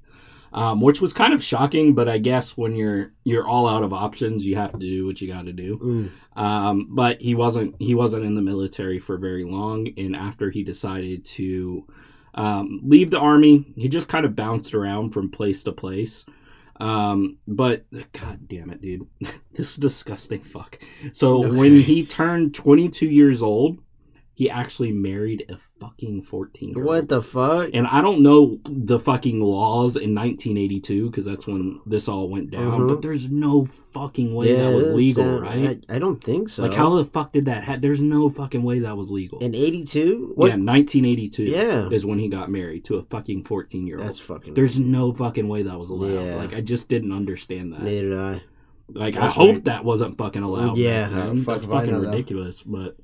Um, 0.54 0.80
which 0.80 1.02
was 1.02 1.12
kind 1.12 1.34
of 1.34 1.44
shocking, 1.44 1.94
but 1.96 2.08
I 2.08 2.18
guess 2.18 2.56
when 2.56 2.78
you're 2.78 3.12
you're 3.26 3.46
all 3.46 3.68
out 3.68 3.84
of 3.84 3.92
options, 3.92 4.46
you 4.46 4.56
have 4.56 4.72
to 4.72 4.78
do 4.80 5.06
what 5.06 5.20
you 5.20 5.28
got 5.28 5.48
to 5.48 5.52
do. 5.52 5.78
Mm. 6.36 6.42
Um, 6.42 6.88
but 6.92 7.20
he 7.20 7.36
wasn't 7.36 7.76
he 7.78 7.94
wasn't 7.94 8.24
in 8.24 8.36
the 8.36 8.42
military 8.42 8.98
for 9.00 9.18
very 9.18 9.44
long, 9.44 9.90
and 9.98 10.16
after 10.16 10.50
he 10.50 10.64
decided 10.64 11.26
to 11.26 11.86
um, 12.36 12.80
leave 12.86 13.12
the 13.12 13.20
army, 13.20 13.66
he 13.76 13.90
just 13.90 14.08
kind 14.08 14.26
of 14.26 14.34
bounced 14.34 14.74
around 14.74 15.10
from 15.10 15.30
place 15.30 15.62
to 15.64 15.74
place. 15.74 16.24
Um, 16.80 17.38
but 17.48 17.86
god 18.14 18.48
damn 18.48 18.70
it, 18.70 18.82
dude, 18.82 19.08
this 19.54 19.72
is 19.72 19.76
disgusting. 19.76 20.40
Fuck. 20.42 20.80
So 21.12 21.44
Okay. 21.44 21.52
when 21.58 21.82
he 21.82 22.06
turned 22.06 22.54
22 22.54 23.08
years 23.08 23.42
old, 23.42 23.80
he 24.36 24.50
actually 24.50 24.92
married 24.92 25.46
a 25.50 25.58
fucking 25.80 26.22
14 26.22 26.70
year 26.70 26.78
old. 26.78 26.86
What 26.86 27.08
the 27.08 27.24
fuck? 27.24 27.70
And 27.74 27.88
I 27.88 28.02
don't 28.02 28.22
know 28.22 28.60
the 28.66 29.00
fucking 29.00 29.40
laws 29.40 29.96
in 29.96 30.14
1982 30.14 31.10
because 31.10 31.24
that's 31.24 31.48
when 31.48 31.80
this 31.86 32.10
all 32.10 32.30
went 32.30 32.52
down. 32.52 32.86
But 32.86 32.94
mm-hmm. 32.94 33.02
there's 33.02 33.30
no 33.30 33.66
fucking 33.92 34.36
way 34.36 34.54
that 34.54 34.74
was 34.74 34.88
legal, 34.88 35.40
right? 35.40 35.82
I, 35.90 35.96
I 35.96 36.00
don't 36.00 36.22
think 36.22 36.50
so. 36.50 36.64
Like 36.64 36.74
how 36.74 36.96
the 36.96 37.06
fuck 37.06 37.32
did 37.32 37.46
that? 37.46 37.64
happen? 37.64 37.80
There's 37.82 38.02
no 38.02 38.28
fucking 38.28 38.62
way 38.62 38.80
that 38.80 38.98
was 38.98 39.10
legal. 39.10 39.40
in 39.40 39.56
'82? 39.56 40.36
Yeah, 40.38 40.44
1982 40.44 41.44
Yeah. 41.44 41.90
is 41.90 42.06
when 42.06 42.20
he 42.20 42.28
got 42.28 42.52
married 42.52 42.84
to 42.86 42.98
a 42.98 43.04
fucking 43.04 43.46
14 43.46 43.88
year 43.88 44.00
old. 44.00 44.08
That's 44.08 44.20
fucking. 44.20 44.54
There's 44.54 44.78
no 44.78 45.14
fucking 45.14 45.48
way 45.48 45.64
that 45.64 45.80
was 45.80 45.90
allowed. 45.90 46.26
Yeah. 46.26 46.36
Like 46.36 46.54
I 46.54 46.60
just 46.60 46.90
didn't 46.90 47.14
understand 47.14 47.72
that. 47.72 47.84
Neither 47.84 48.10
did 48.10 48.20
I. 48.20 48.42
Like 48.90 49.16
I 49.16 49.22
That's 49.22 49.36
hope 49.36 49.48
weird. 49.48 49.66
that 49.66 49.84
wasn't 49.84 50.18
fucking 50.18 50.44
allowed. 50.44 50.78
Yeah, 50.78 51.10
fuck 51.44 51.62
that's 51.62 51.66
fucking 51.66 51.96
ridiculous. 51.96 52.62
But 52.62 52.98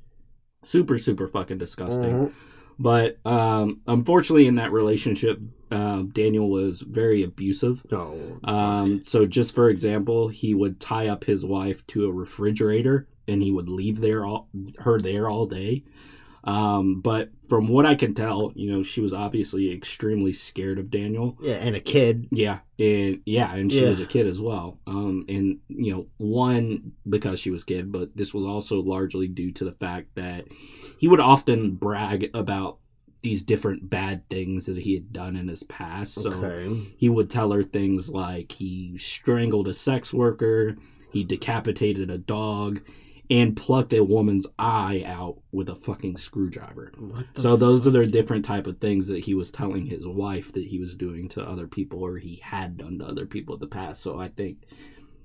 super, 0.62 0.98
super 0.98 1.26
fucking 1.26 1.58
disgusting. 1.58 2.12
Mhm. 2.12 2.32
But 2.78 3.18
um, 3.26 3.80
unfortunately, 3.86 4.46
in 4.46 4.56
that 4.56 4.72
relationship, 4.72 5.40
uh, 5.70 6.02
Daniel 6.12 6.50
was 6.50 6.80
very 6.80 7.22
abusive. 7.22 7.84
No. 7.90 8.38
Um, 8.44 9.04
so, 9.04 9.26
just 9.26 9.54
for 9.54 9.68
example, 9.68 10.28
he 10.28 10.54
would 10.54 10.80
tie 10.80 11.08
up 11.08 11.24
his 11.24 11.44
wife 11.44 11.86
to 11.88 12.06
a 12.06 12.12
refrigerator, 12.12 13.08
and 13.28 13.42
he 13.42 13.50
would 13.50 13.68
leave 13.68 14.00
there 14.00 14.24
all, 14.24 14.48
her 14.78 15.00
there 15.00 15.28
all 15.28 15.46
day. 15.46 15.84
Um, 16.44 17.00
but 17.00 17.30
from 17.48 17.68
what 17.68 17.86
I 17.86 17.94
can 17.94 18.14
tell, 18.14 18.52
you 18.54 18.72
know, 18.72 18.82
she 18.82 19.00
was 19.00 19.12
obviously 19.12 19.72
extremely 19.72 20.32
scared 20.32 20.78
of 20.78 20.90
Daniel. 20.90 21.36
yeah, 21.40 21.54
and 21.54 21.76
a 21.76 21.80
kid. 21.80 22.26
Yeah, 22.32 22.60
and 22.78 23.20
yeah, 23.24 23.54
and 23.54 23.70
she 23.70 23.82
Yeah. 23.82 23.90
was 23.90 24.00
a 24.00 24.06
kid 24.06 24.26
as 24.26 24.40
well. 24.40 24.80
Um, 24.86 25.24
and 25.28 25.58
you 25.68 25.92
know, 25.92 26.06
one 26.18 26.92
because 27.08 27.38
she 27.38 27.50
was 27.50 27.62
kid, 27.64 27.92
but 27.92 28.16
this 28.16 28.34
was 28.34 28.44
also 28.44 28.80
largely 28.82 29.28
due 29.28 29.52
to 29.52 29.64
the 29.64 29.72
fact 29.72 30.14
that 30.16 30.46
he 30.98 31.06
would 31.08 31.20
often 31.20 31.76
brag 31.76 32.30
about 32.34 32.78
these 33.22 33.42
different 33.42 33.88
bad 33.88 34.28
things 34.28 34.66
that 34.66 34.78
he 34.78 34.94
had 34.94 35.12
done 35.12 35.36
in 35.36 35.46
his 35.46 35.62
past. 35.62 36.14
So 36.14 36.32
okay. 36.32 36.92
he 36.96 37.08
would 37.08 37.30
tell 37.30 37.52
her 37.52 37.62
things 37.62 38.08
like 38.10 38.50
he 38.50 38.98
strangled 38.98 39.68
a 39.68 39.74
sex 39.74 40.12
worker, 40.12 40.76
he 41.12 41.22
decapitated 41.22 42.10
a 42.10 42.18
dog, 42.18 42.80
and 43.30 43.56
plucked 43.56 43.92
a 43.94 44.02
woman's 44.04 44.46
eye 44.58 45.02
out 45.06 45.38
with 45.52 45.68
a 45.68 45.74
fucking 45.74 46.16
screwdriver. 46.18 46.92
What 46.98 47.26
the 47.34 47.40
So 47.40 47.56
those 47.56 47.86
are 47.86 47.92
fuck? 47.92 48.00
the 48.00 48.06
different 48.06 48.44
type 48.44 48.66
of 48.66 48.78
things 48.78 49.06
that 49.06 49.24
he 49.24 49.34
was 49.34 49.50
telling 49.50 49.86
his 49.86 50.06
wife 50.06 50.52
that 50.52 50.64
he 50.66 50.78
was 50.78 50.94
doing 50.94 51.28
to 51.30 51.42
other 51.42 51.66
people 51.66 52.00
or 52.02 52.18
he 52.18 52.36
had 52.42 52.76
done 52.76 52.98
to 52.98 53.06
other 53.06 53.24
people 53.26 53.54
in 53.54 53.60
the 53.60 53.66
past. 53.68 54.02
So 54.02 54.18
I 54.20 54.28
think 54.28 54.58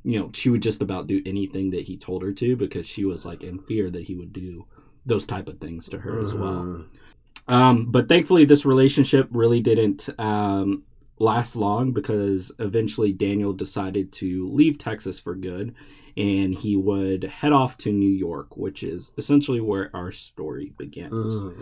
you 0.04 0.18
know, 0.20 0.30
she 0.34 0.50
would 0.50 0.62
just 0.62 0.82
about 0.82 1.08
do 1.08 1.22
anything 1.26 1.72
that 1.72 1.86
he 1.86 1.98
told 1.98 2.22
her 2.22 2.32
to 2.32 2.56
because 2.56 2.86
she 2.88 3.04
was 3.04 3.26
like 3.26 3.44
in 3.44 3.60
fear 3.60 3.90
that 3.90 4.04
he 4.04 4.16
would 4.16 4.32
do 4.32 4.66
those 5.06 5.26
type 5.26 5.50
of 5.50 5.60
things 5.60 5.90
to 5.90 5.98
her 5.98 6.22
as 6.24 6.34
well. 6.34 6.64
Mhm. 6.64 6.86
Um, 7.50 7.92
but 7.92 8.08
thankfully, 8.08 8.46
this 8.46 8.66
relationship 8.66 9.28
really 9.32 9.60
didn't 9.60 10.08
um, 10.20 10.84
last 11.20 11.56
long 11.58 11.92
because 11.92 12.52
eventually 12.60 13.12
Daniel 13.12 13.52
decided 13.54 14.12
to 14.14 14.50
leave 14.50 14.78
Texas 14.78 15.20
for 15.20 15.36
good 15.36 15.74
and 16.18 16.54
he 16.56 16.76
would 16.76 17.24
head 17.26 17.54
off 17.54 17.78
to 17.78 17.92
New 17.92 18.10
York, 18.10 18.58
which 18.58 18.82
is 18.84 19.12
essentially 19.18 19.62
where 19.62 19.90
our 19.94 20.12
story 20.12 20.74
begins. 20.78 21.36
Mhm. 21.36 21.54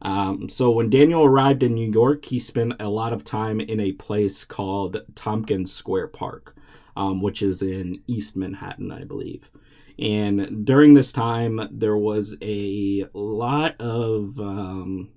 Um, 0.00 0.48
so 0.48 0.70
when 0.70 0.90
Daniel 0.90 1.24
arrived 1.24 1.62
in 1.62 1.74
New 1.74 1.90
York, 1.90 2.24
he 2.24 2.38
spent 2.38 2.72
a 2.80 2.88
lot 2.88 3.12
of 3.12 3.24
time 3.24 3.60
in 3.60 3.80
a 3.80 3.92
place 3.92 4.44
called 4.44 5.02
Tompkins 5.14 5.72
Square 5.72 6.08
Park, 6.08 6.56
um, 6.96 7.20
which 7.20 7.42
is 7.42 7.62
in 7.62 8.00
East 8.06 8.36
Manhattan, 8.36 8.90
I 8.92 9.04
believe. 9.04 9.50
And 9.98 10.64
during 10.64 10.94
this 10.94 11.10
time, 11.10 11.60
there 11.72 11.96
was 11.96 12.36
a 12.40 13.06
lot 13.12 13.74
of 13.80 14.38
um, 14.38 15.08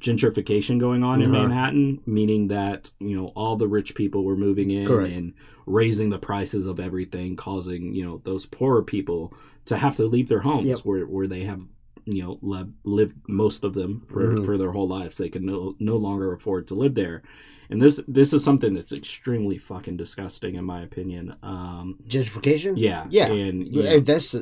gentrification 0.00 0.78
going 0.80 1.02
on 1.02 1.20
in 1.22 1.30
Uh-huh. 1.34 1.42
Manhattan, 1.42 2.00
meaning 2.06 2.48
that 2.48 2.90
you 2.98 3.16
know 3.16 3.28
all 3.34 3.56
the 3.56 3.68
rich 3.68 3.94
people 3.94 4.24
were 4.24 4.36
moving 4.36 4.70
in 4.70 4.86
Correct. 4.86 5.12
and 5.14 5.34
raising 5.66 6.10
the 6.10 6.18
prices 6.18 6.66
of 6.66 6.78
everything, 6.80 7.36
causing 7.36 7.92
you 7.94 8.04
know 8.04 8.20
those 8.24 8.46
poorer 8.46 8.82
people 8.82 9.34
to 9.66 9.76
have 9.76 9.96
to 9.96 10.06
leave 10.06 10.28
their 10.28 10.40
homes 10.40 10.66
Yep. 10.68 10.78
where 10.80 11.04
where 11.06 11.26
they 11.26 11.44
have 11.44 11.60
you 12.04 12.22
know 12.22 12.38
lived, 12.40 12.72
lived 12.84 13.16
most 13.28 13.64
of 13.64 13.74
them 13.74 14.02
for, 14.06 14.20
Mhm. 14.34 14.44
for 14.44 14.56
their 14.56 14.70
whole 14.72 14.86
lives. 14.88 15.16
They 15.18 15.28
can 15.28 15.44
no 15.44 15.74
no 15.80 15.96
longer 15.96 16.32
afford 16.32 16.68
to 16.68 16.74
live 16.74 16.94
there. 16.94 17.22
And 17.68 17.82
this 17.82 18.00
this 18.06 18.32
is 18.32 18.44
something 18.44 18.74
that's 18.74 18.92
extremely 18.92 19.58
fucking 19.58 19.96
disgusting 19.96 20.54
in 20.54 20.64
my 20.64 20.82
opinion. 20.82 21.34
Um, 21.42 21.98
Gentrification. 22.06 22.74
yeah, 22.76 23.06
Yeah. 23.10 23.26
and 23.32 23.66
you 23.66 23.82
Yeah, 23.82 23.94
know, 23.94 24.00
that's. 24.00 24.36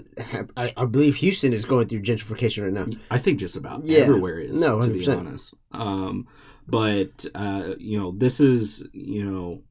I, 0.59 0.75
I 0.77 0.85
believe 0.85 1.17
Houston 1.17 1.55
is 1.55 1.65
going 1.65 1.89
through 1.89 2.03
gentrification 2.03 2.65
right 2.65 2.73
now. 2.87 2.95
I 3.11 3.17
think 3.17 3.41
just 3.41 3.57
about 3.57 3.87
Yeah. 3.87 4.01
everywhere 4.01 4.41
is 4.41 4.61
No, 4.61 4.79
to 4.83 4.89
be 4.91 5.07
honest. 5.09 5.55
Um, 5.73 6.27
but 6.69 7.25
uh, 7.35 7.77
you 7.79 7.99
know, 7.99 8.13
this 8.13 8.41
is 8.41 8.83
you 8.93 9.25
know, 9.25 9.63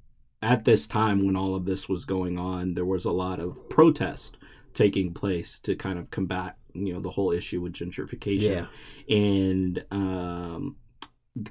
at 0.43 0.65
this 0.65 0.87
time 0.87 1.25
when 1.25 1.35
all 1.35 1.55
of 1.55 1.65
this 1.65 1.87
was 1.89 2.05
going 2.05 2.37
on, 2.37 2.73
there 2.73 2.85
was 2.85 3.05
a 3.05 3.11
lot 3.11 3.39
of 3.39 3.69
protest 3.69 4.37
taking 4.73 5.13
place 5.13 5.59
to 5.59 5.75
kind 5.75 5.99
of 5.99 6.09
combat 6.11 6.57
you 6.73 6.91
know 6.93 6.99
the 6.99 7.11
whole 7.11 7.31
issue 7.31 7.61
with 7.61 7.73
gentrification 7.73 8.67
and 9.07 9.85
um, 9.91 10.75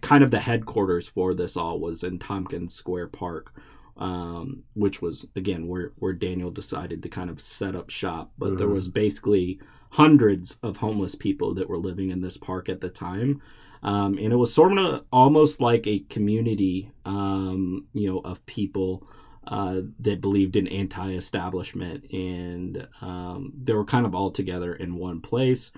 kind 0.01 0.25
of 0.25 0.31
the 0.33 0.41
headquarters 0.41 1.07
for 1.07 1.33
this 1.35 1.57
all 1.57 1.79
was 1.79 2.03
in 2.03 2.19
Tompkins 2.19 2.75
Square 2.75 3.09
Park, 3.09 3.53
um, 3.97 4.65
which 4.75 5.01
was 5.01 5.25
again 5.37 5.69
where 5.69 5.93
where 5.97 6.13
Daniel 6.13 6.51
decided 6.51 7.03
to 7.03 7.09
kind 7.09 7.31
of 7.31 7.41
set 7.41 7.77
up 7.77 7.91
shop. 7.91 8.33
But 8.39 8.59
there 8.59 8.67
Mhm. 8.67 8.75
was 8.75 8.89
basically 8.89 9.61
hundreds 9.91 10.57
of 10.63 10.79
homeless 10.79 11.15
people 11.15 11.55
that 11.55 11.69
were 11.69 11.79
living 11.79 12.11
in 12.11 12.21
this 12.23 12.37
park 12.37 12.69
at 12.69 12.81
the 12.81 12.89
time. 12.89 13.41
Um, 13.83 14.17
and 14.19 14.33
it 14.33 14.37
was 14.37 14.55
sort 14.55 14.77
of 14.79 15.05
almost 15.13 15.61
like 15.61 15.87
a 15.87 16.01
community, 16.01 16.91
um, 17.05 17.87
you 17.93 18.09
know, 18.09 18.21
of 18.21 18.45
people 18.47 19.07
uh, 19.47 19.81
that 19.99 20.21
believed 20.21 20.55
in 20.55 20.69
anti-establishment, 20.69 22.13
and 22.13 22.87
um, 23.01 23.53
they 23.61 23.73
were 23.73 23.85
kind 23.85 24.07
of 24.07 24.15
all 24.15 24.31
together 24.31 24.75
in 24.75 24.95
one 24.95 25.21
place. 25.21 25.73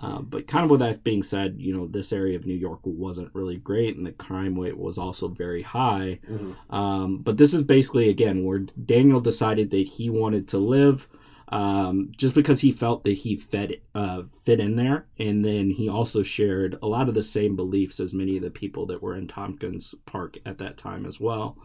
Uh, 0.00 0.20
but 0.20 0.46
kind 0.46 0.64
of 0.64 0.70
with 0.70 0.78
that 0.78 1.02
being 1.02 1.24
said, 1.24 1.56
you 1.58 1.76
know, 1.76 1.86
this 1.88 2.12
area 2.12 2.36
of 2.36 2.46
New 2.46 2.54
York 2.54 2.78
wasn't 2.84 3.34
really 3.34 3.56
great, 3.56 3.96
and 3.96 4.06
the 4.06 4.12
crime 4.12 4.56
rate 4.56 4.76
was 4.76 4.96
also 4.98 5.26
very 5.26 5.62
high. 5.62 6.20
Mhm. 6.30 6.54
Um, 6.70 7.18
but 7.18 7.38
this 7.38 7.52
is 7.52 7.62
basically 7.62 8.08
again 8.08 8.44
where 8.44 8.60
Daniel 8.60 9.20
decided 9.20 9.70
that 9.70 9.88
he 9.88 10.08
wanted 10.08 10.46
to 10.48 10.58
live, 10.58 11.08
um, 11.50 12.12
just 12.16 12.34
because 12.34 12.60
he 12.60 12.72
felt 12.72 13.04
that 13.04 13.18
he 13.18 13.36
fed 13.36 13.80
uh, 13.94 14.22
fit 14.42 14.60
in 14.60 14.76
there, 14.76 15.06
and 15.18 15.44
then 15.44 15.70
he 15.70 15.88
also 15.88 16.22
shared 16.22 16.78
a 16.82 16.86
lot 16.86 17.08
of 17.08 17.14
the 17.14 17.22
same 17.22 17.56
beliefs 17.56 18.00
as 18.00 18.12
many 18.12 18.36
of 18.36 18.42
the 18.42 18.50
people 18.50 18.86
that 18.86 19.02
were 19.02 19.16
in 19.16 19.26
Tompkins 19.26 19.94
Park 20.04 20.38
at 20.44 20.58
that 20.58 20.76
time 20.76 21.06
as 21.06 21.18
well. 21.18 21.56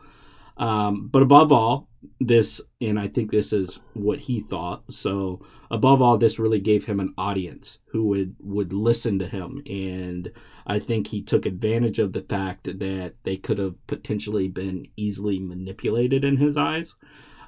Um, 0.56 1.08
but 1.08 1.24
above 1.24 1.52
all, 1.52 1.90
this, 2.20 2.62
and 2.80 3.00
I 3.00 3.08
think 3.08 3.32
this 3.32 3.54
is 3.54 3.80
what 3.94 4.20
he 4.20 4.40
thought. 4.40 4.84
So 4.92 5.42
above 5.72 6.02
all, 6.02 6.18
this 6.18 6.38
really 6.38 6.60
gave 6.60 6.86
him 6.86 7.00
an 7.00 7.14
audience 7.18 7.80
who 7.88 8.06
would 8.08 8.36
would 8.40 8.72
listen 8.72 9.20
to 9.20 9.28
him, 9.28 9.64
and 9.66 10.32
I 10.68 10.80
think 10.80 11.08
he 11.08 11.22
took 11.22 11.46
advantage 11.46 12.00
of 12.00 12.14
the 12.14 12.22
fact 12.22 12.66
that 12.66 13.16
they 13.24 13.38
could 13.38 13.58
have 13.58 13.76
potentially 13.88 14.48
been 14.48 14.88
easily 14.96 15.40
manipulated 15.40 16.24
in 16.24 16.38
his 16.38 16.56
eyes. 16.56 16.96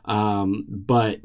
Um, 0.06 0.66
but 0.68 1.20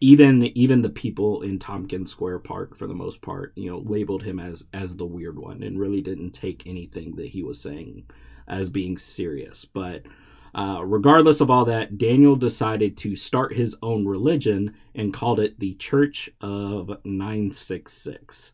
even 0.00 0.44
even 0.56 0.82
the 0.82 0.90
people 0.90 1.42
in 1.42 1.58
Tompkins 1.58 2.10
Square 2.10 2.40
Park, 2.40 2.76
for 2.76 2.86
the 2.86 2.94
most 2.94 3.22
part, 3.22 3.52
you 3.56 3.70
know, 3.70 3.78
labeled 3.78 4.22
him 4.22 4.38
as 4.38 4.64
as 4.72 4.96
the 4.96 5.06
weird 5.06 5.38
one, 5.38 5.62
and 5.62 5.78
really 5.78 6.02
didn't 6.02 6.30
take 6.32 6.66
anything 6.66 7.16
that 7.16 7.28
he 7.28 7.42
was 7.42 7.58
saying 7.60 8.04
as 8.46 8.68
being 8.70 8.98
serious. 8.98 9.64
But 9.64 10.02
uh, 10.54 10.82
regardless 10.84 11.40
of 11.40 11.50
all 11.50 11.64
that, 11.66 11.98
Daniel 11.98 12.36
decided 12.36 12.96
to 12.98 13.14
start 13.16 13.54
his 13.54 13.76
own 13.82 14.06
religion 14.06 14.74
and 14.94 15.12
called 15.12 15.40
it 15.40 15.58
the 15.60 15.74
Church 15.74 16.30
of 16.40 16.90
966. 17.04 18.52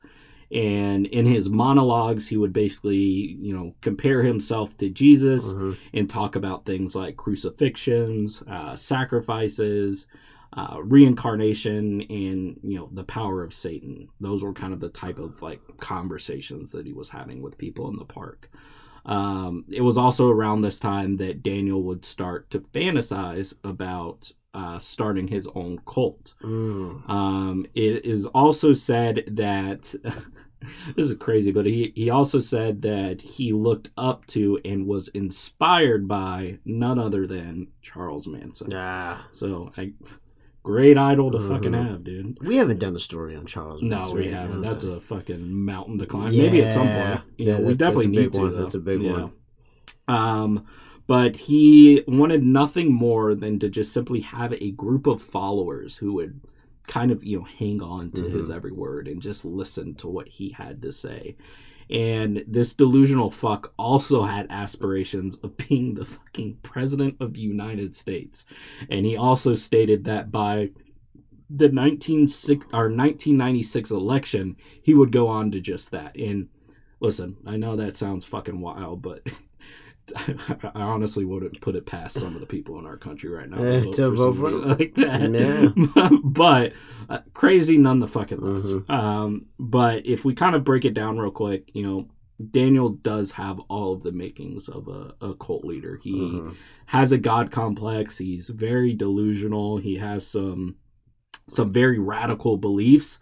And 0.50 1.06
in 1.06 1.24
his 1.26 1.48
monologues, 1.48 2.28
he 2.28 2.36
would 2.36 2.52
basically, 2.52 2.98
you 3.40 3.56
know, 3.56 3.74
compare 3.80 4.22
himself 4.22 4.76
to 4.78 4.90
Jesus 4.90 5.52
Mhm. 5.52 5.76
and 5.94 6.10
talk 6.10 6.36
about 6.36 6.66
things 6.66 6.94
like 6.94 7.16
crucifixions, 7.16 8.42
uh, 8.46 8.76
sacrifices, 8.76 10.06
uh, 10.54 10.82
reincarnation, 10.82 12.02
and 12.02 12.60
you 12.62 12.78
know 12.78 12.88
the 12.92 13.04
power 13.04 13.42
of 13.42 13.54
Satan. 13.54 14.08
Those 14.20 14.42
were 14.42 14.52
kind 14.52 14.72
of 14.72 14.80
the 14.80 14.90
type 14.90 15.18
of 15.18 15.40
like 15.42 15.60
conversations 15.78 16.70
that 16.72 16.86
he 16.86 16.92
was 16.92 17.08
having 17.08 17.42
with 17.42 17.58
people 17.58 17.88
in 17.88 17.96
the 17.96 18.04
park. 18.04 18.50
Um, 19.04 19.64
it 19.68 19.80
was 19.80 19.96
also 19.96 20.30
around 20.30 20.60
this 20.60 20.78
time 20.78 21.16
that 21.16 21.42
Daniel 21.42 21.82
would 21.82 22.04
start 22.04 22.50
to 22.50 22.60
fantasize 22.60 23.54
about 23.64 24.30
uh, 24.54 24.78
starting 24.78 25.26
his 25.26 25.48
own 25.54 25.80
cult. 25.86 26.34
Mm. 26.42 27.08
Um, 27.08 27.66
it 27.74 28.04
is 28.04 28.26
also 28.26 28.74
said 28.74 29.24
that 29.28 29.94
this 30.96 31.10
is 31.10 31.14
crazy, 31.14 31.50
but 31.50 31.66
he, 31.66 31.92
he 31.94 32.10
also 32.10 32.38
said 32.38 32.82
that 32.82 33.20
he 33.20 33.52
looked 33.52 33.90
up 33.96 34.26
to 34.26 34.60
and 34.64 34.86
was 34.86 35.08
inspired 35.08 36.06
by 36.06 36.58
none 36.64 36.98
other 36.98 37.26
than 37.26 37.68
Charles 37.80 38.26
Manson. 38.26 38.70
yeah 38.70 39.22
So, 39.32 39.72
I, 39.76 39.92
great 40.62 40.96
idol 40.96 41.30
to 41.32 41.40
fucking 41.40 41.72
Mhm. 41.72 41.88
have, 41.88 42.04
dude. 42.04 42.38
we 42.46 42.56
haven't 42.56 42.78
done 42.78 42.94
a 42.94 42.98
story 43.00 43.34
on 43.34 43.46
Charles. 43.46 43.82
No, 43.82 43.96
Manson 43.96 44.16
we 44.16 44.24
yet, 44.26 44.32
haven't. 44.34 44.62
have 44.62 44.72
That's 44.72 44.84
a 44.84 45.00
fucking 45.00 45.52
mountain 45.64 45.98
to 45.98 46.06
climb. 46.06 46.30
Maybe 46.36 46.62
at 46.62 46.72
some 46.72 46.86
point. 46.88 47.20
You 47.38 47.46
Yeah, 47.46 47.58
know, 47.58 47.66
we 47.68 47.74
definitely 47.74 48.06
need 48.08 48.32
to. 48.34 48.38
one. 48.40 48.52
though. 48.52 48.62
That's 48.62 48.74
a 48.74 48.80
big 48.80 49.02
Yeah. 49.02 49.12
one. 49.12 49.30
Um, 50.08 50.64
but 51.06 51.36
he 51.36 52.02
wanted 52.06 52.42
nothing 52.44 52.92
more 52.92 53.34
than 53.34 53.58
to 53.58 53.68
just 53.68 53.92
simply 53.92 54.20
have 54.20 54.52
a 54.54 54.70
group 54.72 55.06
of 55.06 55.20
followers 55.20 55.96
who 55.96 56.12
would 56.14 56.40
kind 56.86 57.10
of 57.12 57.24
you 57.24 57.38
know 57.38 57.44
hang 57.44 57.80
on 57.80 58.10
to 58.10 58.22
his 58.28 58.48
Mhm. 58.48 58.54
every 58.56 58.72
word 58.72 59.06
and 59.08 59.22
just 59.22 59.44
listen 59.44 59.94
to 59.96 60.08
what 60.08 60.28
he 60.28 60.50
had 60.50 60.82
to 60.82 60.92
say. 60.92 61.36
And 61.90 62.44
this 62.46 62.74
delusional 62.74 63.30
fuck 63.30 63.72
also 63.76 64.22
had 64.22 64.46
aspirations 64.50 65.36
of 65.42 65.56
being 65.56 65.94
the 65.94 66.04
fucking 66.04 66.58
president 66.62 67.16
of 67.20 67.34
the 67.34 67.40
United 67.40 67.96
States. 67.96 68.44
And 68.90 69.04
he 69.06 69.16
also 69.16 69.54
stated 69.54 70.04
that 70.04 70.30
by 70.30 70.70
the 71.54 71.68
19, 71.68 72.28
or 72.72 72.88
1996 72.88 73.90
election, 73.90 74.56
he 74.82 74.94
would 74.94 75.12
go 75.12 75.28
on 75.28 75.50
to 75.52 75.60
just 75.60 75.90
that. 75.90 76.16
And 76.16 76.48
listen, 77.00 77.36
I 77.46 77.56
know 77.56 77.76
that 77.76 77.96
sounds 77.96 78.24
fucking 78.24 78.60
wild, 78.60 79.02
but 79.02 79.26
I 80.74 80.82
honestly 80.82 81.24
wouldn't 81.24 81.60
put 81.60 81.76
it 81.76 81.86
past 81.86 82.18
some 82.18 82.34
of 82.34 82.40
the 82.40 82.46
people 82.46 82.78
in 82.78 82.86
our 82.86 82.96
country 82.96 83.30
right 83.30 83.48
now 83.48 83.62
Eh, 83.62 83.84
to 83.92 84.10
vote 84.10 84.36
for 84.36 84.50
like 84.50 84.94
that. 84.96 85.30
Yeah. 85.30 86.08
but 86.24 86.72
uh, 87.08 87.18
crazy 87.34 87.78
none 87.78 88.00
the 88.00 88.08
fucking 88.08 88.40
less. 88.40 88.64
Mhm. 88.72 88.90
Um, 88.90 89.46
but 89.58 90.04
if 90.06 90.24
we 90.24 90.34
kind 90.34 90.54
of 90.54 90.64
break 90.64 90.84
it 90.84 90.94
down 90.94 91.18
real 91.18 91.30
quick, 91.30 91.70
you 91.74 91.82
know, 91.82 92.08
Daniel 92.50 92.88
does 92.88 93.30
have 93.32 93.60
all 93.68 93.92
of 93.92 94.02
the 94.02 94.10
makings 94.12 94.68
of 94.68 94.88
a, 94.88 95.14
a 95.24 95.34
cult 95.34 95.64
leader. 95.64 96.00
He 96.02 96.12
Mhm. 96.14 96.54
has 96.86 97.12
a 97.12 97.18
god 97.18 97.50
complex. 97.52 98.18
He's 98.18 98.48
very 98.48 98.92
delusional. 98.94 99.76
He 99.78 99.96
has 99.96 100.26
some 100.26 100.76
some 101.48 101.72
very 101.72 101.98
radical 101.98 102.56
beliefs. 102.56 103.18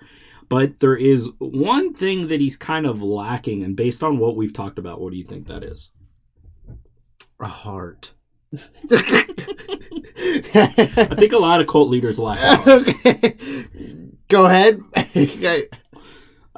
But 0.48 0.80
there 0.80 0.96
is 0.96 1.28
one 1.38 1.94
thing 1.94 2.26
that 2.28 2.40
he's 2.40 2.56
kind 2.56 2.84
of 2.86 3.02
lacking, 3.02 3.62
and 3.62 3.76
based 3.76 4.02
on 4.02 4.18
what 4.18 4.34
we've 4.36 4.52
talked 4.52 4.78
about, 4.80 5.00
what 5.00 5.12
do 5.12 5.16
you 5.18 5.24
think 5.24 5.46
that 5.46 5.62
is? 5.62 5.90
A 7.42 7.48
heart. 7.48 8.12
I 8.90 9.06
think 11.18 11.32
a 11.32 11.38
lot 11.38 11.60
of 11.60 11.66
cult 11.68 11.88
leaders 11.88 12.18
lack 12.18 12.66
okay. 12.66 13.36
Go 14.28 14.46
ahead. 14.46 14.82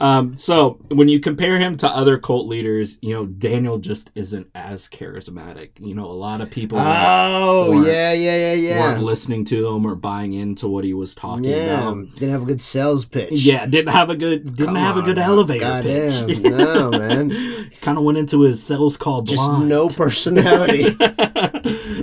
Um, 0.02 0.36
so 0.36 0.80
when 0.88 1.08
you 1.08 1.20
compare 1.20 1.60
him 1.60 1.76
to 1.78 1.88
other 1.88 2.18
cult 2.18 2.48
leaders, 2.48 2.98
you 3.02 3.14
know 3.14 3.24
Daniel 3.26 3.78
just 3.78 4.10
isn't 4.16 4.48
as 4.54 4.88
charismatic. 4.88 5.70
You 5.78 5.94
know, 5.94 6.06
a 6.06 6.12
lot 6.12 6.40
of 6.40 6.50
people 6.50 6.76
Oh 6.78 7.70
weren't- 7.70 7.86
yeah, 7.86 8.12
yeah, 8.12 8.36
yeah, 8.36 8.52
yeah. 8.54 8.80
weren't 8.80 9.02
listening 9.04 9.44
to 9.46 9.68
him 9.68 9.86
or 9.86 9.94
buying 9.94 10.32
into 10.32 10.66
what 10.66 10.82
he 10.84 10.92
was 10.92 11.14
talking 11.14 11.44
yeah, 11.44 11.88
about. 11.88 12.12
didn't 12.14 12.30
have 12.30 12.42
a 12.42 12.46
good 12.46 12.60
sales 12.62 13.04
pitch. 13.04 13.30
Yeah, 13.32 13.64
didn't 13.66 13.92
have 13.92 14.10
a 14.10 14.16
good 14.16 14.56
didn't 14.56 14.74
Come 14.74 14.76
have 14.76 14.96
a 14.96 15.02
good 15.02 15.16
now. 15.16 15.26
elevator 15.30 15.60
Goddamn, 15.64 16.26
pitch. 16.26 16.38
no, 16.42 16.90
man. 16.90 17.70
kind 17.80 17.96
of 17.96 18.02
went 18.04 18.18
into 18.18 18.40
his 18.42 18.60
sales 18.62 18.96
call 18.96 19.22
just 19.22 19.52
no 19.60 19.88
personality. 19.88 20.96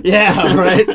Yeah, 0.02 0.54
right. 0.54 0.88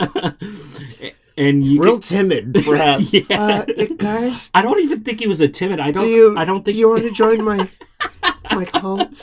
And 1.38 1.63
you 1.65 1.82
Real 1.82 2.00
can- 2.00 2.30
timid, 2.30 2.54
perhaps. 2.65 3.12
yeah. 3.13 3.24
Uh, 3.30 3.65
guys, 3.98 4.50
I 4.54 4.62
don't 4.62 4.80
even 4.82 5.04
think 5.04 5.19
he 5.19 5.28
was 5.28 5.41
a 5.41 5.48
timid. 5.48 5.80
I 5.80 5.91
don't. 5.91 6.06
do 6.06 6.10
you? 6.10 6.38
I 6.38 6.45
don't 6.45 6.63
think 6.63 6.76
Do 6.76 6.80
you 6.80 6.89
want 6.89 7.04
to 7.04 7.12
join 7.12 7.43
my 7.43 7.69
my 8.52 8.65
cult? 8.65 9.21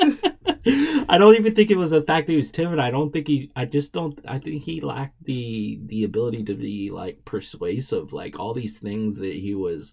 I 0.64 1.18
don't 1.18 1.34
even 1.34 1.54
think 1.54 1.70
it 1.70 1.76
was 1.76 1.90
the 1.90 2.02
fact 2.02 2.26
that 2.26 2.32
he 2.32 2.36
was 2.36 2.50
timid. 2.50 2.78
I 2.78 2.90
don't 2.90 3.12
think 3.12 3.26
he. 3.26 3.50
I 3.56 3.64
just 3.64 3.92
don't. 3.92 4.18
I 4.26 4.38
think 4.38 4.62
he 4.62 4.80
lacked 4.80 5.22
the 5.24 5.80
the 5.86 6.04
ability 6.04 6.44
to 6.44 6.54
be 6.54 6.90
like 6.90 7.24
persuasive. 7.24 8.12
Like 8.12 8.38
all 8.38 8.54
these 8.54 8.78
things 8.78 9.16
that 9.16 9.34
he 9.34 9.54
was. 9.54 9.92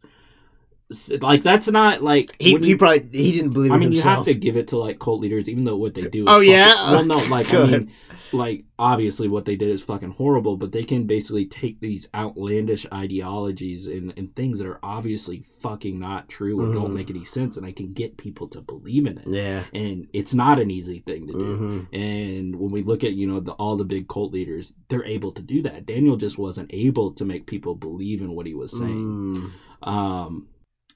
Like 1.21 1.43
that's 1.43 1.67
not 1.67 2.01
like 2.03 2.35
He, 2.39 2.57
he 2.57 2.69
you- 2.69 2.77
probably 2.77 3.07
he 3.11 3.31
didn't 3.31 3.51
believe 3.53 3.71
I 3.71 3.77
mean, 3.77 3.91
you 3.91 4.01
have 4.01 4.25
to 4.25 4.33
give 4.33 4.55
it 4.57 4.69
to 4.69 4.77
like 4.77 4.97
cult 4.99 5.21
leaders, 5.21 5.47
even 5.47 5.63
though 5.63 5.77
what 5.77 5.93
they 5.93 6.01
do. 6.01 6.23
Is 6.23 6.27
Oh, 6.27 6.39
fucking- 6.39 6.49
yeah? 6.51 6.91
Well, 6.91 7.05
no, 7.05 7.17
like 7.17 7.53
I 7.53 7.63
mean, 7.67 7.91
like 8.31 8.63
obviously 8.79 9.27
what 9.27 9.45
they 9.45 9.55
did 9.55 9.69
is 9.69 9.83
fucking 9.83 10.11
horrible, 10.11 10.57
but 10.57 10.71
they 10.71 10.83
can 10.83 11.05
basically 11.05 11.45
take 11.45 11.79
these 11.79 12.07
outlandish 12.15 12.87
ideologies 12.91 13.85
and, 13.85 14.13
and 14.17 14.35
things 14.35 14.57
that 14.59 14.67
are 14.67 14.79
obviously 14.81 15.43
fucking 15.61 15.99
not 15.99 16.27
true 16.27 16.59
or 16.59 16.73
don't 16.73 16.89
Mhm. 16.91 16.95
make 16.95 17.09
any 17.11 17.23
sense, 17.25 17.55
and 17.55 17.67
they 17.67 17.71
can 17.71 17.93
get 17.93 18.17
people 18.17 18.47
to 18.47 18.59
believe 18.61 19.05
in 19.05 19.19
it. 19.19 19.27
Yeah. 19.27 19.65
And 19.73 20.07
it's 20.13 20.33
not 20.33 20.59
an 20.59 20.71
easy 20.71 20.99
thing 21.05 21.27
to 21.27 21.33
do. 21.33 21.55
hmm 21.55 21.79
And 21.95 22.55
when 22.55 22.71
we 22.71 22.81
look 22.81 23.03
at 23.03 23.13
you 23.13 23.27
know 23.27 23.39
the, 23.41 23.51
all 23.53 23.77
the 23.77 23.83
big 23.83 24.07
cult 24.07 24.33
leaders, 24.33 24.73
they're 24.87 25.05
able 25.05 25.33
to 25.33 25.41
do 25.43 25.61
that. 25.63 25.85
Daniel 25.85 26.17
just 26.17 26.39
wasn't 26.39 26.71
able 26.73 27.11
to 27.13 27.25
make 27.25 27.45
people 27.45 27.75
believe 27.75 28.21
in 28.21 28.31
what 28.31 28.47
he 28.47 28.55
was 28.55 28.71
saying. 28.75 29.51
Mm. 29.83 29.87
Um, 29.87 30.47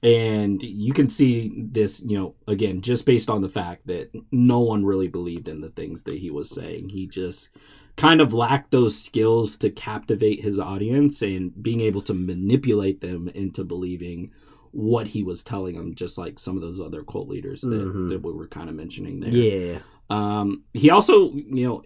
and 0.04 0.62
you 0.62 0.92
can 0.92 1.08
see 1.08 1.50
this, 1.56 2.00
you 2.06 2.16
know, 2.18 2.34
again, 2.46 2.82
just 2.82 3.06
based 3.06 3.30
on 3.30 3.40
the 3.42 3.48
fact 3.48 3.86
that 3.86 4.10
no 4.30 4.60
one 4.60 4.84
really 4.84 5.08
believed 5.08 5.48
in 5.48 5.60
the 5.62 5.70
things 5.70 6.02
that 6.04 6.18
he 6.18 6.30
was 6.30 6.50
saying. 6.50 6.90
He 6.90 7.06
just 7.06 7.48
kind 7.96 8.20
of 8.20 8.34
lacked 8.34 8.70
those 8.70 9.00
skills 9.02 9.56
to 9.58 9.70
captivate 9.70 10.42
his 10.42 10.58
audience 10.58 11.22
and 11.22 11.50
being 11.62 11.80
able 11.80 12.02
to 12.02 12.12
manipulate 12.14 13.00
them 13.00 13.28
into 13.28 13.64
believing 13.64 14.30
what 14.72 15.06
he 15.06 15.22
was 15.22 15.42
telling 15.42 15.76
them, 15.76 15.94
just 15.94 16.18
like 16.18 16.38
some 16.38 16.56
of 16.56 16.60
those 16.62 16.80
other 16.80 17.02
cult 17.04 17.28
leaders 17.28 17.62
that, 17.62 17.70
Mhm. 17.70 18.08
that 18.10 18.22
we 18.22 18.32
were 18.32 18.48
kind 18.48 18.68
of 18.68 18.74
mentioning 18.76 19.20
there. 19.20 19.30
Yeah. 19.30 19.78
Um, 20.10 20.64
he 20.74 20.90
also, 20.90 21.32
you 21.32 21.64
know, 21.66 21.82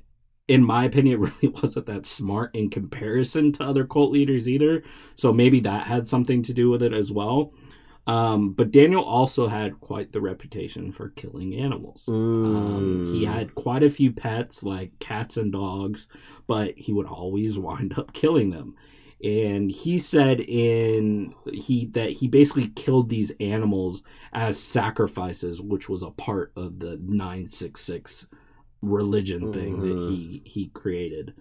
in 0.48 0.64
my 0.64 0.86
opinion, 0.86 1.20
really 1.42 1.54
wasn't 1.62 1.86
that 1.86 2.06
smart 2.06 2.54
in 2.56 2.70
comparison 2.70 3.52
to 3.52 3.64
other 3.64 3.84
cult 3.84 4.10
leaders 4.10 4.48
either. 4.48 4.82
So 5.14 5.32
maybe 5.32 5.60
that 5.60 5.86
had 5.86 6.08
something 6.08 6.42
to 6.44 6.54
do 6.54 6.68
with 6.70 6.82
it 6.82 6.94
as 6.94 7.12
well. 7.12 7.52
Um, 8.08 8.52
but 8.52 8.70
Daniel 8.70 9.02
also 9.04 9.48
had 9.48 9.80
quite 9.80 10.12
the 10.12 10.20
reputation 10.20 10.90
for 10.92 11.10
killing 11.10 11.54
animals. 11.54 12.08
Um, 12.08 13.04
he 13.12 13.24
Mm. 13.24 13.26
had 13.26 13.54
quite 13.54 13.82
a 13.82 13.90
few 13.90 14.12
pets, 14.12 14.62
like 14.62 14.98
cats 14.98 15.36
and 15.36 15.52
dogs, 15.52 16.06
but 16.46 16.76
he 16.78 16.92
would 16.92 17.06
always 17.06 17.58
wind 17.58 17.98
up 17.98 18.12
killing 18.14 18.48
them. 18.50 18.74
And 19.22 19.70
he 19.70 19.98
said 19.98 20.40
in 20.40 21.34
he 21.52 21.86
that 21.86 22.12
he 22.12 22.28
basically 22.28 22.68
killed 22.68 23.08
these 23.10 23.32
animals 23.40 24.02
as 24.32 24.58
sacrifices, 24.58 25.60
which 25.60 25.88
was 25.88 26.02
a 26.02 26.10
part 26.10 26.52
of 26.56 26.78
the 26.78 26.98
nine 27.04 27.46
six 27.46 27.80
six 27.82 28.26
religion 28.80 29.52
thing 29.52 29.80
that 29.82 29.96
Mhm. 29.96 30.08
he 30.08 30.42
he 30.44 30.68
created. 30.68 31.34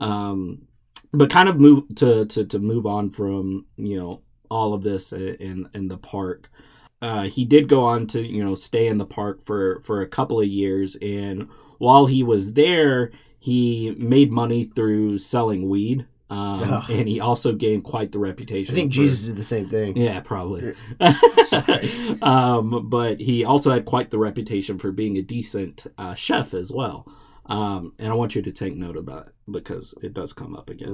Um, 0.00 0.62
but 1.12 1.30
kind 1.30 1.48
of 1.48 1.60
move 1.60 1.84
to, 1.96 2.24
to 2.26 2.44
to 2.46 2.58
move 2.58 2.86
on 2.86 3.10
from 3.10 3.66
you 3.76 3.96
know 3.98 4.22
all 4.50 4.74
of 4.74 4.82
this 4.82 5.12
in 5.12 5.68
in 5.74 5.88
the 5.88 5.98
park. 5.98 6.50
Uh, 7.00 7.24
he 7.24 7.44
did 7.44 7.68
go 7.68 7.84
on 7.84 8.06
to 8.08 8.20
you 8.20 8.42
know 8.44 8.54
stay 8.54 8.86
in 8.88 8.98
the 8.98 9.06
park 9.06 9.42
for 9.42 9.80
for 9.84 10.00
a 10.02 10.06
couple 10.08 10.40
of 10.40 10.46
years, 10.46 10.96
and 11.00 11.48
while 11.78 12.06
he 12.06 12.22
was 12.22 12.54
there, 12.54 13.12
he 13.38 13.94
made 13.98 14.30
money 14.32 14.64
through 14.64 15.18
selling 15.18 15.68
weed. 15.68 16.06
Um, 16.30 16.84
and 16.90 17.08
he 17.08 17.20
also 17.20 17.52
gained 17.52 17.84
quite 17.84 18.12
the 18.12 18.18
reputation. 18.18 18.74
I 18.74 18.76
think 18.76 18.90
for- 18.92 18.96
Jesus 18.96 19.20
did 19.24 19.36
the 19.36 19.44
same 19.44 19.70
thing. 19.70 19.96
yeah, 19.96 20.20
probably. 20.20 20.74
Um, 22.22 22.88
but 22.88 23.20
he 23.20 23.44
also 23.44 23.70
had 23.70 23.84
quite 23.84 24.10
the 24.10 24.18
reputation 24.18 24.78
for 24.78 24.92
being 24.92 25.16
a 25.16 25.22
decent 25.22 25.86
uh, 25.96 26.14
chef 26.14 26.54
as 26.54 26.70
well. 26.72 27.06
Um, 27.46 27.94
and 27.98 28.08
I 28.08 28.14
want 28.14 28.34
you 28.34 28.42
to 28.42 28.52
take 28.52 28.76
note 28.76 28.96
about 28.96 29.28
it 29.28 29.32
because 29.50 29.94
it 30.02 30.12
does 30.12 30.32
come 30.34 30.54
up 30.54 30.68
again. 30.68 30.88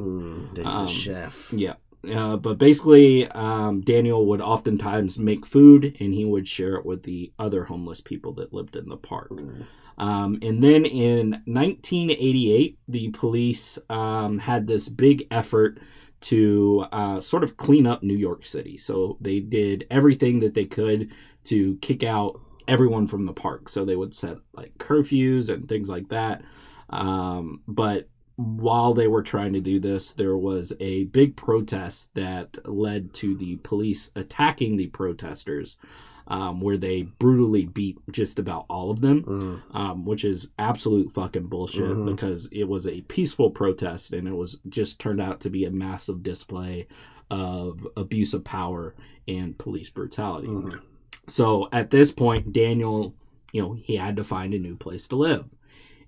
Mm, 0.55 0.65
Um, 0.65 0.87
a 0.87 0.89
chef. 0.89 1.53
Yeah. 1.53 1.75
Uh, 2.11 2.37
but 2.37 2.59
basically, 2.59 3.29
um, 3.29 3.81
Daniel 3.81 4.27
would 4.27 4.41
oftentimes 4.41 5.19
make 5.19 5.47
food 5.47 5.97
and 6.01 6.15
he 6.15 6.25
would 6.25 6.49
share 6.49 6.75
it 6.75 6.87
with 6.87 7.03
the 7.03 7.33
other 7.39 7.65
homeless 7.65 8.01
people 8.01 8.33
that 8.35 8.53
lived 8.53 8.77
in 8.77 8.89
the 8.89 8.97
park. 8.97 9.31
Mm. 9.31 9.67
Um, 9.97 10.39
and 10.43 10.63
then 10.63 10.85
in 10.85 11.31
1988, 11.47 12.79
the 12.89 13.11
police 13.11 13.79
um, 13.89 14.39
had 14.39 14.67
this 14.67 14.89
big 14.89 15.27
effort 15.31 15.79
to 16.23 16.87
uh, 16.91 17.21
sort 17.21 17.45
of 17.45 17.57
clean 17.57 17.87
up 17.87 18.03
New 18.03 18.17
York 18.17 18.45
City. 18.45 18.77
So 18.77 19.19
they 19.21 19.41
did 19.41 19.87
everything 19.91 20.41
that 20.41 20.55
they 20.55 20.65
could 20.65 21.13
to 21.45 21.77
kick 21.83 22.03
out 22.03 22.41
everyone 22.67 23.07
from 23.07 23.27
the 23.27 23.33
park. 23.33 23.69
So 23.69 23.85
they 23.85 23.97
would 23.97 24.15
set 24.15 24.39
like 24.55 24.77
curfews 24.79 25.49
and 25.49 25.69
things 25.69 25.89
like 25.89 26.09
that. 26.09 26.43
Um, 26.89 27.63
but 27.69 28.09
while 28.37 28.95
they 28.95 29.07
were 29.07 29.23
trying 29.23 29.53
to 29.53 29.61
do 29.61 29.79
this, 29.79 30.13
there 30.13 30.37
was 30.37 30.73
a 30.81 31.05
big 31.05 31.37
protest 31.37 32.11
that 32.15 32.57
led 32.69 33.13
to 33.15 33.37
the 33.37 33.57
police 33.57 34.11
attacking 34.17 34.77
the 34.77 34.89
protesters, 34.89 35.77
um, 36.27 36.61
where 36.61 36.77
they 36.79 37.03
brutally 37.03 37.67
beat 37.67 37.97
just 38.11 38.39
about 38.39 38.65
all 38.69 38.91
of 38.91 39.01
them 39.01 39.23
Mm. 39.23 39.61
um, 39.77 40.05
which 40.05 40.25
is 40.25 40.49
absolute 40.59 41.13
fucking 41.13 41.47
bullshit 41.49 41.83
Mhm. 41.97 42.07
because 42.07 42.47
it 42.51 42.65
was 42.65 42.87
a 42.87 43.03
peaceful 43.03 43.51
protest 43.51 44.13
and 44.13 44.27
it 44.27 44.35
was 44.35 44.59
just 44.69 44.99
turned 44.99 45.21
out 45.21 45.41
to 45.41 45.51
be 45.51 45.65
a 45.65 45.71
massive 45.71 46.23
display 46.23 46.87
of 47.31 47.87
abuse 47.97 48.33
of 48.35 48.43
power 48.43 48.95
and 49.29 49.57
police 49.59 49.91
brutality. 49.91 50.49
Mhm. 50.49 50.81
So 51.29 51.69
at 51.73 51.91
this 51.91 52.11
point, 52.11 52.53
Daniel, 52.53 53.15
you 53.53 53.63
know, 53.63 53.73
he 53.75 53.97
had 53.97 54.17
to 54.17 54.25
find 54.25 54.55
a 54.55 54.59
new 54.59 54.77
place 54.77 55.07
to 55.09 55.17
live. 55.17 55.45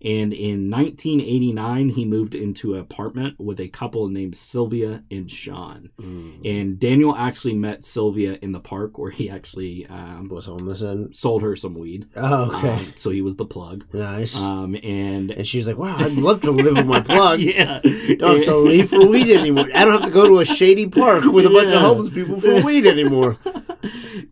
And 0.02 0.32
in 0.32 0.70
1989, 0.70 1.88
he 1.90 2.04
moved 2.04 2.34
into 2.34 2.74
an 2.74 2.80
apartment 2.80 3.38
with 3.40 3.60
a 3.60 3.68
couple 3.68 4.08
named 4.08 4.36
Sylvia 4.36 5.02
and 5.10 5.30
Sean. 5.30 5.90
Mm. 6.00 6.40
And 6.44 6.78
Daniel 6.78 7.14
actually 7.16 7.54
met 7.54 7.84
Sylvia 7.84 8.38
in 8.42 8.52
the 8.52 8.60
park 8.60 8.98
where 8.98 9.10
he 9.10 9.30
actually 9.30 9.86
um, 9.86 10.28
Was 10.28 10.46
homeless 10.46 10.82
and 10.82 11.14
sold 11.14 11.42
her 11.42 11.56
some 11.56 11.74
weed. 11.74 12.06
oh, 12.16 12.56
okay, 12.56 12.68
Um, 12.74 12.92
so 12.96 13.10
he 13.10 13.22
was 13.22 13.36
the 13.36 13.46
plug. 13.46 13.84
nice. 13.92 14.36
Um, 14.36 14.74
and 14.82 15.30
and 15.30 15.46
she's 15.46 15.66
like, 15.66 15.78
"Wow, 15.78 15.96
I'd 15.98 16.12
love 16.12 16.40
to 16.42 16.50
live 16.50 16.76
with 16.76 16.86
my 16.86 17.00
plug. 17.00 17.40
yeah, 17.40 17.80
Don't 18.18 18.36
have 18.38 18.46
to 18.46 18.56
leave 18.56 18.90
for 18.90 19.06
weed 19.06 19.30
anymore. 19.34 19.68
I 19.74 19.84
don't 19.84 19.94
have 19.94 20.04
to 20.04 20.10
go 20.10 20.26
to 20.28 20.40
a 20.40 20.44
shady 20.44 20.86
park 20.88 21.24
with 21.24 21.46
a 21.46 21.50
bunch 21.50 21.72
of 21.72 21.80
homeless 21.80 22.12
people 22.12 22.40
for 22.40 22.62
weed 22.62 22.86
anymore." 22.86 23.38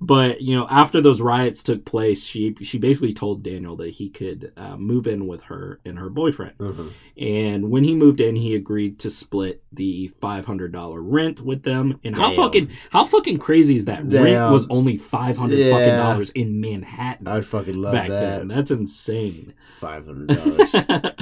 but 0.06 0.40
you 0.40 0.54
know, 0.54 0.66
after 0.70 1.00
those 1.00 1.20
riots 1.20 1.62
took 1.62 1.84
place, 1.84 2.24
she 2.24 2.54
she 2.62 2.78
basically 2.78 3.14
told 3.14 3.42
Daniel 3.42 3.76
that 3.76 3.90
he 3.90 4.10
could 4.10 4.52
uh, 4.56 4.76
move 4.76 5.06
in 5.06 5.26
with 5.26 5.44
her 5.44 5.80
and 5.84 5.98
her 5.98 6.10
boyfriend. 6.10 6.58
Mhm. 6.58 6.90
And 7.16 7.70
when 7.70 7.84
he 7.84 7.94
moved 7.94 8.20
in, 8.20 8.34
he 8.36 8.54
agreed 8.54 8.98
to 9.00 9.10
split 9.10 9.62
the 9.72 10.08
five 10.20 10.44
hundred 10.46 10.72
dollar 10.72 11.00
rent 11.00 11.40
with 11.40 11.62
them. 11.62 11.98
And 12.04 12.16
how 12.16 12.28
Damn. 12.28 12.36
fucking 12.36 12.70
how 12.90 13.04
fucking 13.04 13.38
crazy 13.38 13.76
is 13.76 13.84
that? 13.86 14.04
Rent 14.12 14.52
was 14.52 14.66
only 14.68 14.98
five 14.98 15.36
hundred 15.36 15.70
fucking 15.70 15.88
Yeah. 15.88 15.96
dollars 15.96 16.30
in 16.30 16.60
Manhattan 16.60 17.26
I'd 17.28 17.46
fucking 17.46 17.80
love 17.80 17.92
back 17.92 18.08
that. 18.08 18.38
then. 18.38 18.48
That's 18.48 18.70
insane. 18.70 19.54
Five 19.80 20.06
hundred 20.06 20.28
dollars. 20.28 20.74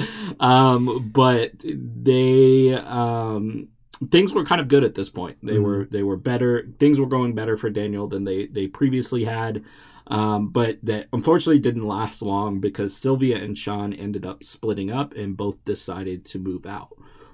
um, 0.39 1.11
but 1.13 1.51
they 1.63 2.73
um, 2.73 3.69
things 4.11 4.33
were 4.33 4.45
kind 4.45 4.61
of 4.61 4.67
good 4.67 4.83
at 4.83 4.95
this 4.95 5.09
point. 5.09 5.37
They 5.43 5.53
Mhm. 5.57 5.63
were 5.63 5.87
they 5.91 6.03
were 6.03 6.17
better. 6.17 6.67
Things 6.79 6.99
were 6.99 7.07
going 7.07 7.33
better 7.33 7.57
for 7.57 7.69
Daniel 7.69 8.07
than 8.07 8.23
they 8.23 8.47
they 8.47 8.67
previously 8.67 9.23
had. 9.25 9.63
Um, 10.07 10.49
but 10.49 10.79
that 10.83 11.07
unfortunately 11.13 11.59
didn't 11.59 11.87
last 11.87 12.21
long 12.21 12.59
because 12.59 12.93
Sylvia 12.95 13.37
and 13.41 13.57
Sean 13.57 13.93
ended 13.93 14.25
up 14.25 14.43
splitting 14.43 14.91
up 14.91 15.13
and 15.15 15.37
both 15.37 15.63
decided 15.63 16.25
to 16.25 16.39
move 16.39 16.65
out, 16.65 16.89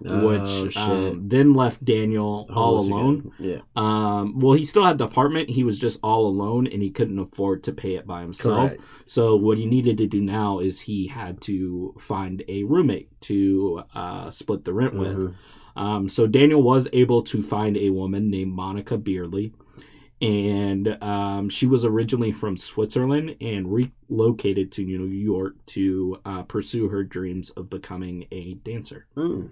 Oh, 0.05 0.27
which 0.27 0.77
um, 0.77 1.27
then 1.29 1.55
left 1.55 1.83
Daniel 1.83 2.47
all 2.53 2.79
alone. 2.79 3.31
again. 3.39 3.61
Um, 3.75 4.39
well, 4.39 4.53
he 4.53 4.65
still 4.65 4.85
had 4.85 4.99
the 4.99 5.05
apartment. 5.05 5.49
He 5.49 5.63
was 5.63 5.79
just 5.79 5.97
all 6.03 6.27
alone, 6.27 6.67
and 6.67 6.83
he 6.83 6.91
couldn't 6.91 7.17
afford 7.17 7.63
to 7.63 7.71
pay 7.73 7.95
it 7.95 8.05
by 8.05 8.21
himself. 8.21 8.69
correct. 8.71 8.81
So 9.07 9.35
what 9.35 9.57
he 9.57 9.65
needed 9.65 9.97
to 9.97 10.05
do 10.05 10.21
now 10.21 10.59
is 10.59 10.81
he 10.81 11.07
had 11.07 11.41
to 11.41 11.95
find 11.99 12.43
a 12.47 12.63
roommate 12.65 13.09
to 13.21 13.81
uh, 13.95 14.29
split 14.29 14.63
the 14.63 14.73
rent 14.73 14.93
with. 14.93 15.33
Um, 15.75 16.09
so 16.09 16.27
Daniel 16.27 16.61
was 16.61 16.87
able 16.93 17.21
to 17.23 17.41
find 17.41 17.77
a 17.77 17.89
woman 17.89 18.29
named 18.29 18.51
Monica 18.51 18.97
Beerle, 18.97 19.51
and 20.21 21.01
um, 21.01 21.49
she 21.49 21.65
was 21.65 21.85
originally 21.85 22.31
from 22.31 22.57
Switzerland 22.57 23.35
and 23.39 23.71
relocated 23.71 24.71
to 24.73 24.83
New 24.83 25.05
York 25.05 25.55
to 25.67 26.19
uh, 26.25 26.43
pursue 26.43 26.89
her 26.89 27.03
dreams 27.03 27.49
of 27.51 27.69
becoming 27.69 28.25
a 28.31 28.55
dancer. 28.55 29.07
Mm. 29.15 29.51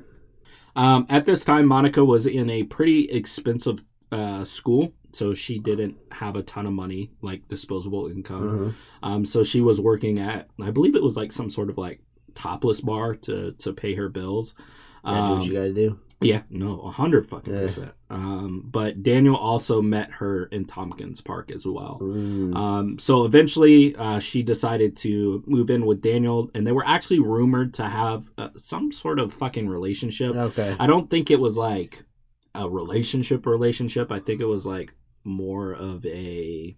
Um, 0.75 1.05
at 1.09 1.25
this 1.25 1.43
time, 1.43 1.65
Monica 1.65 2.03
was 2.03 2.25
in 2.25 2.49
a 2.49 2.63
pretty 2.63 3.09
expensive 3.09 3.83
uh, 4.11 4.45
school, 4.45 4.93
so 5.11 5.33
she 5.33 5.57
didn't 5.57 5.97
have 6.11 6.35
a 6.35 6.43
ton 6.43 6.65
of 6.65 6.73
money, 6.73 7.11
like 7.21 7.47
disposable 7.47 8.07
income. 8.07 8.43
Mhm. 8.43 8.73
Um, 9.03 9.25
so 9.25 9.43
she 9.43 9.61
was 9.61 9.79
working 9.79 10.19
at, 10.19 10.49
I 10.61 10.71
believe 10.71 10.95
it 10.95 11.03
was 11.03 11.17
like 11.17 11.31
some 11.31 11.49
sort 11.49 11.69
of 11.69 11.77
like 11.77 12.01
topless 12.35 12.81
bar 12.81 13.15
to 13.15 13.53
to 13.53 13.73
pay 13.73 13.95
her 13.95 14.09
bills. 14.09 14.53
Um, 15.03 15.39
what 15.39 15.47
you 15.47 15.53
gotta 15.53 15.73
do. 15.73 15.97
Yeah, 16.21 16.41
no, 16.49 16.79
a 16.81 16.89
hundred 16.89 17.27
fucking 17.27 17.53
Yeah. 17.53 17.61
percent. 17.61 17.91
Um, 18.09 18.63
but 18.65 19.03
Daniel 19.03 19.35
also 19.35 19.81
met 19.81 20.09
her 20.13 20.45
in 20.45 20.65
Tompkins 20.65 21.21
Park 21.21 21.51
as 21.51 21.65
well. 21.65 21.99
Mm. 22.01 22.55
Um, 22.55 22.99
so 22.99 23.25
eventually, 23.25 23.95
uh, 23.95 24.19
she 24.19 24.41
decided 24.41 24.95
to 24.97 25.43
move 25.45 25.69
in 25.69 25.85
with 25.85 26.01
Daniel, 26.01 26.49
and 26.55 26.65
they 26.65 26.71
were 26.71 26.85
actually 26.87 27.19
rumored 27.19 27.73
to 27.75 27.83
have 27.83 28.29
uh, 28.37 28.49
some 28.55 28.91
sort 28.91 29.19
of 29.19 29.31
fucking 29.33 29.67
relationship. 29.69 30.35
okay. 30.35 30.75
I 30.79 30.87
don't 30.87 31.09
think 31.09 31.29
it 31.29 31.39
was 31.39 31.55
like 31.57 32.03
a 32.55 32.67
relationship 32.67 33.45
relationship. 33.45 34.11
I 34.11 34.19
think 34.19 34.41
it 34.41 34.45
was 34.45 34.65
like 34.65 34.93
more 35.23 35.73
of 35.73 36.05
a 36.05 36.75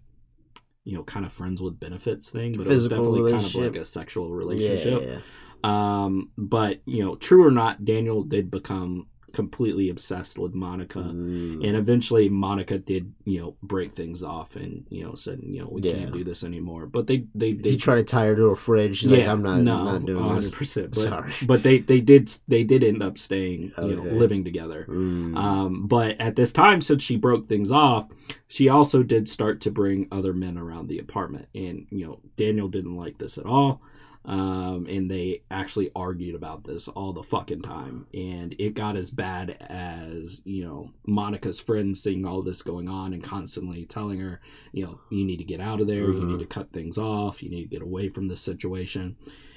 you 0.84 0.96
know 0.96 1.04
kind 1.04 1.24
of 1.24 1.32
friends 1.32 1.62
with 1.62 1.80
benefits 1.80 2.28
thing, 2.28 2.56
but 2.56 2.66
Physical 2.66 2.96
it 2.96 3.08
was 3.08 3.32
definitely 3.32 3.32
kind 3.32 3.46
of 3.46 3.54
like 3.54 3.76
a 3.82 3.84
sexual 3.86 4.30
relationship. 4.32 5.02
Yeah, 5.02 5.08
yeah. 5.14 5.20
Um, 5.62 6.30
but 6.36 6.80
you 6.84 7.04
know, 7.04 7.16
true 7.16 7.46
or 7.46 7.50
not, 7.50 7.84
Daniel 7.84 8.22
did 8.22 8.50
become 8.50 9.06
completely 9.32 9.88
obsessed 9.88 10.38
with 10.38 10.54
Monica. 10.54 10.98
Mm. 10.98 11.66
And 11.66 11.76
eventually, 11.76 12.28
Monica 12.28 12.78
did, 12.78 13.12
you 13.24 13.40
know, 13.40 13.56
break 13.62 13.94
things 13.94 14.22
off, 14.22 14.56
and 14.56 14.84
you 14.90 15.04
know, 15.04 15.14
said, 15.14 15.40
you 15.42 15.60
know, 15.60 15.68
we 15.70 15.82
Yeah. 15.82 15.92
can't 15.94 16.12
do 16.12 16.24
this 16.24 16.44
anymore. 16.44 16.86
But 16.86 17.06
they, 17.06 17.24
they, 17.34 17.52
they 17.52 17.70
he 17.70 17.76
tried 17.76 17.96
to 17.96 18.04
tie 18.04 18.26
her 18.26 18.36
to 18.36 18.46
a 18.46 18.56
fridge. 18.56 18.98
She's 18.98 19.10
like, 19.10 19.26
I'm 19.26 19.42
not, 19.42 19.60
no, 19.60 19.78
I'm 19.78 19.84
not 19.84 20.06
doing 20.06 20.24
100%. 20.24 20.90
But, 20.94 20.94
Sorry. 20.94 21.32
but 21.42 21.62
they, 21.62 21.78
they 21.78 22.00
did, 22.00 22.30
they 22.48 22.64
did 22.64 22.84
end 22.84 23.02
up 23.02 23.18
staying, 23.18 23.72
you 23.78 23.96
know, 23.96 24.02
living 24.04 24.44
together. 24.44 24.86
Mm. 24.88 25.36
Um, 25.36 25.86
but 25.86 26.20
at 26.20 26.36
this 26.36 26.52
time, 26.52 26.80
since 26.80 27.02
she 27.02 27.16
broke 27.16 27.48
things 27.48 27.70
off, 27.70 28.08
she 28.48 28.68
also 28.68 29.02
did 29.02 29.28
start 29.28 29.60
to 29.62 29.70
bring 29.70 30.08
other 30.10 30.32
men 30.32 30.58
around 30.58 30.88
the 30.88 30.98
apartment, 30.98 31.48
and 31.54 31.86
you 31.90 32.06
know, 32.06 32.20
Daniel 32.36 32.68
didn't 32.68 32.96
like 32.96 33.18
this 33.18 33.38
at 33.38 33.46
all. 33.46 33.80
Um, 34.22 34.86
and 34.86 35.10
they 35.10 35.40
actually 35.50 35.90
argued 35.96 36.34
about 36.34 36.64
this 36.64 36.88
all 36.88 37.14
the 37.14 37.22
fucking 37.22 37.62
time. 37.62 38.06
And 38.12 38.54
it 38.58 38.74
got 38.74 38.94
as 38.96 39.10
bad 39.10 39.56
as, 39.60 40.42
you 40.44 40.62
know, 40.64 40.90
Monica's 41.06 41.58
friends 41.58 42.02
seeing 42.02 42.26
all 42.26 42.42
this 42.42 42.60
going 42.60 42.86
on 42.86 43.14
and 43.14 43.22
constantly 43.22 43.86
telling 43.86 44.20
her, 44.20 44.40
you 44.72 44.84
know, 44.84 45.00
you 45.10 45.24
need 45.24 45.38
to 45.38 45.44
get 45.44 45.60
out 45.60 45.80
of 45.80 45.86
there, 45.86 46.04
you 46.12 46.20
Mhm. 46.20 46.26
need 46.32 46.38
to 46.40 46.46
cut 46.46 46.70
things 46.70 46.98
off, 46.98 47.42
you 47.42 47.48
need 47.48 47.62
to 47.62 47.68
get 47.68 47.80
away 47.82 48.10
from 48.10 48.26
this 48.26 48.42
situation. 48.42 49.16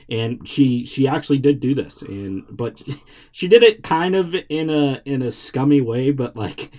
And 0.09 0.47
she 0.47 0.86
she 0.86 1.07
actually 1.07 1.38
did 1.39 1.59
do 1.61 1.74
this, 1.74 2.01
and 2.01 2.43
but 2.51 2.82
she 3.32 3.47
did 3.47 3.64
it 3.64 3.84
kind 3.84 4.16
of 4.16 4.36
in 4.49 4.70
a 4.70 5.01
in 5.05 5.22
a 5.22 5.32
scummy 5.32 5.80
way, 5.82 6.11
but 6.11 6.36
like 6.36 6.72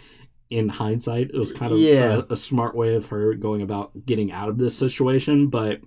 in 0.51 0.69
hindsight, 0.69 1.31
it 1.33 1.39
was 1.39 1.53
kind 1.53 1.73
of 1.73 1.79
Yeah. 1.79 2.23
a, 2.29 2.33
a 2.35 2.37
smart 2.37 2.75
way 2.75 2.95
of 2.95 3.07
her 3.07 3.35
going 3.35 3.61
about 3.63 4.05
getting 4.07 4.31
out 4.31 4.49
of 4.51 4.59
this 4.59 4.77
situation. 4.77 5.49
But 5.49 5.81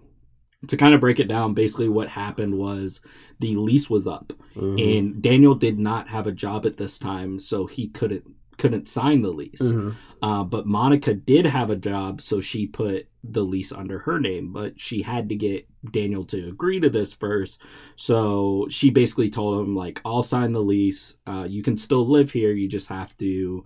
to 0.67 0.77
kind 0.77 0.93
of 0.95 0.99
break 1.01 1.19
it 1.19 1.27
down, 1.27 1.53
basically 1.53 1.87
what 1.89 2.09
happened 2.09 2.57
was 2.57 2.99
the 3.39 3.55
lease 3.55 3.89
was 3.89 4.07
up, 4.07 4.33
Mhm. 4.55 4.97
and 4.97 5.21
Daniel 5.21 5.53
did 5.53 5.77
not 5.77 6.07
have 6.07 6.25
a 6.25 6.31
job 6.31 6.65
at 6.65 6.77
this 6.77 6.97
time, 6.97 7.37
so 7.39 7.65
he 7.67 7.87
couldn't 7.89 8.23
couldn't 8.57 8.87
sign 8.87 9.21
the 9.21 9.29
lease. 9.29 9.61
Mhm. 9.61 9.93
Uh, 10.19 10.43
but 10.43 10.65
Monica 10.65 11.13
did 11.13 11.45
have 11.45 11.69
a 11.69 11.75
job, 11.75 12.19
so 12.19 12.41
she 12.41 12.65
put 12.65 13.05
the 13.23 13.45
lease 13.45 13.71
under 13.71 13.99
her 13.99 14.19
name. 14.19 14.51
But 14.51 14.81
she 14.81 15.03
had 15.03 15.29
to 15.29 15.35
get 15.35 15.67
Daniel 15.91 16.23
to 16.23 16.47
agree 16.49 16.79
to 16.79 16.89
this 16.89 17.13
first. 17.13 17.61
So 17.97 18.65
she 18.71 18.89
basically 18.89 19.29
told 19.29 19.63
him, 19.63 19.75
like, 19.75 20.01
I'll 20.03 20.23
sign 20.23 20.53
the 20.53 20.63
lease. 20.63 21.17
Uh, 21.27 21.45
you 21.47 21.61
can 21.61 21.77
still 21.77 22.07
live 22.07 22.31
here. 22.31 22.51
You 22.51 22.67
just 22.67 22.87
have 22.87 23.15
to 23.17 23.63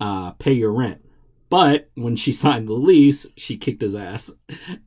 uh, 0.00 0.32
pay 0.32 0.54
your 0.54 0.72
rent. 0.72 1.00
But 1.52 1.90
when 1.96 2.16
she 2.16 2.32
signed 2.32 2.66
the 2.66 2.72
lease, 2.72 3.26
she 3.36 3.58
kicked 3.58 3.82
his 3.82 3.94
ass 3.94 4.30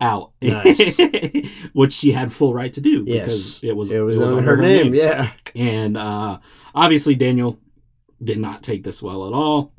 out, 0.02 0.32
Nice. 0.42 0.98
which 1.74 1.94
she 1.94 2.12
had 2.12 2.34
full 2.34 2.56
right 2.56 2.74
to 2.74 2.82
do 2.82 3.04
Yes. 3.06 3.26
because 3.26 3.64
it 3.64 3.76
was 3.76 3.92
It 3.92 4.00
was, 4.00 4.18
it 4.18 4.24
on 4.24 4.30
under 4.40 4.42
her 4.42 4.58
name. 4.58 4.96
Yeah. 4.96 5.32
and 5.54 5.96
uh, 5.96 6.40
obviously, 6.74 7.14
Daniel 7.14 7.60
did 8.24 8.40
not 8.40 8.64
take 8.64 8.84
this 8.84 9.00
well 9.04 9.28
at 9.28 9.34
all. 9.34 9.74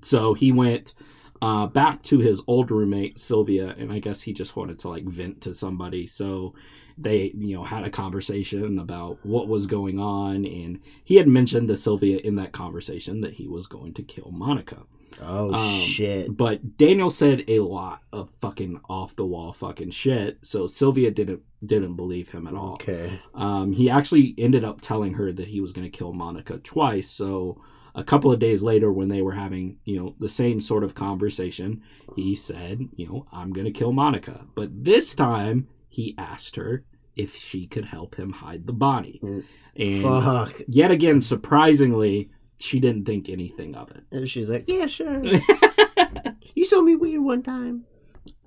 So 0.00 0.32
he 0.32 0.52
went 0.52 0.94
uh, 1.42 1.66
back 1.66 2.02
to 2.04 2.18
his 2.18 2.40
old 2.46 2.70
roommate, 2.70 3.18
Sylvia, 3.18 3.74
and 3.78 3.92
I 3.92 3.98
guess 3.98 4.22
he 4.22 4.32
just 4.32 4.56
wanted 4.56 4.78
to 4.78 4.88
like 4.88 5.04
vent 5.04 5.42
to 5.42 5.52
somebody. 5.52 6.06
So 6.06 6.54
they, 6.96 7.30
you 7.36 7.56
know, 7.56 7.64
had 7.64 7.84
a 7.84 7.90
conversation 7.90 8.78
about 8.78 9.18
what 9.22 9.48
was 9.48 9.66
going 9.66 10.00
on. 10.00 10.46
And 10.46 10.80
he 11.04 11.16
had 11.16 11.28
mentioned 11.28 11.68
to 11.68 11.76
Sylvia 11.76 12.18
in 12.18 12.36
that 12.36 12.52
conversation 12.52 13.20
that 13.20 13.34
he 13.34 13.48
was 13.48 13.66
going 13.66 13.92
to 13.94 14.02
kill 14.02 14.30
Monica. 14.30 14.78
Oh 15.20 15.52
Um, 15.52 15.80
shit. 15.80 16.36
But 16.36 16.76
Daniel 16.78 17.10
said 17.10 17.44
a 17.48 17.60
lot 17.60 18.00
of 18.12 18.30
fucking 18.40 18.80
off 18.88 19.16
the 19.16 19.26
wall 19.26 19.52
fucking 19.52 19.90
shit. 19.90 20.38
So 20.42 20.66
Sylvia 20.66 21.10
didn't 21.10 21.42
didn't 21.64 21.94
believe 21.96 22.28
him 22.30 22.46
at 22.46 22.54
all. 22.54 22.74
Okay. 22.74 23.20
Um, 23.34 23.72
he 23.72 23.88
actually 23.90 24.34
ended 24.38 24.64
up 24.64 24.80
telling 24.80 25.14
her 25.14 25.32
that 25.32 25.48
he 25.48 25.60
was 25.60 25.72
going 25.72 25.90
to 25.90 25.96
kill 25.96 26.12
Monica 26.12 26.58
twice. 26.58 27.08
So 27.08 27.60
a 27.94 28.02
couple 28.02 28.32
of 28.32 28.38
days 28.40 28.62
later, 28.62 28.90
when 28.92 29.08
they 29.08 29.22
were 29.22 29.32
having 29.32 29.76
you 29.84 29.98
know 30.00 30.14
the 30.18 30.28
same 30.28 30.60
sort 30.60 30.82
of 30.84 30.94
conversation, 30.94 31.82
he 32.16 32.34
said, 32.34 32.88
you 32.96 33.06
know, 33.06 33.26
I'm 33.32 33.52
going 33.52 33.66
to 33.66 33.72
kill 33.72 33.92
Monica. 33.92 34.46
But 34.54 34.84
this 34.84 35.14
time, 35.14 35.68
he 35.88 36.14
asked 36.16 36.56
her 36.56 36.84
if 37.14 37.36
she 37.36 37.66
could 37.66 37.84
help 37.84 38.14
him 38.14 38.32
hide 38.32 38.66
the 38.66 38.72
body. 38.72 39.20
Mm. 39.22 39.44
And 39.76 40.02
Fuck. 40.02 40.62
yet 40.66 40.90
again, 40.90 41.20
surprisingly, 41.20 42.30
she 42.62 42.80
didn't 42.80 43.04
think 43.04 43.28
anything 43.28 43.74
of 43.74 43.90
it. 43.90 44.04
And 44.10 44.28
she's 44.28 44.50
like, 44.50 44.64
yeah, 44.66 44.86
sure. 44.86 45.22
you 46.54 46.64
saw 46.64 46.80
me 46.80 46.96
weird 46.96 47.22
one 47.22 47.42
time. 47.42 47.84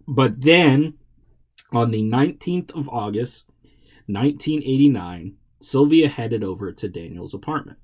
But 0.08 0.42
then, 0.42 0.96
on 1.72 1.92
the 1.92 2.04
19th 2.04 2.72
of 2.72 2.88
August, 2.90 3.46
1989, 4.08 5.36
Sylvia 5.60 6.08
headed 6.08 6.44
over 6.44 6.72
to 6.72 6.88
Daniel's 6.88 7.34
apartment. 7.34 7.80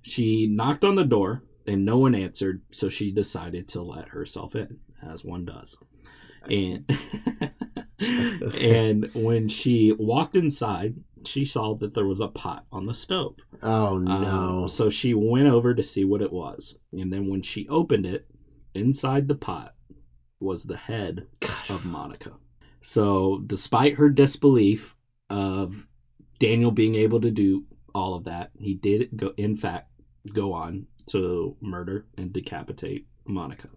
She 0.00 0.46
knocked 0.46 0.84
on 0.84 0.96
the 0.96 1.04
door 1.04 1.42
and 1.66 1.84
no 1.84 1.98
one 1.98 2.14
answered, 2.14 2.62
so 2.70 2.88
she 2.88 3.12
decided 3.12 3.68
to 3.68 3.82
let 3.82 4.08
herself 4.08 4.56
in, 4.56 4.78
as 5.02 5.24
one 5.24 5.44
does. 5.44 5.76
And 6.50 6.90
and 8.00 9.10
when 9.14 9.48
she 9.48 9.92
walked 9.92 10.34
inside, 10.34 10.96
she 11.26 11.44
saw 11.44 11.74
that 11.76 11.94
there 11.94 12.06
was 12.06 12.20
a 12.20 12.28
pot 12.28 12.66
on 12.72 12.86
the 12.86 12.94
stove. 12.94 13.36
Oh 13.62 13.96
Um, 13.96 14.04
no. 14.04 14.66
so 14.66 14.90
she 14.90 15.14
went 15.14 15.46
over 15.48 15.74
to 15.74 15.82
see 15.82 16.04
what 16.04 16.22
it 16.22 16.32
was. 16.32 16.74
And 16.92 17.12
then 17.12 17.28
when 17.28 17.42
she 17.42 17.68
opened 17.68 18.06
it, 18.06 18.26
inside 18.74 19.28
the 19.28 19.34
pot 19.34 19.74
was 20.40 20.64
the 20.64 20.76
head 20.76 21.26
of 21.68 21.84
Monica. 21.84 22.32
So, 22.80 23.42
despite 23.46 23.94
her 23.94 24.08
disbelief 24.10 24.96
of 25.30 25.86
Daniel 26.40 26.72
being 26.72 26.96
able 26.96 27.20
to 27.20 27.30
do 27.30 27.64
all 27.94 28.14
of 28.14 28.24
that, 28.24 28.50
he 28.58 28.74
did 28.74 29.10
go 29.16 29.32
in 29.36 29.54
fact 29.56 29.88
go 30.32 30.52
on 30.52 30.86
to 31.06 31.56
murder 31.60 32.06
and 32.16 32.32
decapitate 32.32 33.06
Monica. 33.26 33.68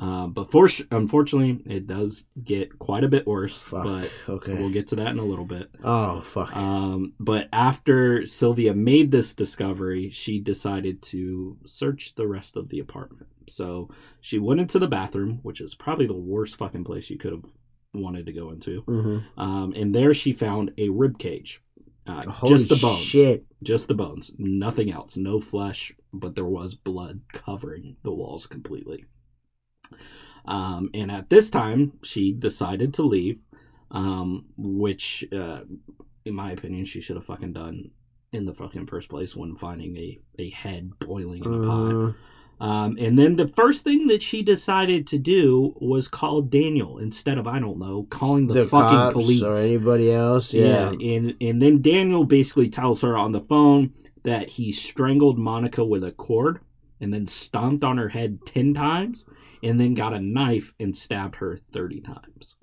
Uh, 0.00 0.28
but 0.28 0.50
for, 0.50 0.68
unfortunately, 0.92 1.60
it 1.66 1.86
does 1.88 2.22
get 2.42 2.78
quite 2.78 3.02
a 3.02 3.08
bit 3.08 3.26
worse. 3.26 3.60
Fuck. 3.60 3.82
But 3.84 4.10
okay. 4.28 4.54
we'll 4.54 4.70
get 4.70 4.86
to 4.88 4.96
that 4.96 5.08
in 5.08 5.18
a 5.18 5.24
little 5.24 5.44
bit. 5.44 5.70
oh 5.82 6.20
fuck. 6.20 6.54
Um, 6.56 7.14
but 7.18 7.48
after 7.52 8.24
Sylvia 8.24 8.74
made 8.74 9.10
this 9.10 9.34
discovery, 9.34 10.10
she 10.10 10.38
decided 10.38 11.02
to 11.02 11.58
search 11.66 12.14
the 12.14 12.28
rest 12.28 12.56
of 12.56 12.68
the 12.68 12.78
apartment. 12.78 13.26
So 13.48 13.90
she 14.20 14.38
went 14.38 14.60
into 14.60 14.78
the 14.78 14.86
bathroom, 14.86 15.40
which 15.42 15.60
is 15.60 15.74
probably 15.74 16.06
the 16.06 16.14
worst 16.14 16.56
fucking 16.56 16.84
place 16.84 17.10
you 17.10 17.18
could 17.18 17.32
have 17.32 17.44
wanted 17.92 18.26
to 18.26 18.32
go 18.32 18.50
into. 18.50 18.82
hmm 18.82 19.18
Um, 19.40 19.72
and 19.74 19.94
there 19.94 20.14
she 20.14 20.32
found 20.32 20.72
a 20.78 20.90
rib 20.90 21.18
cage. 21.18 21.60
Uh, 22.06 22.22
just 22.46 22.68
the 22.68 22.76
bones. 22.76 23.00
shit. 23.00 23.44
Just 23.62 23.88
the 23.88 23.94
bones. 23.94 24.32
Nothing 24.38 24.90
else. 24.90 25.16
No 25.16 25.40
flesh, 25.40 25.92
but 26.12 26.34
there 26.36 26.44
was 26.46 26.74
blood 26.74 27.20
covering 27.32 27.96
the 28.02 28.12
walls 28.12 28.46
completely. 28.46 29.04
Um, 30.44 30.90
and 30.94 31.10
at 31.10 31.28
this 31.28 31.50
time, 31.50 31.92
she 32.02 32.32
decided 32.32 32.94
to 32.94 33.02
leave, 33.02 33.44
um, 33.90 34.46
which, 34.56 35.24
uh, 35.32 35.60
in 36.24 36.34
my 36.34 36.52
opinion, 36.52 36.84
she 36.86 37.00
should 37.00 37.16
have 37.16 37.24
fucking 37.24 37.52
done 37.52 37.90
in 38.32 38.44
the 38.46 38.54
fucking 38.54 38.86
first 38.86 39.08
place 39.08 39.34
when 39.36 39.56
finding 39.56 39.96
a, 39.96 40.18
a 40.38 40.50
head 40.50 40.90
boiling 41.00 41.44
in 41.44 41.52
a 41.54 41.66
pot. 41.66 41.92
Mhm. 41.92 42.14
Um, 42.60 42.96
and 42.98 43.16
then 43.18 43.36
the 43.36 43.46
first 43.48 43.84
thing 43.84 44.08
that 44.08 44.20
she 44.20 44.42
decided 44.42 45.06
to 45.08 45.18
do 45.18 45.74
was 45.80 46.08
call 46.08 46.42
Daniel 46.42 46.98
instead 46.98 47.38
of, 47.38 47.46
I 47.46 47.60
don't 47.60 47.78
know, 47.78 48.06
calling 48.10 48.48
the, 48.48 48.54
The 48.54 48.66
fucking 48.66 49.12
police. 49.12 49.42
or 49.42 49.54
anybody 49.54 50.10
else. 50.10 50.52
Yeah. 50.52 50.90
And 50.90 51.34
and 51.40 51.62
then 51.62 51.82
Daniel 51.82 52.24
basically 52.24 52.68
tells 52.68 53.00
her 53.02 53.16
on 53.16 53.30
the 53.32 53.40
phone 53.40 53.92
that 54.24 54.48
he 54.50 54.72
strangled 54.72 55.38
Monica 55.38 55.84
with 55.84 56.02
a 56.02 56.10
cord 56.10 56.58
and 57.00 57.14
then 57.14 57.28
stomped 57.28 57.84
on 57.84 57.96
her 57.96 58.08
head 58.08 58.40
10 58.44 58.74
times 58.74 59.24
and 59.62 59.80
then 59.80 59.94
got 59.94 60.14
a 60.14 60.20
knife 60.20 60.72
and 60.80 60.96
stabbed 60.96 61.36
her 61.36 61.56
30 61.56 62.00
times. 62.00 62.56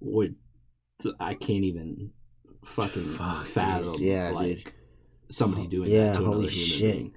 Would 0.00 0.36
I 1.20 1.34
can't 1.34 1.64
even 1.64 2.10
fucking 2.64 3.04
Fuck, 3.14 3.42
dude. 3.44 3.52
fathom 3.52 3.96
Yeah, 4.00 4.30
like 4.30 4.64
dude. 4.64 4.72
somebody 5.30 5.66
doing 5.66 5.90
Yeah, 5.90 6.06
that 6.06 6.14
to 6.14 6.24
another 6.24 6.48
human 6.48 6.50
shit. 6.50 6.92
being. 6.94 7.12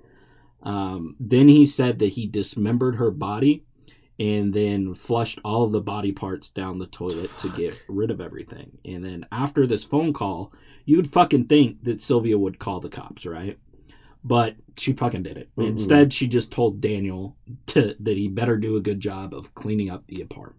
Um, 0.64 1.16
then 1.20 1.48
he 1.48 1.66
said 1.66 2.00
that 2.00 2.10
he 2.14 2.28
dismembered 2.28 2.96
her 2.98 3.12
body 3.12 3.66
and 4.20 4.54
then 4.54 4.94
flushed 4.94 5.40
all 5.46 5.64
of 5.64 5.72
the 5.72 5.80
body 5.80 6.12
parts 6.12 6.50
down 6.50 6.78
the 6.78 6.88
toilet 6.88 7.36
to 7.38 7.50
get 7.52 7.74
rid 7.88 8.12
of 8.12 8.20
everything. 8.20 8.78
And 8.84 9.04
then 9.06 9.26
after 9.32 9.66
this 9.66 9.86
phone 9.86 10.12
call, 10.12 10.52
you'd 10.86 11.10
fucking 11.12 11.46
think 11.46 11.86
that 11.86 12.02
Sylvia 12.02 12.38
would 12.38 12.60
call 12.60 12.82
the 12.82 12.90
cops, 12.90 13.26
right? 13.26 13.58
But 14.24 14.56
she 14.78 14.94
fucking 14.94 15.24
did 15.24 15.38
it. 15.38 15.50
Mhm. 15.58 15.68
Instead, 15.70 16.14
she 16.14 16.28
just 16.28 16.52
told 16.52 16.82
Daniel 16.82 17.36
to, 17.68 17.96
that 18.00 18.18
he 18.18 18.28
better 18.28 18.58
do 18.58 18.76
a 18.76 18.82
good 18.82 19.00
job 19.00 19.34
of 19.34 19.54
cleaning 19.56 19.90
up 19.90 20.06
the 20.08 20.22
apartment. 20.22 20.56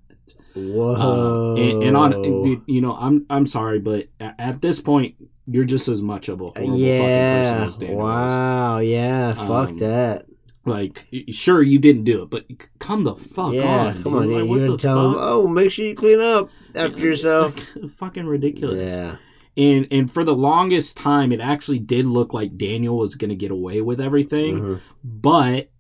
Whoa. 0.55 1.55
Uh, 1.57 1.61
and, 1.61 1.83
and 1.85 1.97
on, 1.97 2.63
you 2.67 2.81
know, 2.81 2.95
I'm 2.97 3.25
I'm 3.31 3.47
sorry, 3.47 3.79
but 3.79 4.09
at, 4.19 4.61
this 4.61 4.81
point, 4.81 5.15
you're 5.47 5.65
just 5.65 5.87
as 5.89 6.03
much 6.03 6.29
of 6.29 6.41
a 6.41 6.45
horrible 6.51 6.67
fucking 6.73 6.79
person 7.01 7.63
as 7.63 7.77
Daniel. 7.77 7.99
Wow. 7.99 8.79
Yeah. 8.79 9.35
Fuck 9.35 9.69
Um, 9.71 9.79
that. 9.79 10.27
Like, 10.67 11.07
sure, 11.31 11.63
you 11.63 11.79
didn't 11.79 12.05
do 12.05 12.23
it, 12.23 12.31
but 12.31 12.45
come 12.81 13.05
the 13.05 13.15
fuck 13.15 13.55
yeah. 13.55 13.87
on. 13.87 14.03
come 14.03 14.13
dude. 14.13 14.15
on. 14.15 14.33
Like, 14.33 14.49
you're 14.49 14.67
gonna 14.67 14.77
tell 14.79 15.13
fuck? 15.15 15.23
Oh, 15.23 15.47
make 15.47 15.71
sure 15.71 15.87
you 15.87 15.95
clean 15.95 16.21
up 16.21 16.51
after 16.75 16.99
Yeah, 16.99 17.05
yourself. 17.05 17.55
fucking 17.97 18.27
ridiculous. 18.27 18.79
Yeah. 18.91 19.17
And 19.57 19.87
and 19.91 20.11
for 20.11 20.25
the 20.25 20.35
longest 20.35 20.97
time, 20.97 21.33
it 21.33 21.41
actually 21.41 21.81
did 21.81 22.07
look 22.07 22.33
like 22.33 22.57
Daniel 22.57 22.97
was 22.97 23.15
gonna 23.15 23.35
get 23.35 23.51
away 23.51 23.81
with 23.81 24.01
everything, 24.01 24.61
Mhm. 24.61 24.81
but 25.05 25.71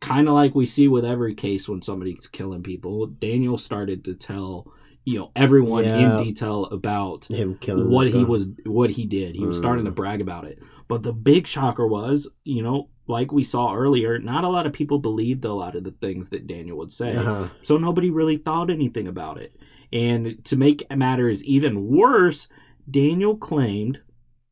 kind 0.00 0.28
of 0.28 0.34
like 0.34 0.54
we 0.54 0.66
see 0.66 0.88
with 0.88 1.04
every 1.04 1.34
case 1.34 1.68
when 1.68 1.80
somebody's 1.82 2.26
killing 2.26 2.62
people, 2.62 3.06
Daniel 3.06 3.56
started 3.58 4.04
to 4.04 4.14
tell 4.14 4.66
you 5.04 5.18
know 5.18 5.30
everyone 5.34 5.82
Yeah. 5.84 6.18
in 6.18 6.24
detail 6.24 6.66
about 6.66 7.24
Him 7.24 7.56
killing 7.60 7.90
what 7.90 8.08
he 8.08 8.22
was 8.22 8.46
what 8.64 8.88
he 8.90 9.04
did 9.04 9.34
he 9.34 9.44
was 9.44 9.58
starting 9.58 9.84
to 9.86 9.90
Mm. 9.90 9.96
brag 9.96 10.20
about 10.20 10.44
it 10.44 10.60
but 10.86 11.02
the 11.02 11.12
big 11.12 11.48
shocker 11.48 11.88
was 11.88 12.28
you 12.44 12.62
know 12.62 12.88
like 13.08 13.32
we 13.32 13.42
saw 13.42 13.74
earlier 13.74 14.20
not 14.20 14.44
a 14.44 14.48
lot 14.48 14.64
of 14.64 14.72
people 14.72 15.00
believed 15.00 15.44
a 15.44 15.52
lot 15.52 15.74
of 15.74 15.82
the 15.82 15.90
things 15.90 16.28
that 16.28 16.46
daniel 16.46 16.78
would 16.78 16.92
say 16.92 17.16
Uh-huh. 17.16 17.48
so 17.62 17.76
nobody 17.78 18.10
really 18.10 18.36
thought 18.36 18.70
anything 18.70 19.08
about 19.08 19.38
it 19.38 19.56
and 19.92 20.38
to 20.44 20.54
make 20.54 20.84
matters 20.96 21.42
even 21.42 21.88
worse 21.88 22.46
Daniel 22.90 23.36
claimed 23.36 24.00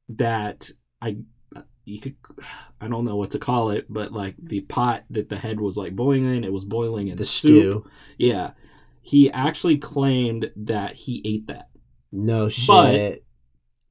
that 0.09 0.70
I 1.03 1.16
you 1.85 2.01
could 2.01 2.14
I 2.81 2.89
don't 2.89 3.05
know 3.05 3.16
what 3.16 3.31
to 3.33 3.39
call 3.39 3.70
it, 3.70 3.87
but 3.89 4.12
like 4.12 4.35
the 4.41 4.61
pot 4.61 5.05
that 5.11 5.28
the 5.28 5.37
head 5.39 5.61
was 5.61 5.76
like 5.76 5.95
boiling, 5.97 6.45
it 6.45 6.53
was 6.53 6.64
boiling 6.64 7.09
in 7.09 7.16
The 7.16 7.24
soup. 7.24 7.51
stew. 7.85 7.91
Yeah. 8.18 8.53
He 9.03 9.31
actually 9.31 9.78
claimed 9.78 10.51
that 10.57 10.95
he 10.95 11.22
ate 11.24 11.47
that. 11.49 11.68
No 12.12 12.49
shit. 12.49 12.66
But 12.68 13.22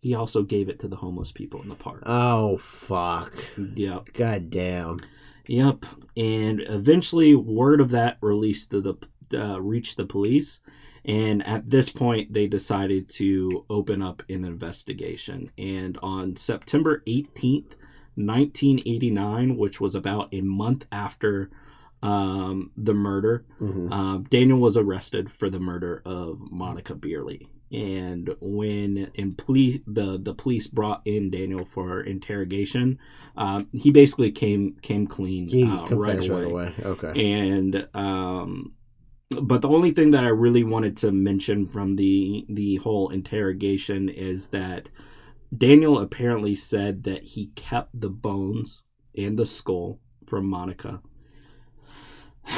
He 0.01 0.13
also 0.15 0.43
gave 0.43 0.69
it 0.69 0.79
to 0.81 0.87
the 0.87 0.95
homeless 0.95 1.31
people 1.31 1.61
in 1.61 1.69
the 1.69 1.75
park. 1.75 2.03
oh 2.05 2.57
fuck. 2.57 3.33
yep. 3.75 4.07
God 4.13 4.49
damn. 4.49 4.99
Yep. 5.47 5.85
And 6.15 6.61
eventually, 6.61 7.33
word 7.35 7.81
of 7.81 7.89
that 7.89 8.17
released 8.21 8.69
to 8.71 8.81
the 8.81 8.95
uh, 9.37 9.59
reached 9.59 9.97
the 9.97 10.05
police, 10.05 10.59
and 11.10 11.38
at 11.55 11.70
this 11.70 11.89
point, 11.89 12.34
they 12.34 12.47
decided 12.47 13.03
to 13.22 13.66
open 13.70 13.99
up 14.01 14.22
an 14.30 14.45
investigation. 14.45 15.39
And 15.57 15.97
on 16.01 16.36
September 16.36 16.93
eighteenth, 17.16 17.76
nineteen 18.16 18.78
eighty 18.86 19.12
nine, 19.12 19.57
which 19.57 19.82
was 19.82 19.95
about 19.95 20.26
a 20.34 20.41
month 20.41 20.86
after 20.91 21.49
um, 22.01 22.72
the 22.78 22.93
murder, 22.93 23.45
hmm 23.57 23.91
uh, 23.91 24.18
Daniel 24.30 24.60
was 24.60 24.78
arrested 24.78 25.26
for 25.32 25.49
the 25.49 25.60
murder 25.60 26.01
of 26.05 26.39
Monica 26.62 26.93
Beerle. 26.93 27.47
And 27.72 28.36
when 28.39 29.12
in 29.14 29.36
police, 29.36 29.80
the 29.86 30.18
the 30.18 30.34
police 30.34 30.68
brought 30.68 31.01
in 31.05 31.30
Daniel 31.30 31.66
for 31.66 32.01
interrogation, 32.01 32.97
um, 33.38 33.68
he 33.74 33.91
basically 33.91 34.32
came 34.32 34.64
came 34.82 35.05
clean 35.05 35.70
uh, 35.70 35.86
right 35.95 36.18
away. 36.18 36.43
right 36.43 36.51
away. 36.51 36.74
Okay. 36.84 37.14
And 37.34 37.88
um, 37.93 38.74
but 39.41 39.61
the 39.61 39.69
only 39.69 39.91
thing 39.91 40.11
that 40.11 40.23
I 40.23 40.30
really 40.30 40.63
wanted 40.63 40.97
to 40.97 41.11
mention 41.11 41.67
from 41.67 41.95
the 41.95 42.45
the 42.49 42.77
whole 42.77 43.09
interrogation 43.09 44.09
is 44.09 44.47
that 44.47 44.89
Daniel 45.55 45.99
apparently 45.99 46.55
said 46.55 47.03
that 47.03 47.23
he 47.23 47.47
kept 47.55 47.99
the 47.99 48.09
bones 48.09 48.82
and 49.15 49.38
the 49.38 49.45
skull 49.45 49.99
from 50.27 50.45
Monica 50.45 51.01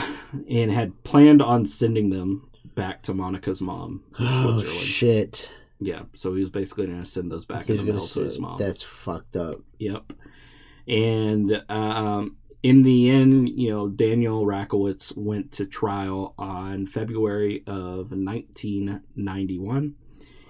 and 0.49 0.72
had 0.72 1.03
planned 1.03 1.41
on 1.41 1.65
sending 1.65 2.09
them 2.09 2.49
back 2.76 3.01
to 3.03 3.13
Monica's 3.13 3.61
mom 3.61 4.03
Oh 4.19 4.61
shit. 4.63 5.51
yeah, 5.80 6.03
so 6.13 6.34
he 6.36 6.41
was 6.41 6.49
basically 6.49 6.88
going 6.88 7.03
to 7.03 7.09
send 7.09 7.32
those 7.32 7.45
back 7.45 7.69
in 7.69 7.78
the 7.78 7.84
mail 7.84 8.05
to 8.05 8.24
his 8.24 8.39
mom. 8.39 8.57
that's 8.57 8.82
fucked 8.84 9.36
up. 9.36 9.55
Yep. 9.80 10.13
And 10.88 11.63
um, 11.69 12.38
in 12.64 12.84
the 12.84 13.09
end, 13.09 13.49
you 13.49 13.70
know, 13.72 13.89
Daniel 13.89 14.45
Rakowitz 14.45 15.16
went 15.18 15.51
to 15.53 15.66
trial 15.66 16.34
on 16.38 16.86
February 16.88 17.64
of 17.66 18.12
1991. 18.12 19.95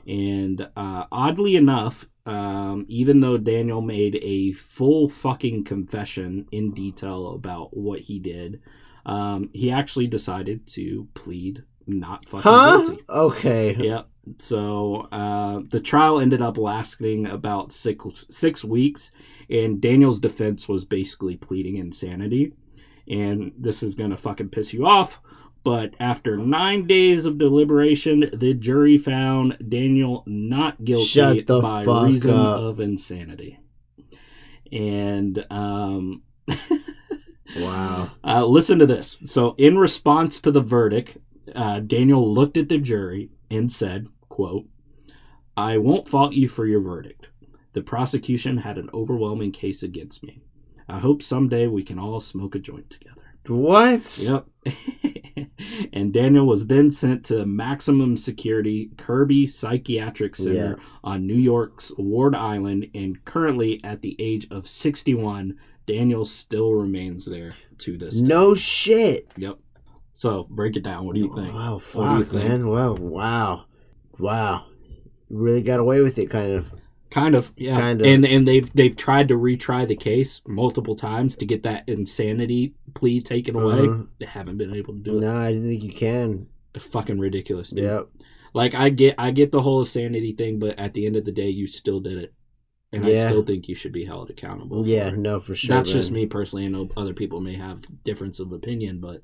And 0.07 0.67
uh, 0.75 1.05
oddly 1.11 1.55
enough, 1.55 2.05
um, 2.25 2.85
even 2.87 3.19
though 3.19 3.37
Daniel 3.37 3.81
made 3.81 4.19
a 4.21 4.51
full 4.53 5.07
fucking 5.09 5.63
confession 5.63 6.47
in 6.51 6.73
detail 6.73 7.33
about 7.33 7.75
what 7.75 7.99
he 8.01 8.19
did, 8.19 8.61
um, 9.05 9.49
he 9.53 9.71
actually 9.71 10.07
decided 10.07 10.67
to 10.67 11.07
plead 11.13 11.63
not 11.87 12.27
fucking 12.29 12.41
Huh? 12.51 12.83
guilty. 12.83 13.03
Okay. 13.09 13.75
Yep. 13.75 14.07
So 14.37 15.07
uh, 15.11 15.61
the 15.69 15.79
trial 15.79 16.19
ended 16.19 16.41
up 16.41 16.57
lasting 16.57 17.25
about 17.25 17.71
six 17.71 18.25
six 18.29 18.63
weeks, 18.63 19.09
and 19.51 19.81
Daniel's 19.81 20.19
defense 20.19 20.67
was 20.67 20.85
basically 20.85 21.35
pleading 21.35 21.75
insanity. 21.77 22.53
And 23.07 23.51
this 23.57 23.83
is 23.83 23.95
gonna 23.95 24.17
fucking 24.17 24.49
piss 24.49 24.73
you 24.73 24.85
off, 24.85 25.19
but 25.63 25.93
after 25.99 26.37
nine 26.37 26.87
days 26.87 27.25
of 27.25 27.37
deliberation, 27.37 28.29
the 28.33 28.53
jury 28.53 28.97
found 28.97 29.57
Daniel 29.69 30.23
not 30.25 30.83
guilty 30.83 31.05
Shut 31.05 31.47
the 31.47 31.59
by 31.61 31.83
fuck 31.85 32.07
reason 32.07 32.31
up. 32.31 32.59
of 32.59 32.79
insanity. 32.79 33.59
And 34.71 35.45
um, 35.49 36.21
Wow. 37.57 38.11
uh, 38.23 38.45
listen 38.45 38.79
to 38.79 38.85
this. 38.85 39.17
So, 39.25 39.55
in 39.57 39.77
response 39.77 40.39
to 40.41 40.51
the 40.51 40.61
verdict, 40.61 41.17
uh, 41.53 41.81
Daniel 41.81 42.33
looked 42.33 42.55
at 42.55 42.69
the 42.69 42.77
jury 42.77 43.29
and 43.49 43.69
said, 43.69 44.07
"quote 44.29 44.65
I 45.57 45.77
won't 45.77 46.07
fault 46.07 46.31
you 46.33 46.47
for 46.47 46.65
your 46.65 46.79
verdict. 46.79 47.27
The 47.73 47.81
prosecution 47.81 48.57
had 48.57 48.77
an 48.77 48.89
overwhelming 48.93 49.51
case 49.51 49.81
against 49.83 50.23
me. 50.23 50.41
I 50.89 50.99
hope 50.99 51.21
someday 51.23 51.67
we 51.67 51.83
can 51.83 51.97
all 51.99 52.19
smoke 52.21 52.55
a 52.55 52.59
joint 52.59 52.89
together." 52.89 53.21
What? 53.47 54.19
Yep. 54.19 54.45
and 55.93 56.13
Daniel 56.13 56.45
was 56.45 56.67
then 56.67 56.91
sent 56.91 57.25
to 57.25 57.45
maximum 57.45 58.17
security 58.17 58.91
Kirby 58.97 59.47
Psychiatric 59.47 60.35
Center 60.35 60.77
on 61.03 61.25
New 61.25 61.35
York's 61.35 61.91
Ward 61.97 62.35
Island, 62.35 62.87
and 62.93 63.23
currently 63.25 63.81
at 63.83 64.01
the 64.01 64.15
age 64.19 64.47
of 64.51 64.67
61, 64.67 65.57
Daniel 65.87 66.25
still 66.25 66.71
remains 66.73 67.25
there 67.25 67.53
to 67.79 67.97
this 67.97 68.19
day. 68.19 68.27
No 68.27 68.53
shit. 68.53 69.31
Yep. 69.37 69.57
So 70.13 70.45
break 70.49 70.75
it 70.75 70.83
down. 70.83 71.05
What 71.05 71.15
do 71.15 71.21
you 71.21 71.33
think? 71.35 71.53
Wow, 71.53 71.81
What 71.93 72.09
do 72.09 72.17
you 72.19 72.23
fuck, 72.25 72.33
think? 72.33 72.49
man. 72.49 72.67
Wow, 72.67 72.93
wow, 72.93 73.65
wow. 74.19 74.65
You 75.29 75.37
really 75.37 75.63
got 75.63 75.79
away 75.79 76.01
with 76.01 76.19
it, 76.19 76.29
kind 76.29 76.51
of. 76.51 76.65
Kind 77.11 77.35
of, 77.35 77.51
yeah. 77.57 77.75
Kind 77.75 78.01
of. 78.01 78.07
And 78.07 78.25
and 78.25 78.47
they've 78.47 78.71
they've 78.73 78.95
tried 78.95 79.27
to 79.27 79.35
retry 79.35 79.85
the 79.85 79.97
case 79.97 80.41
multiple 80.47 80.95
times 80.95 81.35
to 81.37 81.45
get 81.45 81.63
that 81.63 81.83
insanity 81.87 82.73
plea 82.95 83.21
taken 83.21 83.55
away. 83.55 83.81
Uh-huh. 83.81 84.03
They 84.17 84.25
haven't 84.25 84.57
been 84.57 84.73
able 84.73 84.93
to 84.93 84.99
do 84.99 85.17
it. 85.17 85.21
No, 85.21 85.37
I 85.37 85.51
didn't 85.51 85.69
think 85.69 85.83
you 85.83 85.91
can. 85.91 86.47
It's 86.73 86.85
fucking 86.85 87.19
ridiculous. 87.19 87.69
Dude. 87.69 87.83
Yep. 87.83 88.07
Like 88.53 88.75
I 88.75 88.89
get 88.89 89.15
I 89.17 89.31
get 89.31 89.51
the 89.51 89.61
whole 89.61 89.81
insanity 89.81 90.33
thing, 90.33 90.57
but 90.57 90.79
at 90.79 90.93
the 90.93 91.05
end 91.05 91.17
of 91.17 91.25
the 91.25 91.33
day, 91.33 91.49
you 91.49 91.67
still 91.67 91.99
did 91.99 92.17
it, 92.17 92.33
and 92.93 93.05
I 93.05 93.27
still 93.27 93.43
think 93.43 93.67
you 93.67 93.75
should 93.75 93.93
be 93.93 94.05
held 94.05 94.29
accountable. 94.29 94.87
Yeah, 94.87 95.09
it. 95.09 95.17
no, 95.17 95.41
for 95.41 95.53
sure. 95.53 95.75
that's 95.75 95.91
just 95.91 96.11
me 96.11 96.27
personally. 96.27 96.65
I 96.65 96.69
know 96.69 96.89
other 96.95 97.13
people 97.13 97.41
may 97.41 97.55
have 97.55 97.83
difference 98.05 98.39
of 98.39 98.53
opinion, 98.53 99.01
but 99.01 99.21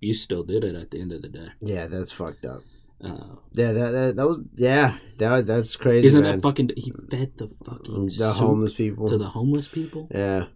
you 0.00 0.14
still 0.14 0.42
did 0.42 0.64
it 0.64 0.74
at 0.74 0.90
the 0.90 1.00
end 1.00 1.12
of 1.12 1.22
the 1.22 1.28
day. 1.28 1.48
Yeah, 1.60 1.86
that's 1.86 2.12
fucked 2.12 2.44
up. 2.44 2.62
Uh, 3.02 3.36
Yeah, 3.52 3.72
that 3.72 3.90
that, 3.92 4.16
that 4.16 4.28
was 4.28 4.40
yeah, 4.56 4.98
that 5.18 5.46
that's 5.46 5.76
crazy. 5.76 6.08
isn't 6.08 6.22
man. 6.22 6.36
that 6.36 6.42
fucking? 6.42 6.70
He 6.76 6.92
fed 7.10 7.32
the 7.36 7.48
fucking 7.64 8.08
the 8.18 8.32
homeless 8.32 8.74
people? 8.74 9.08
to 9.08 9.16
the 9.18 9.28
homeless 9.28 9.68
people, 9.68 10.08
yeah, 10.12 10.46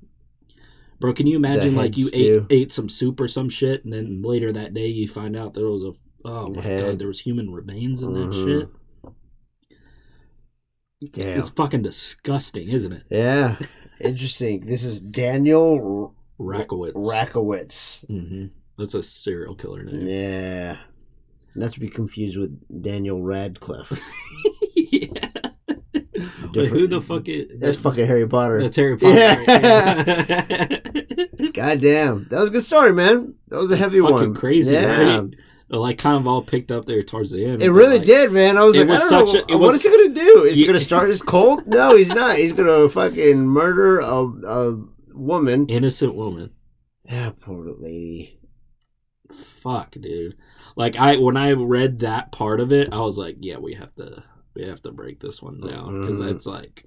bro. 1.01 1.12
Can 1.14 1.26
you 1.28 1.36
imagine 1.36 1.74
like 1.74 1.97
you 1.97 2.11
ate 2.12 2.43
ate 2.51 2.72
some 2.72 2.88
soup 2.88 3.20
or 3.20 3.28
some 3.28 3.49
shit, 3.49 3.84
and 3.84 3.93
then 3.93 4.22
later 4.22 4.53
that 4.53 4.74
day 4.74 4.86
you 4.88 5.07
find 5.09 5.36
out 5.36 5.55
there 5.55 5.66
was 5.66 5.84
a 5.84 5.93
oh 6.24 6.49
my 6.49 6.61
Head. 6.62 6.80
god, 6.84 6.99
there 6.99 7.09
was 7.09 7.20
human 7.20 7.51
remains 7.53 8.03
in 8.03 8.12
that 8.14 8.30
Mhm. 8.30 8.45
shit. 8.45 8.68
yeah, 11.01 11.38
It's 11.38 11.51
fucking 11.51 11.82
disgusting, 11.82 12.68
isn't 12.68 12.93
it? 12.93 13.05
yeah. 13.11 13.57
Interesting. 14.01 14.61
This 14.66 14.84
is 14.84 15.01
Daniel 15.01 16.14
Rakowitz. 16.40 16.95
Rakowitz. 16.95 18.05
hmm 18.07 18.47
That's 18.78 18.95
a 18.95 19.03
serial 19.03 19.55
killer 19.55 19.84
name. 19.84 20.07
Yeah, 20.07 20.76
not 21.55 21.72
to 21.72 21.80
be 21.80 21.88
confused 21.88 22.36
with 22.36 22.82
Daniel 22.82 23.22
Radcliffe. 23.22 24.00
yeah. 24.74 25.28
But 26.55 26.66
who 26.66 26.86
the 26.86 27.00
fuck 27.00 27.28
is 27.28 27.46
That's 27.59 27.78
fucking 27.78 28.07
Harry 28.07 28.28
Potter. 28.28 28.62
That's 28.62 28.76
Harry 28.76 28.96
Potter. 28.96 29.14
Yeah. 29.18 29.36
right? 30.48 31.53
God 31.55 31.80
damn, 31.80 32.26
that 32.30 32.38
was 32.40 32.48
a 32.48 32.53
good 32.53 32.64
story, 32.64 32.92
man. 32.92 33.34
That 33.48 33.57
was 33.59 33.70
a 33.70 33.76
heavy 33.76 34.00
fucking 34.00 34.14
one. 34.14 34.34
crazy, 34.34 34.72
Yeah. 34.74 35.16
right? 35.18 35.30
Like 35.70 35.96
kind 35.98 36.18
of 36.18 36.26
all 36.26 36.42
picked 36.42 36.70
up 36.70 36.84
there 36.84 37.03
towards 37.03 37.30
the 37.30 37.44
end. 37.46 37.62
It 37.62 37.70
really 37.70 37.96
like, 37.96 38.07
did, 38.07 38.30
man. 38.30 38.59
I 38.59 38.62
was 38.64 38.76
like, 38.76 38.86
was 38.88 39.03
I 39.05 39.09
don't 39.09 39.32
know. 39.48 39.55
a- 39.55 39.59
what 39.59 39.72
was- 39.72 39.76
is 39.76 39.82
he 39.84 39.88
gonna 39.90 40.09
do? 40.14 40.44
Is 40.44 40.59
he 40.59 40.66
gonna 40.66 40.78
start 40.80 41.09
his 41.09 41.22
cult? 41.22 41.66
No, 41.66 41.96
he's 41.96 42.11
not. 42.11 42.36
He's 42.36 42.53
gonna 42.53 42.88
fucking 42.90 43.46
murder 43.46 44.00
a, 44.00 44.22
a 44.22 44.84
woman. 45.14 45.66
Innocent 45.68 46.14
woman. 46.14 46.50
Yeah, 47.07 47.30
poor 47.40 47.72
lady. 47.78 48.38
Fuck, 49.30 49.92
dude. 49.92 50.36
Like 50.76 50.96
I 50.96 51.16
when 51.16 51.36
I 51.36 51.52
read 51.52 52.00
that 52.00 52.32
part 52.32 52.60
of 52.60 52.72
it, 52.72 52.92
I 52.92 53.00
was 53.00 53.16
like, 53.18 53.36
yeah, 53.40 53.58
we 53.58 53.74
have 53.74 53.94
to 53.96 54.22
we 54.54 54.64
have 54.66 54.82
to 54.82 54.92
break 54.92 55.20
this 55.20 55.40
one 55.40 55.60
down 55.60 56.00
because 56.00 56.20
Mhm. 56.20 56.34
it's 56.34 56.46
like 56.46 56.84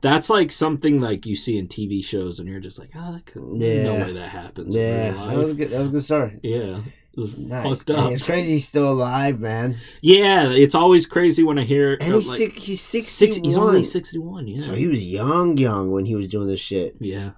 that's 0.00 0.30
like 0.30 0.52
something 0.52 1.00
like 1.00 1.26
you 1.26 1.34
see 1.36 1.58
in 1.58 1.66
TV 1.68 2.02
shows, 2.04 2.38
and 2.38 2.48
you're 2.48 2.60
just 2.60 2.78
like, 2.78 2.90
oh, 2.94 3.12
that 3.12 3.26
could 3.26 3.42
no 3.42 3.64
Yeah. 3.66 4.04
way 4.06 4.12
that 4.12 4.28
happens 4.28 4.74
Yeah, 4.74 5.12
that 5.12 5.36
was 5.36 5.50
a 5.50 5.54
good. 5.54 5.70
That 5.70 5.80
was 5.80 5.88
a 5.88 5.92
good 5.92 6.04
story. 6.04 6.38
Yeah, 6.42 6.78
it 7.14 7.20
was 7.20 7.36
Nice. 7.36 7.78
fucked 7.78 7.90
And 7.90 7.98
up. 7.98 8.12
It's 8.12 8.22
crazy. 8.22 8.52
He's 8.52 8.68
still 8.68 8.88
alive, 8.92 9.40
man. 9.40 9.76
Yeah, 10.00 10.50
it's 10.52 10.76
always 10.76 11.06
crazy 11.06 11.42
when 11.42 11.58
I 11.58 11.64
hear 11.64 11.96
And 12.00 12.14
he's 12.14 12.28
like, 12.28 12.38
six, 12.38 12.62
he's 12.64 12.80
six. 12.80 13.18
He's 13.18 13.56
only 13.56 13.82
sixty-one. 13.82 14.46
Yeah, 14.46 14.58
So 14.58 14.74
he 14.74 14.86
was 14.86 15.04
young, 15.04 15.58
young 15.58 15.90
when 15.90 16.06
he 16.06 16.14
was 16.14 16.28
doing 16.28 16.46
this 16.46 16.60
shit. 16.60 16.94
yeah, 17.00 17.30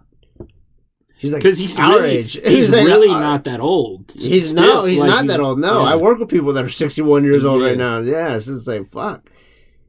He's 1.21 1.33
like 1.35 1.43
because 1.43 1.59
he's 1.59 1.79
our 1.79 2.01
really, 2.01 2.17
age. 2.17 2.33
He's 2.43 2.71
like, 2.71 2.87
really 2.87 3.11
uh, 3.11 3.21
not 3.21 3.45
that 3.45 3.61
old. 3.61 4.11
He's 4.17 4.51
Still, 4.51 4.63
no, 4.65 4.85
he's 4.87 4.99
like, 4.99 5.09
not 5.09 5.27
that 5.27 5.39
old. 5.39 5.59
No, 5.61 5.83
yeah. 5.83 5.91
I 5.93 5.97
work 5.97 6.19
with 6.19 6.31
people 6.31 6.55
that 6.55 6.65
are 6.65 6.69
sixty-one 6.71 7.25
years 7.25 7.45
old 7.45 7.61
Yeah. 7.61 7.69
right 7.69 7.77
now. 7.79 7.99
Yeah, 8.01 8.39
so 8.39 8.55
it's 8.55 8.67
like 8.67 8.87
fuck. 8.87 9.29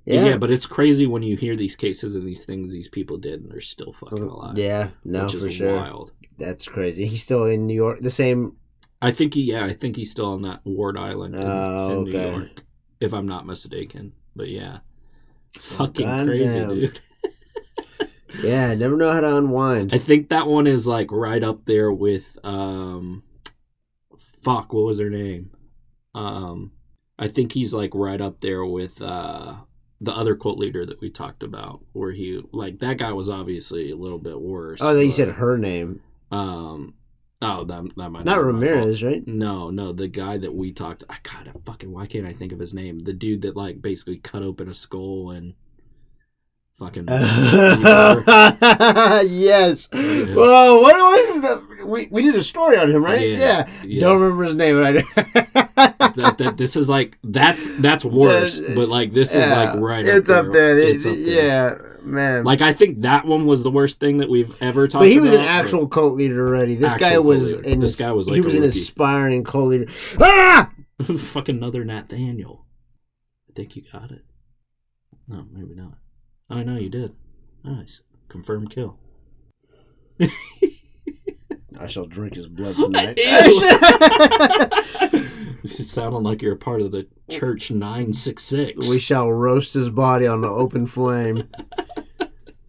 Yeah. 0.06 0.26
Yeah, 0.26 0.38
but 0.38 0.52
it's 0.52 0.66
crazy 0.66 1.06
when 1.08 1.24
you 1.24 1.38
hear 1.38 1.56
these 1.56 1.76
cases 1.78 2.16
and 2.16 2.28
these 2.28 2.44
things 2.44 2.74
these 2.74 2.90
people 2.90 3.18
did, 3.18 3.42
and 3.42 3.50
they're 3.52 3.62
still 3.62 3.94
fucking 3.94 4.24
alive. 4.24 4.58
yeah, 4.58 4.90
no, 5.06 5.24
which 5.26 5.36
for 5.36 5.50
sure. 5.50 5.76
wild. 5.78 6.12
That's 6.38 6.66
crazy. 6.68 7.06
He's 7.06 7.24
still 7.24 7.46
in 7.46 7.66
New 7.66 7.76
York. 7.76 8.02
The 8.02 8.10
same. 8.10 8.58
I 9.02 9.12
think 9.12 9.34
he, 9.36 9.44
yeah, 9.44 9.66
I 9.66 9.74
think 9.74 9.96
he's 9.96 10.12
still 10.12 10.26
on 10.34 10.42
that 10.42 10.60
Ward 10.66 10.98
Island 10.98 11.36
in, 11.36 11.42
Oh, 11.44 12.00
in 12.00 12.04
New. 12.04 12.20
York, 12.20 12.64
if 13.00 13.14
I'm 13.14 13.28
not 13.28 13.46
mistaken. 13.46 14.12
But 14.36 14.50
yeah, 14.50 14.80
Fucking 15.60 16.06
God 16.06 16.28
crazy, 16.28 16.46
damn. 16.46 16.70
dude. 16.70 17.00
Yeah, 18.40 18.74
never 18.74 18.98
know 18.98 19.12
how 19.12 19.22
to 19.22 19.38
unwind. 19.38 19.94
I 19.94 19.98
think 19.98 20.30
that 20.30 20.48
one 20.48 20.68
is 20.68 20.88
like 20.88 21.12
right 21.12 21.44
up 21.44 21.66
there 21.66 21.92
with 21.92 22.38
um 22.44 23.24
fuck, 24.44 24.74
what 24.74 24.86
was 24.86 25.00
her 25.00 25.10
name? 25.10 25.52
Um 26.16 26.72
I 27.20 27.28
think 27.28 27.52
he's 27.52 27.74
like 27.74 27.92
right 27.94 28.22
up 28.22 28.42
there 28.42 28.66
with 28.66 29.02
uh 29.02 29.56
the 30.00 30.12
other 30.12 30.36
cult 30.36 30.58
leader 30.58 30.86
that 30.86 31.00
we 31.00 31.10
talked 31.12 31.44
about 31.44 31.82
where 31.94 32.12
he 32.12 32.42
like 32.52 32.80
that 32.80 32.98
guy 32.98 33.14
was 33.14 33.30
obviously 33.30 33.92
a 33.92 33.96
little 33.96 34.18
bit 34.18 34.40
worse. 34.40 34.80
Oh, 34.82 34.96
they 34.96 35.08
but, 35.08 35.16
said 35.16 35.28
her 35.30 35.58
name, 35.58 36.02
um 36.32 36.96
oh 37.42 37.64
that 37.66 37.84
that 37.98 38.10
might 38.10 38.26
not 38.26 38.38
be. 38.38 38.44
Ramirez, 38.44 39.04
right? 39.04 39.26
No, 39.28 39.70
no, 39.70 39.94
the 39.94 40.08
guy 40.08 40.38
that 40.38 40.54
we 40.54 40.74
talked 40.74 41.04
I 41.10 41.18
kind 41.24 41.48
of 41.48 41.62
fucking 41.66 41.92
why 41.92 42.08
can't 42.08 42.26
I 42.26 42.34
think 42.34 42.52
of 42.52 42.60
his 42.60 42.74
name? 42.74 43.04
The 43.04 43.14
dude 43.14 43.44
that 43.44 43.56
like 43.56 43.82
basically 43.82 44.18
cut 44.18 44.42
open 44.42 44.70
a 44.70 44.74
skull 44.74 45.32
and 45.32 45.54
fucking 46.82 47.06
yes. 49.30 49.88
Yeah. 49.94 50.26
Whoa, 50.34 50.82
what 50.82 50.96
was 50.96 51.42
the? 51.42 51.86
We, 51.86 52.08
we 52.12 52.22
did 52.24 52.36
a 52.36 52.44
story 52.44 52.78
on 52.78 52.90
him, 52.90 53.04
right? 53.04 53.22
Yeah, 53.22 53.38
Yeah. 53.38 53.70
yeah. 53.86 54.00
Don't 54.02 54.20
remember 54.22 54.44
his 54.46 54.56
name, 54.56 54.76
but 54.78 54.86
I 54.86 54.92
do. 54.94 55.04
that, 56.22 56.36
that 56.40 56.58
this 56.58 56.76
is 56.76 56.90
like 56.90 57.18
that's 57.24 57.68
that's 57.80 58.04
worse, 58.04 58.60
but 58.60 58.90
like 58.90 59.14
this 59.14 59.30
is 59.34 59.50
like 59.50 59.80
right. 59.80 60.06
It's 60.06 60.30
up 60.30 60.48
up 60.48 60.52
there. 60.54 60.78
It's 60.80 61.06
It- 61.06 61.10
up 61.10 61.16
there. 61.16 61.28
Yeah, 61.28 61.78
man. 62.04 62.44
Like 62.44 62.62
I 62.62 62.74
think 62.74 63.02
that 63.02 63.26
one 63.26 63.46
was 63.46 63.62
the 63.64 63.72
worst 63.72 64.00
thing 64.00 64.18
that 64.18 64.30
we've 64.30 64.54
ever 64.62 64.88
talked. 64.88 65.02
but 65.04 65.10
he 65.10 65.20
was 65.20 65.34
an 65.34 65.40
about, 65.42 65.64
actual 65.64 65.88
cult 65.88 66.16
leader 66.16 66.48
already. 66.48 66.76
This 66.76 66.94
guy 66.96 67.18
was 67.20 67.54
an 67.54 67.80
This 67.80 67.96
guy 67.96 68.12
was 68.12 68.28
he 68.28 68.42
was 68.42 68.56
a 68.56 68.58
an 68.58 68.64
rookie. 68.64 68.80
aspiring 68.80 69.44
cult 69.44 69.70
leader. 69.70 69.86
Ah! 70.20 70.72
fucking 71.18 71.58
another 71.58 71.84
Nathaniel. 71.86 72.66
I 73.50 73.54
think 73.54 73.76
you 73.76 73.84
got 73.92 74.12
it. 74.12 74.24
No, 75.28 75.46
maybe 75.52 75.76
not. 75.76 75.94
Oh 76.52 76.64
know 76.64 76.78
you 76.78 76.90
did. 76.90 77.14
Nice, 77.64 78.02
confirmed 78.30 78.70
kill. 78.72 78.98
I 81.80 81.88
shall 81.88 82.06
drink 82.06 82.36
his 82.36 82.48
blood 82.48 82.76
tonight. 82.80 83.18
This 85.64 85.80
is 85.80 85.92
sounding 85.92 86.24
like 86.24 86.42
you're 86.42 86.54
a 86.54 86.58
part 86.58 86.82
of 86.82 86.92
the 86.92 87.06
church 87.30 87.70
nine 87.70 88.14
six 88.14 88.44
six. 88.44 88.90
we 88.90 89.00
shall 89.00 89.32
roast 89.32 89.76
his 89.76 89.92
body 89.92 90.26
on 90.26 90.42
the 90.42 90.50
open 90.50 90.88
flame. 90.88 91.48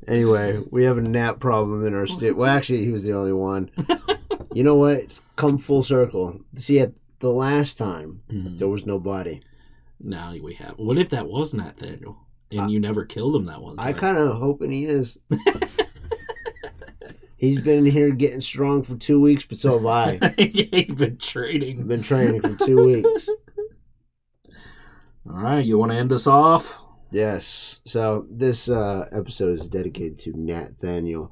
Anyway, 0.07 0.61
we 0.71 0.85
have 0.85 0.99
a 0.99 1.01
nap 1.03 1.41
problem 1.41 1.87
in 1.87 1.95
our 1.95 2.07
state. 2.07 2.37
Well, 2.37 2.51
actually, 2.55 2.85
he 2.85 2.91
was 2.93 3.03
the 3.03 3.15
only 3.15 3.33
one. 3.33 3.71
You 4.53 4.63
know 4.63 4.75
what? 4.75 4.99
It's 4.99 5.23
come 5.37 5.57
full 5.57 5.83
circle. 5.83 6.39
See, 6.57 6.81
at 6.81 6.93
the 7.21 7.31
last 7.33 7.79
time, 7.79 8.21
Mhm. 8.31 8.59
there 8.59 8.69
was 8.69 8.85
no 8.85 8.99
body. 8.99 9.41
Now 9.99 10.35
we 10.43 10.53
have. 10.55 10.75
What 10.77 10.99
if 10.99 11.09
that 11.11 11.27
was 11.27 11.55
Nathaniel 11.55 12.19
and 12.53 12.71
you 12.71 12.81
never 12.81 13.05
killed 13.05 13.37
him 13.37 13.45
that 13.45 13.61
one 13.61 13.77
time? 13.77 13.87
I 13.87 13.93
kind 13.93 14.17
of 14.19 14.37
hoping 14.39 14.71
he 14.71 14.87
is. 14.87 15.17
He's 17.37 17.59
been 17.59 17.85
here 17.85 18.11
getting 18.11 18.41
strong 18.41 18.83
for 18.85 18.95
two 18.97 19.21
weeks, 19.21 19.45
but 19.45 19.59
so 19.59 19.77
have 19.79 19.87
I. 19.87 20.35
yeah, 20.39 20.85
you've 20.87 20.97
been 20.99 21.13
I've 21.13 21.19
training. 21.19 21.87
been 21.89 22.03
training 22.03 22.41
for 22.41 22.67
two 22.67 22.85
weeks. 22.87 23.29
All 25.29 25.37
right, 25.43 25.65
you 25.65 25.79
want 25.79 25.93
to 25.93 25.99
end 25.99 26.13
us 26.13 26.27
off? 26.27 26.79
Yes. 27.11 27.81
So 27.85 28.27
this 28.31 28.69
uh, 28.69 29.09
episode 29.13 29.59
is 29.59 29.69
dedicated 29.69 30.19
to 30.21 30.33
Nathaniel, 30.35 31.27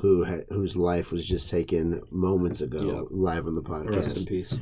who 0.00 0.24
ha- 0.24 0.44
whose 0.50 0.76
life 0.76 1.12
was 1.12 1.24
just 1.24 1.50
taken 1.50 2.02
moments 2.10 2.60
ago, 2.60 2.82
Yep. 2.82 3.04
live 3.10 3.46
on 3.46 3.54
the 3.54 3.62
podcast. 3.62 3.96
Rest 3.96 4.16
in 4.18 4.24
peace. 4.24 4.54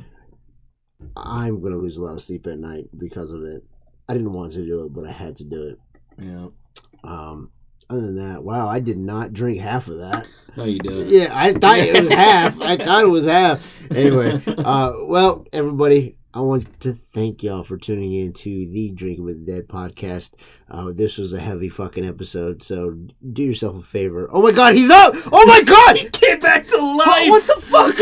I'm 1.15 1.61
gonna 1.61 1.77
lose 1.77 1.97
a 1.97 2.03
lot 2.03 2.13
of 2.13 2.21
sleep 2.23 2.47
at 2.47 2.57
night 2.59 2.85
because 2.97 3.31
of 3.31 3.43
it. 3.43 3.63
I 4.09 4.13
didn't 4.13 4.33
want 4.33 4.53
to 4.53 4.65
do 4.65 4.83
it, 4.85 4.93
but 4.93 5.07
I 5.07 5.11
had 5.11 5.37
to 5.37 5.43
do 5.43 5.63
it. 5.67 5.79
Yeah. 6.17 6.47
Um, 7.03 7.51
other 7.89 8.01
than 8.01 8.15
that, 8.15 8.43
wow, 8.43 8.67
I 8.67 8.79
did 8.79 8.97
not 8.97 9.33
drink 9.33 9.59
half 9.59 9.87
of 9.87 9.99
that. 9.99 10.25
No, 10.57 10.63
you 10.63 10.79
did. 10.79 11.09
Yeah, 11.09 11.29
I 11.31 11.53
thought 11.53 11.77
it 11.77 12.03
was 12.03 12.11
half. 12.13 12.59
I 12.61 12.77
thought 12.83 13.03
it 13.03 13.09
was 13.09 13.25
half. 13.25 13.63
Anyway, 13.91 14.41
uh, 14.47 14.93
well, 15.01 15.45
everybody, 15.53 16.17
I 16.33 16.39
want 16.39 16.79
to 16.81 16.93
thank 16.93 17.43
y'all 17.43 17.63
for 17.63 17.77
tuning 17.77 18.13
in 18.13 18.33
to 18.33 18.49
the 18.49 18.89
Drinking 18.91 19.23
with 19.23 19.45
the 19.45 19.51
Dead 19.51 19.67
podcast. 19.67 20.31
Uh, 20.69 20.91
this 20.91 21.17
was 21.17 21.33
a 21.33 21.39
heavy 21.39 21.69
fucking 21.69 22.05
episode, 22.05 22.63
so 22.63 22.97
do 23.33 23.43
yourself 23.43 23.77
a 23.77 23.81
favor. 23.81 24.29
Oh 24.31 24.41
my 24.41 24.51
god, 24.51 24.73
he's 24.73 24.89
up! 24.89 25.13
Oh 25.31 25.45
my 25.45 25.61
god! 25.61 25.97
He 26.05 26.09
came 26.09 26.39
back 26.39 26.67
to 26.67 26.77
life. 26.77 27.07
Oh, 27.07 27.29
what 27.29 27.43
the 27.43 27.61
fuck? 27.61 27.95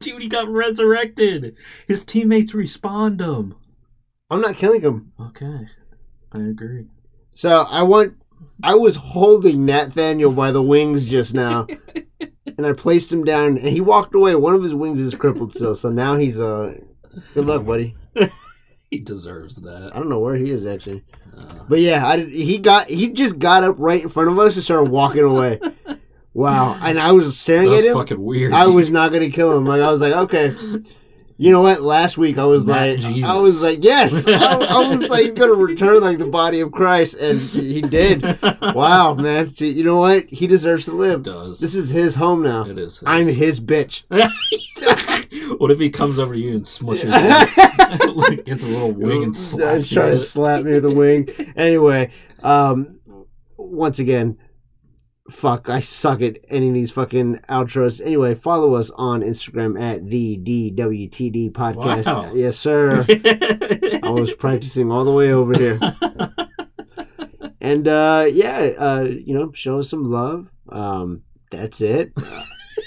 Dude, 0.00 0.22
he 0.22 0.28
got 0.28 0.48
resurrected. 0.48 1.56
His 1.86 2.04
teammates 2.04 2.52
respawned 2.52 3.20
him. 3.20 3.54
I'm 4.30 4.40
not 4.40 4.56
killing 4.56 4.80
him. 4.80 5.12
Okay, 5.20 5.66
I 6.36 6.48
agree. 6.50 6.86
So 7.34 7.62
I 7.62 7.82
want. 7.82 8.14
I 8.62 8.74
was 8.74 8.96
holding 8.96 9.64
Nathaniel 9.64 10.32
by 10.32 10.50
the 10.52 10.62
wings 10.62 11.04
just 11.04 11.32
now, 11.34 11.66
and 12.20 12.66
I 12.66 12.72
placed 12.72 13.12
him 13.12 13.24
down, 13.24 13.58
and 13.58 13.68
he 13.68 13.80
walked 13.80 14.14
away. 14.14 14.34
One 14.34 14.54
of 14.54 14.62
his 14.62 14.74
wings 14.74 14.98
is 14.98 15.14
crippled 15.14 15.54
still, 15.54 15.74
so 15.74 15.90
now 15.90 16.16
he's 16.16 16.38
uh. 16.40 16.74
Good 17.34 17.46
luck, 17.46 17.64
buddy. 17.64 17.96
He 18.88 19.00
deserves 19.00 19.56
that. 19.56 19.90
I 19.92 19.98
don't 19.98 20.08
know 20.08 20.20
where 20.20 20.36
he 20.36 20.48
is 20.48 20.64
actually. 20.64 21.02
Uh, 21.36 21.54
But 21.68 21.80
yeah, 21.80 22.06
I, 22.06 22.18
he 22.24 22.56
got 22.58 22.86
he 22.88 23.08
just 23.08 23.36
got 23.36 23.64
up 23.64 23.74
right 23.78 24.00
in 24.00 24.08
front 24.08 24.30
of 24.30 24.38
us 24.38 24.54
and 24.54 24.62
started 24.62 24.90
walking 24.90 25.24
away. 25.24 25.58
Wow! 26.34 26.78
And 26.82 27.00
I 27.00 27.12
was 27.12 27.36
staring 27.38 27.70
that's 27.70 27.84
at 27.84 27.90
him. 27.90 27.96
fucking 27.96 28.22
weird. 28.22 28.52
I 28.52 28.66
was 28.66 28.90
not 28.90 29.10
gonna 29.10 29.30
kill 29.30 29.56
him. 29.56 29.64
Like 29.64 29.80
I 29.80 29.90
was 29.90 30.02
like, 30.02 30.12
okay. 30.12 30.54
You 31.38 31.50
know 31.50 31.60
what? 31.60 31.82
Last 31.82 32.16
week 32.16 32.38
I 32.38 32.44
was 32.44 32.64
That 32.64 32.88
like, 32.90 32.98
Jesus. 33.00 33.28
I 33.30 33.34
was 33.34 33.62
like, 33.62 33.84
yes. 33.84 34.26
I, 34.26 34.32
I 34.56 34.88
was 34.88 35.10
like, 35.10 35.34
gonna 35.34 35.52
return 35.52 36.00
like 36.00 36.16
the 36.18 36.24
body 36.26 36.60
of 36.60 36.72
Christ, 36.72 37.14
and 37.14 37.40
he 37.40 37.82
did. 37.82 38.24
Wow, 38.76 39.14
man. 39.14 39.54
See, 39.54 39.70
You 39.70 39.84
know 39.84 39.96
what? 39.96 40.26
He 40.26 40.46
deserves 40.46 40.84
to 40.86 40.92
live. 40.92 41.22
does. 41.22 41.60
This 41.60 41.74
is 41.74 41.88
his 41.90 42.14
home 42.14 42.42
now. 42.42 42.64
it 42.66 42.78
is. 42.78 43.02
I'm 43.06 43.26
his 43.26 43.60
bitch. 43.60 44.02
what 45.58 45.70
if 45.70 45.78
he 45.78 45.88
comes 45.90 46.18
over 46.18 46.34
to 46.34 46.40
you 46.40 46.52
and 46.56 46.64
smushes 46.64 47.04
you? 47.04 48.12
like, 48.14 48.44
gets 48.44 48.62
a 48.62 48.66
little 48.66 48.92
wing 48.92 49.24
and 49.24 49.36
slaps 49.36 49.88
trying 49.88 50.12
to 50.12 50.18
slap 50.20 50.64
me 50.64 50.72
with 50.72 50.82
the 50.82 50.94
wing. 50.94 51.28
Anyway, 51.56 52.10
um, 52.42 52.98
once 53.56 53.98
again, 53.98 54.36
fuck, 55.30 55.68
I 55.68 55.80
suck 55.80 56.22
at 56.22 56.38
any 56.48 56.68
of 56.68 56.74
these 56.74 56.90
fucking 56.90 57.40
outros. 57.48 58.04
Anyway, 58.04 58.34
follow 58.34 58.74
us 58.74 58.90
on 58.90 59.22
Instagram 59.22 59.80
at 59.80 60.08
the 60.08 60.38
DWTD 60.38 61.52
podcast. 61.52 62.06
Wow. 62.06 62.32
Yes, 62.34 62.56
sir. 62.56 63.04
I 64.02 64.10
was 64.10 64.34
practicing 64.34 64.90
all 64.90 65.04
the 65.04 65.12
way 65.12 65.32
over 65.32 65.54
here. 65.54 65.78
And 67.66 67.88
uh, 67.88 68.26
yeah, 68.30 68.72
uh, 68.78 69.08
you 69.08 69.34
know, 69.34 69.50
show 69.50 69.80
us 69.80 69.90
some 69.90 70.08
love. 70.10 70.48
Um, 70.68 71.22
that's 71.50 71.80
it. 71.80 72.12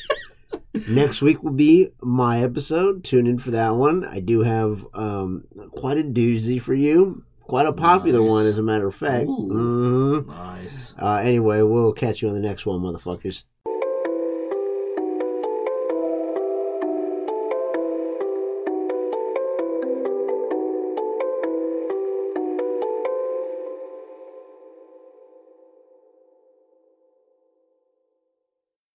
Next 0.87 1.21
week 1.21 1.43
will 1.43 1.51
be 1.51 1.89
my 2.01 2.41
episode. 2.41 3.03
Tune 3.03 3.27
in 3.27 3.39
for 3.39 3.51
that 3.51 3.75
one. 3.75 4.05
I 4.05 4.21
do 4.21 4.41
have 4.41 4.87
um, 4.93 5.43
quite 5.71 5.97
a 5.97 6.03
doozy 6.03 6.61
for 6.61 6.73
you. 6.73 7.25
Quite 7.49 7.65
a 7.65 7.73
popular 7.73 8.21
Nice. 8.21 8.29
one, 8.29 8.45
as 8.45 8.57
a 8.59 8.61
matter 8.63 8.85
of 8.87 8.93
fact. 8.95 9.25
Ooh. 9.27 10.23
Mhm. 10.23 10.27
nice. 10.27 10.93
Uh, 11.01 11.15
anyway, 11.15 11.61
we'll 11.63 11.93
catch 11.93 12.21
you 12.21 12.27
on 12.29 12.35
the 12.35 12.39
next 12.39 12.65
one, 12.65 12.79
motherfuckers. 12.79 13.43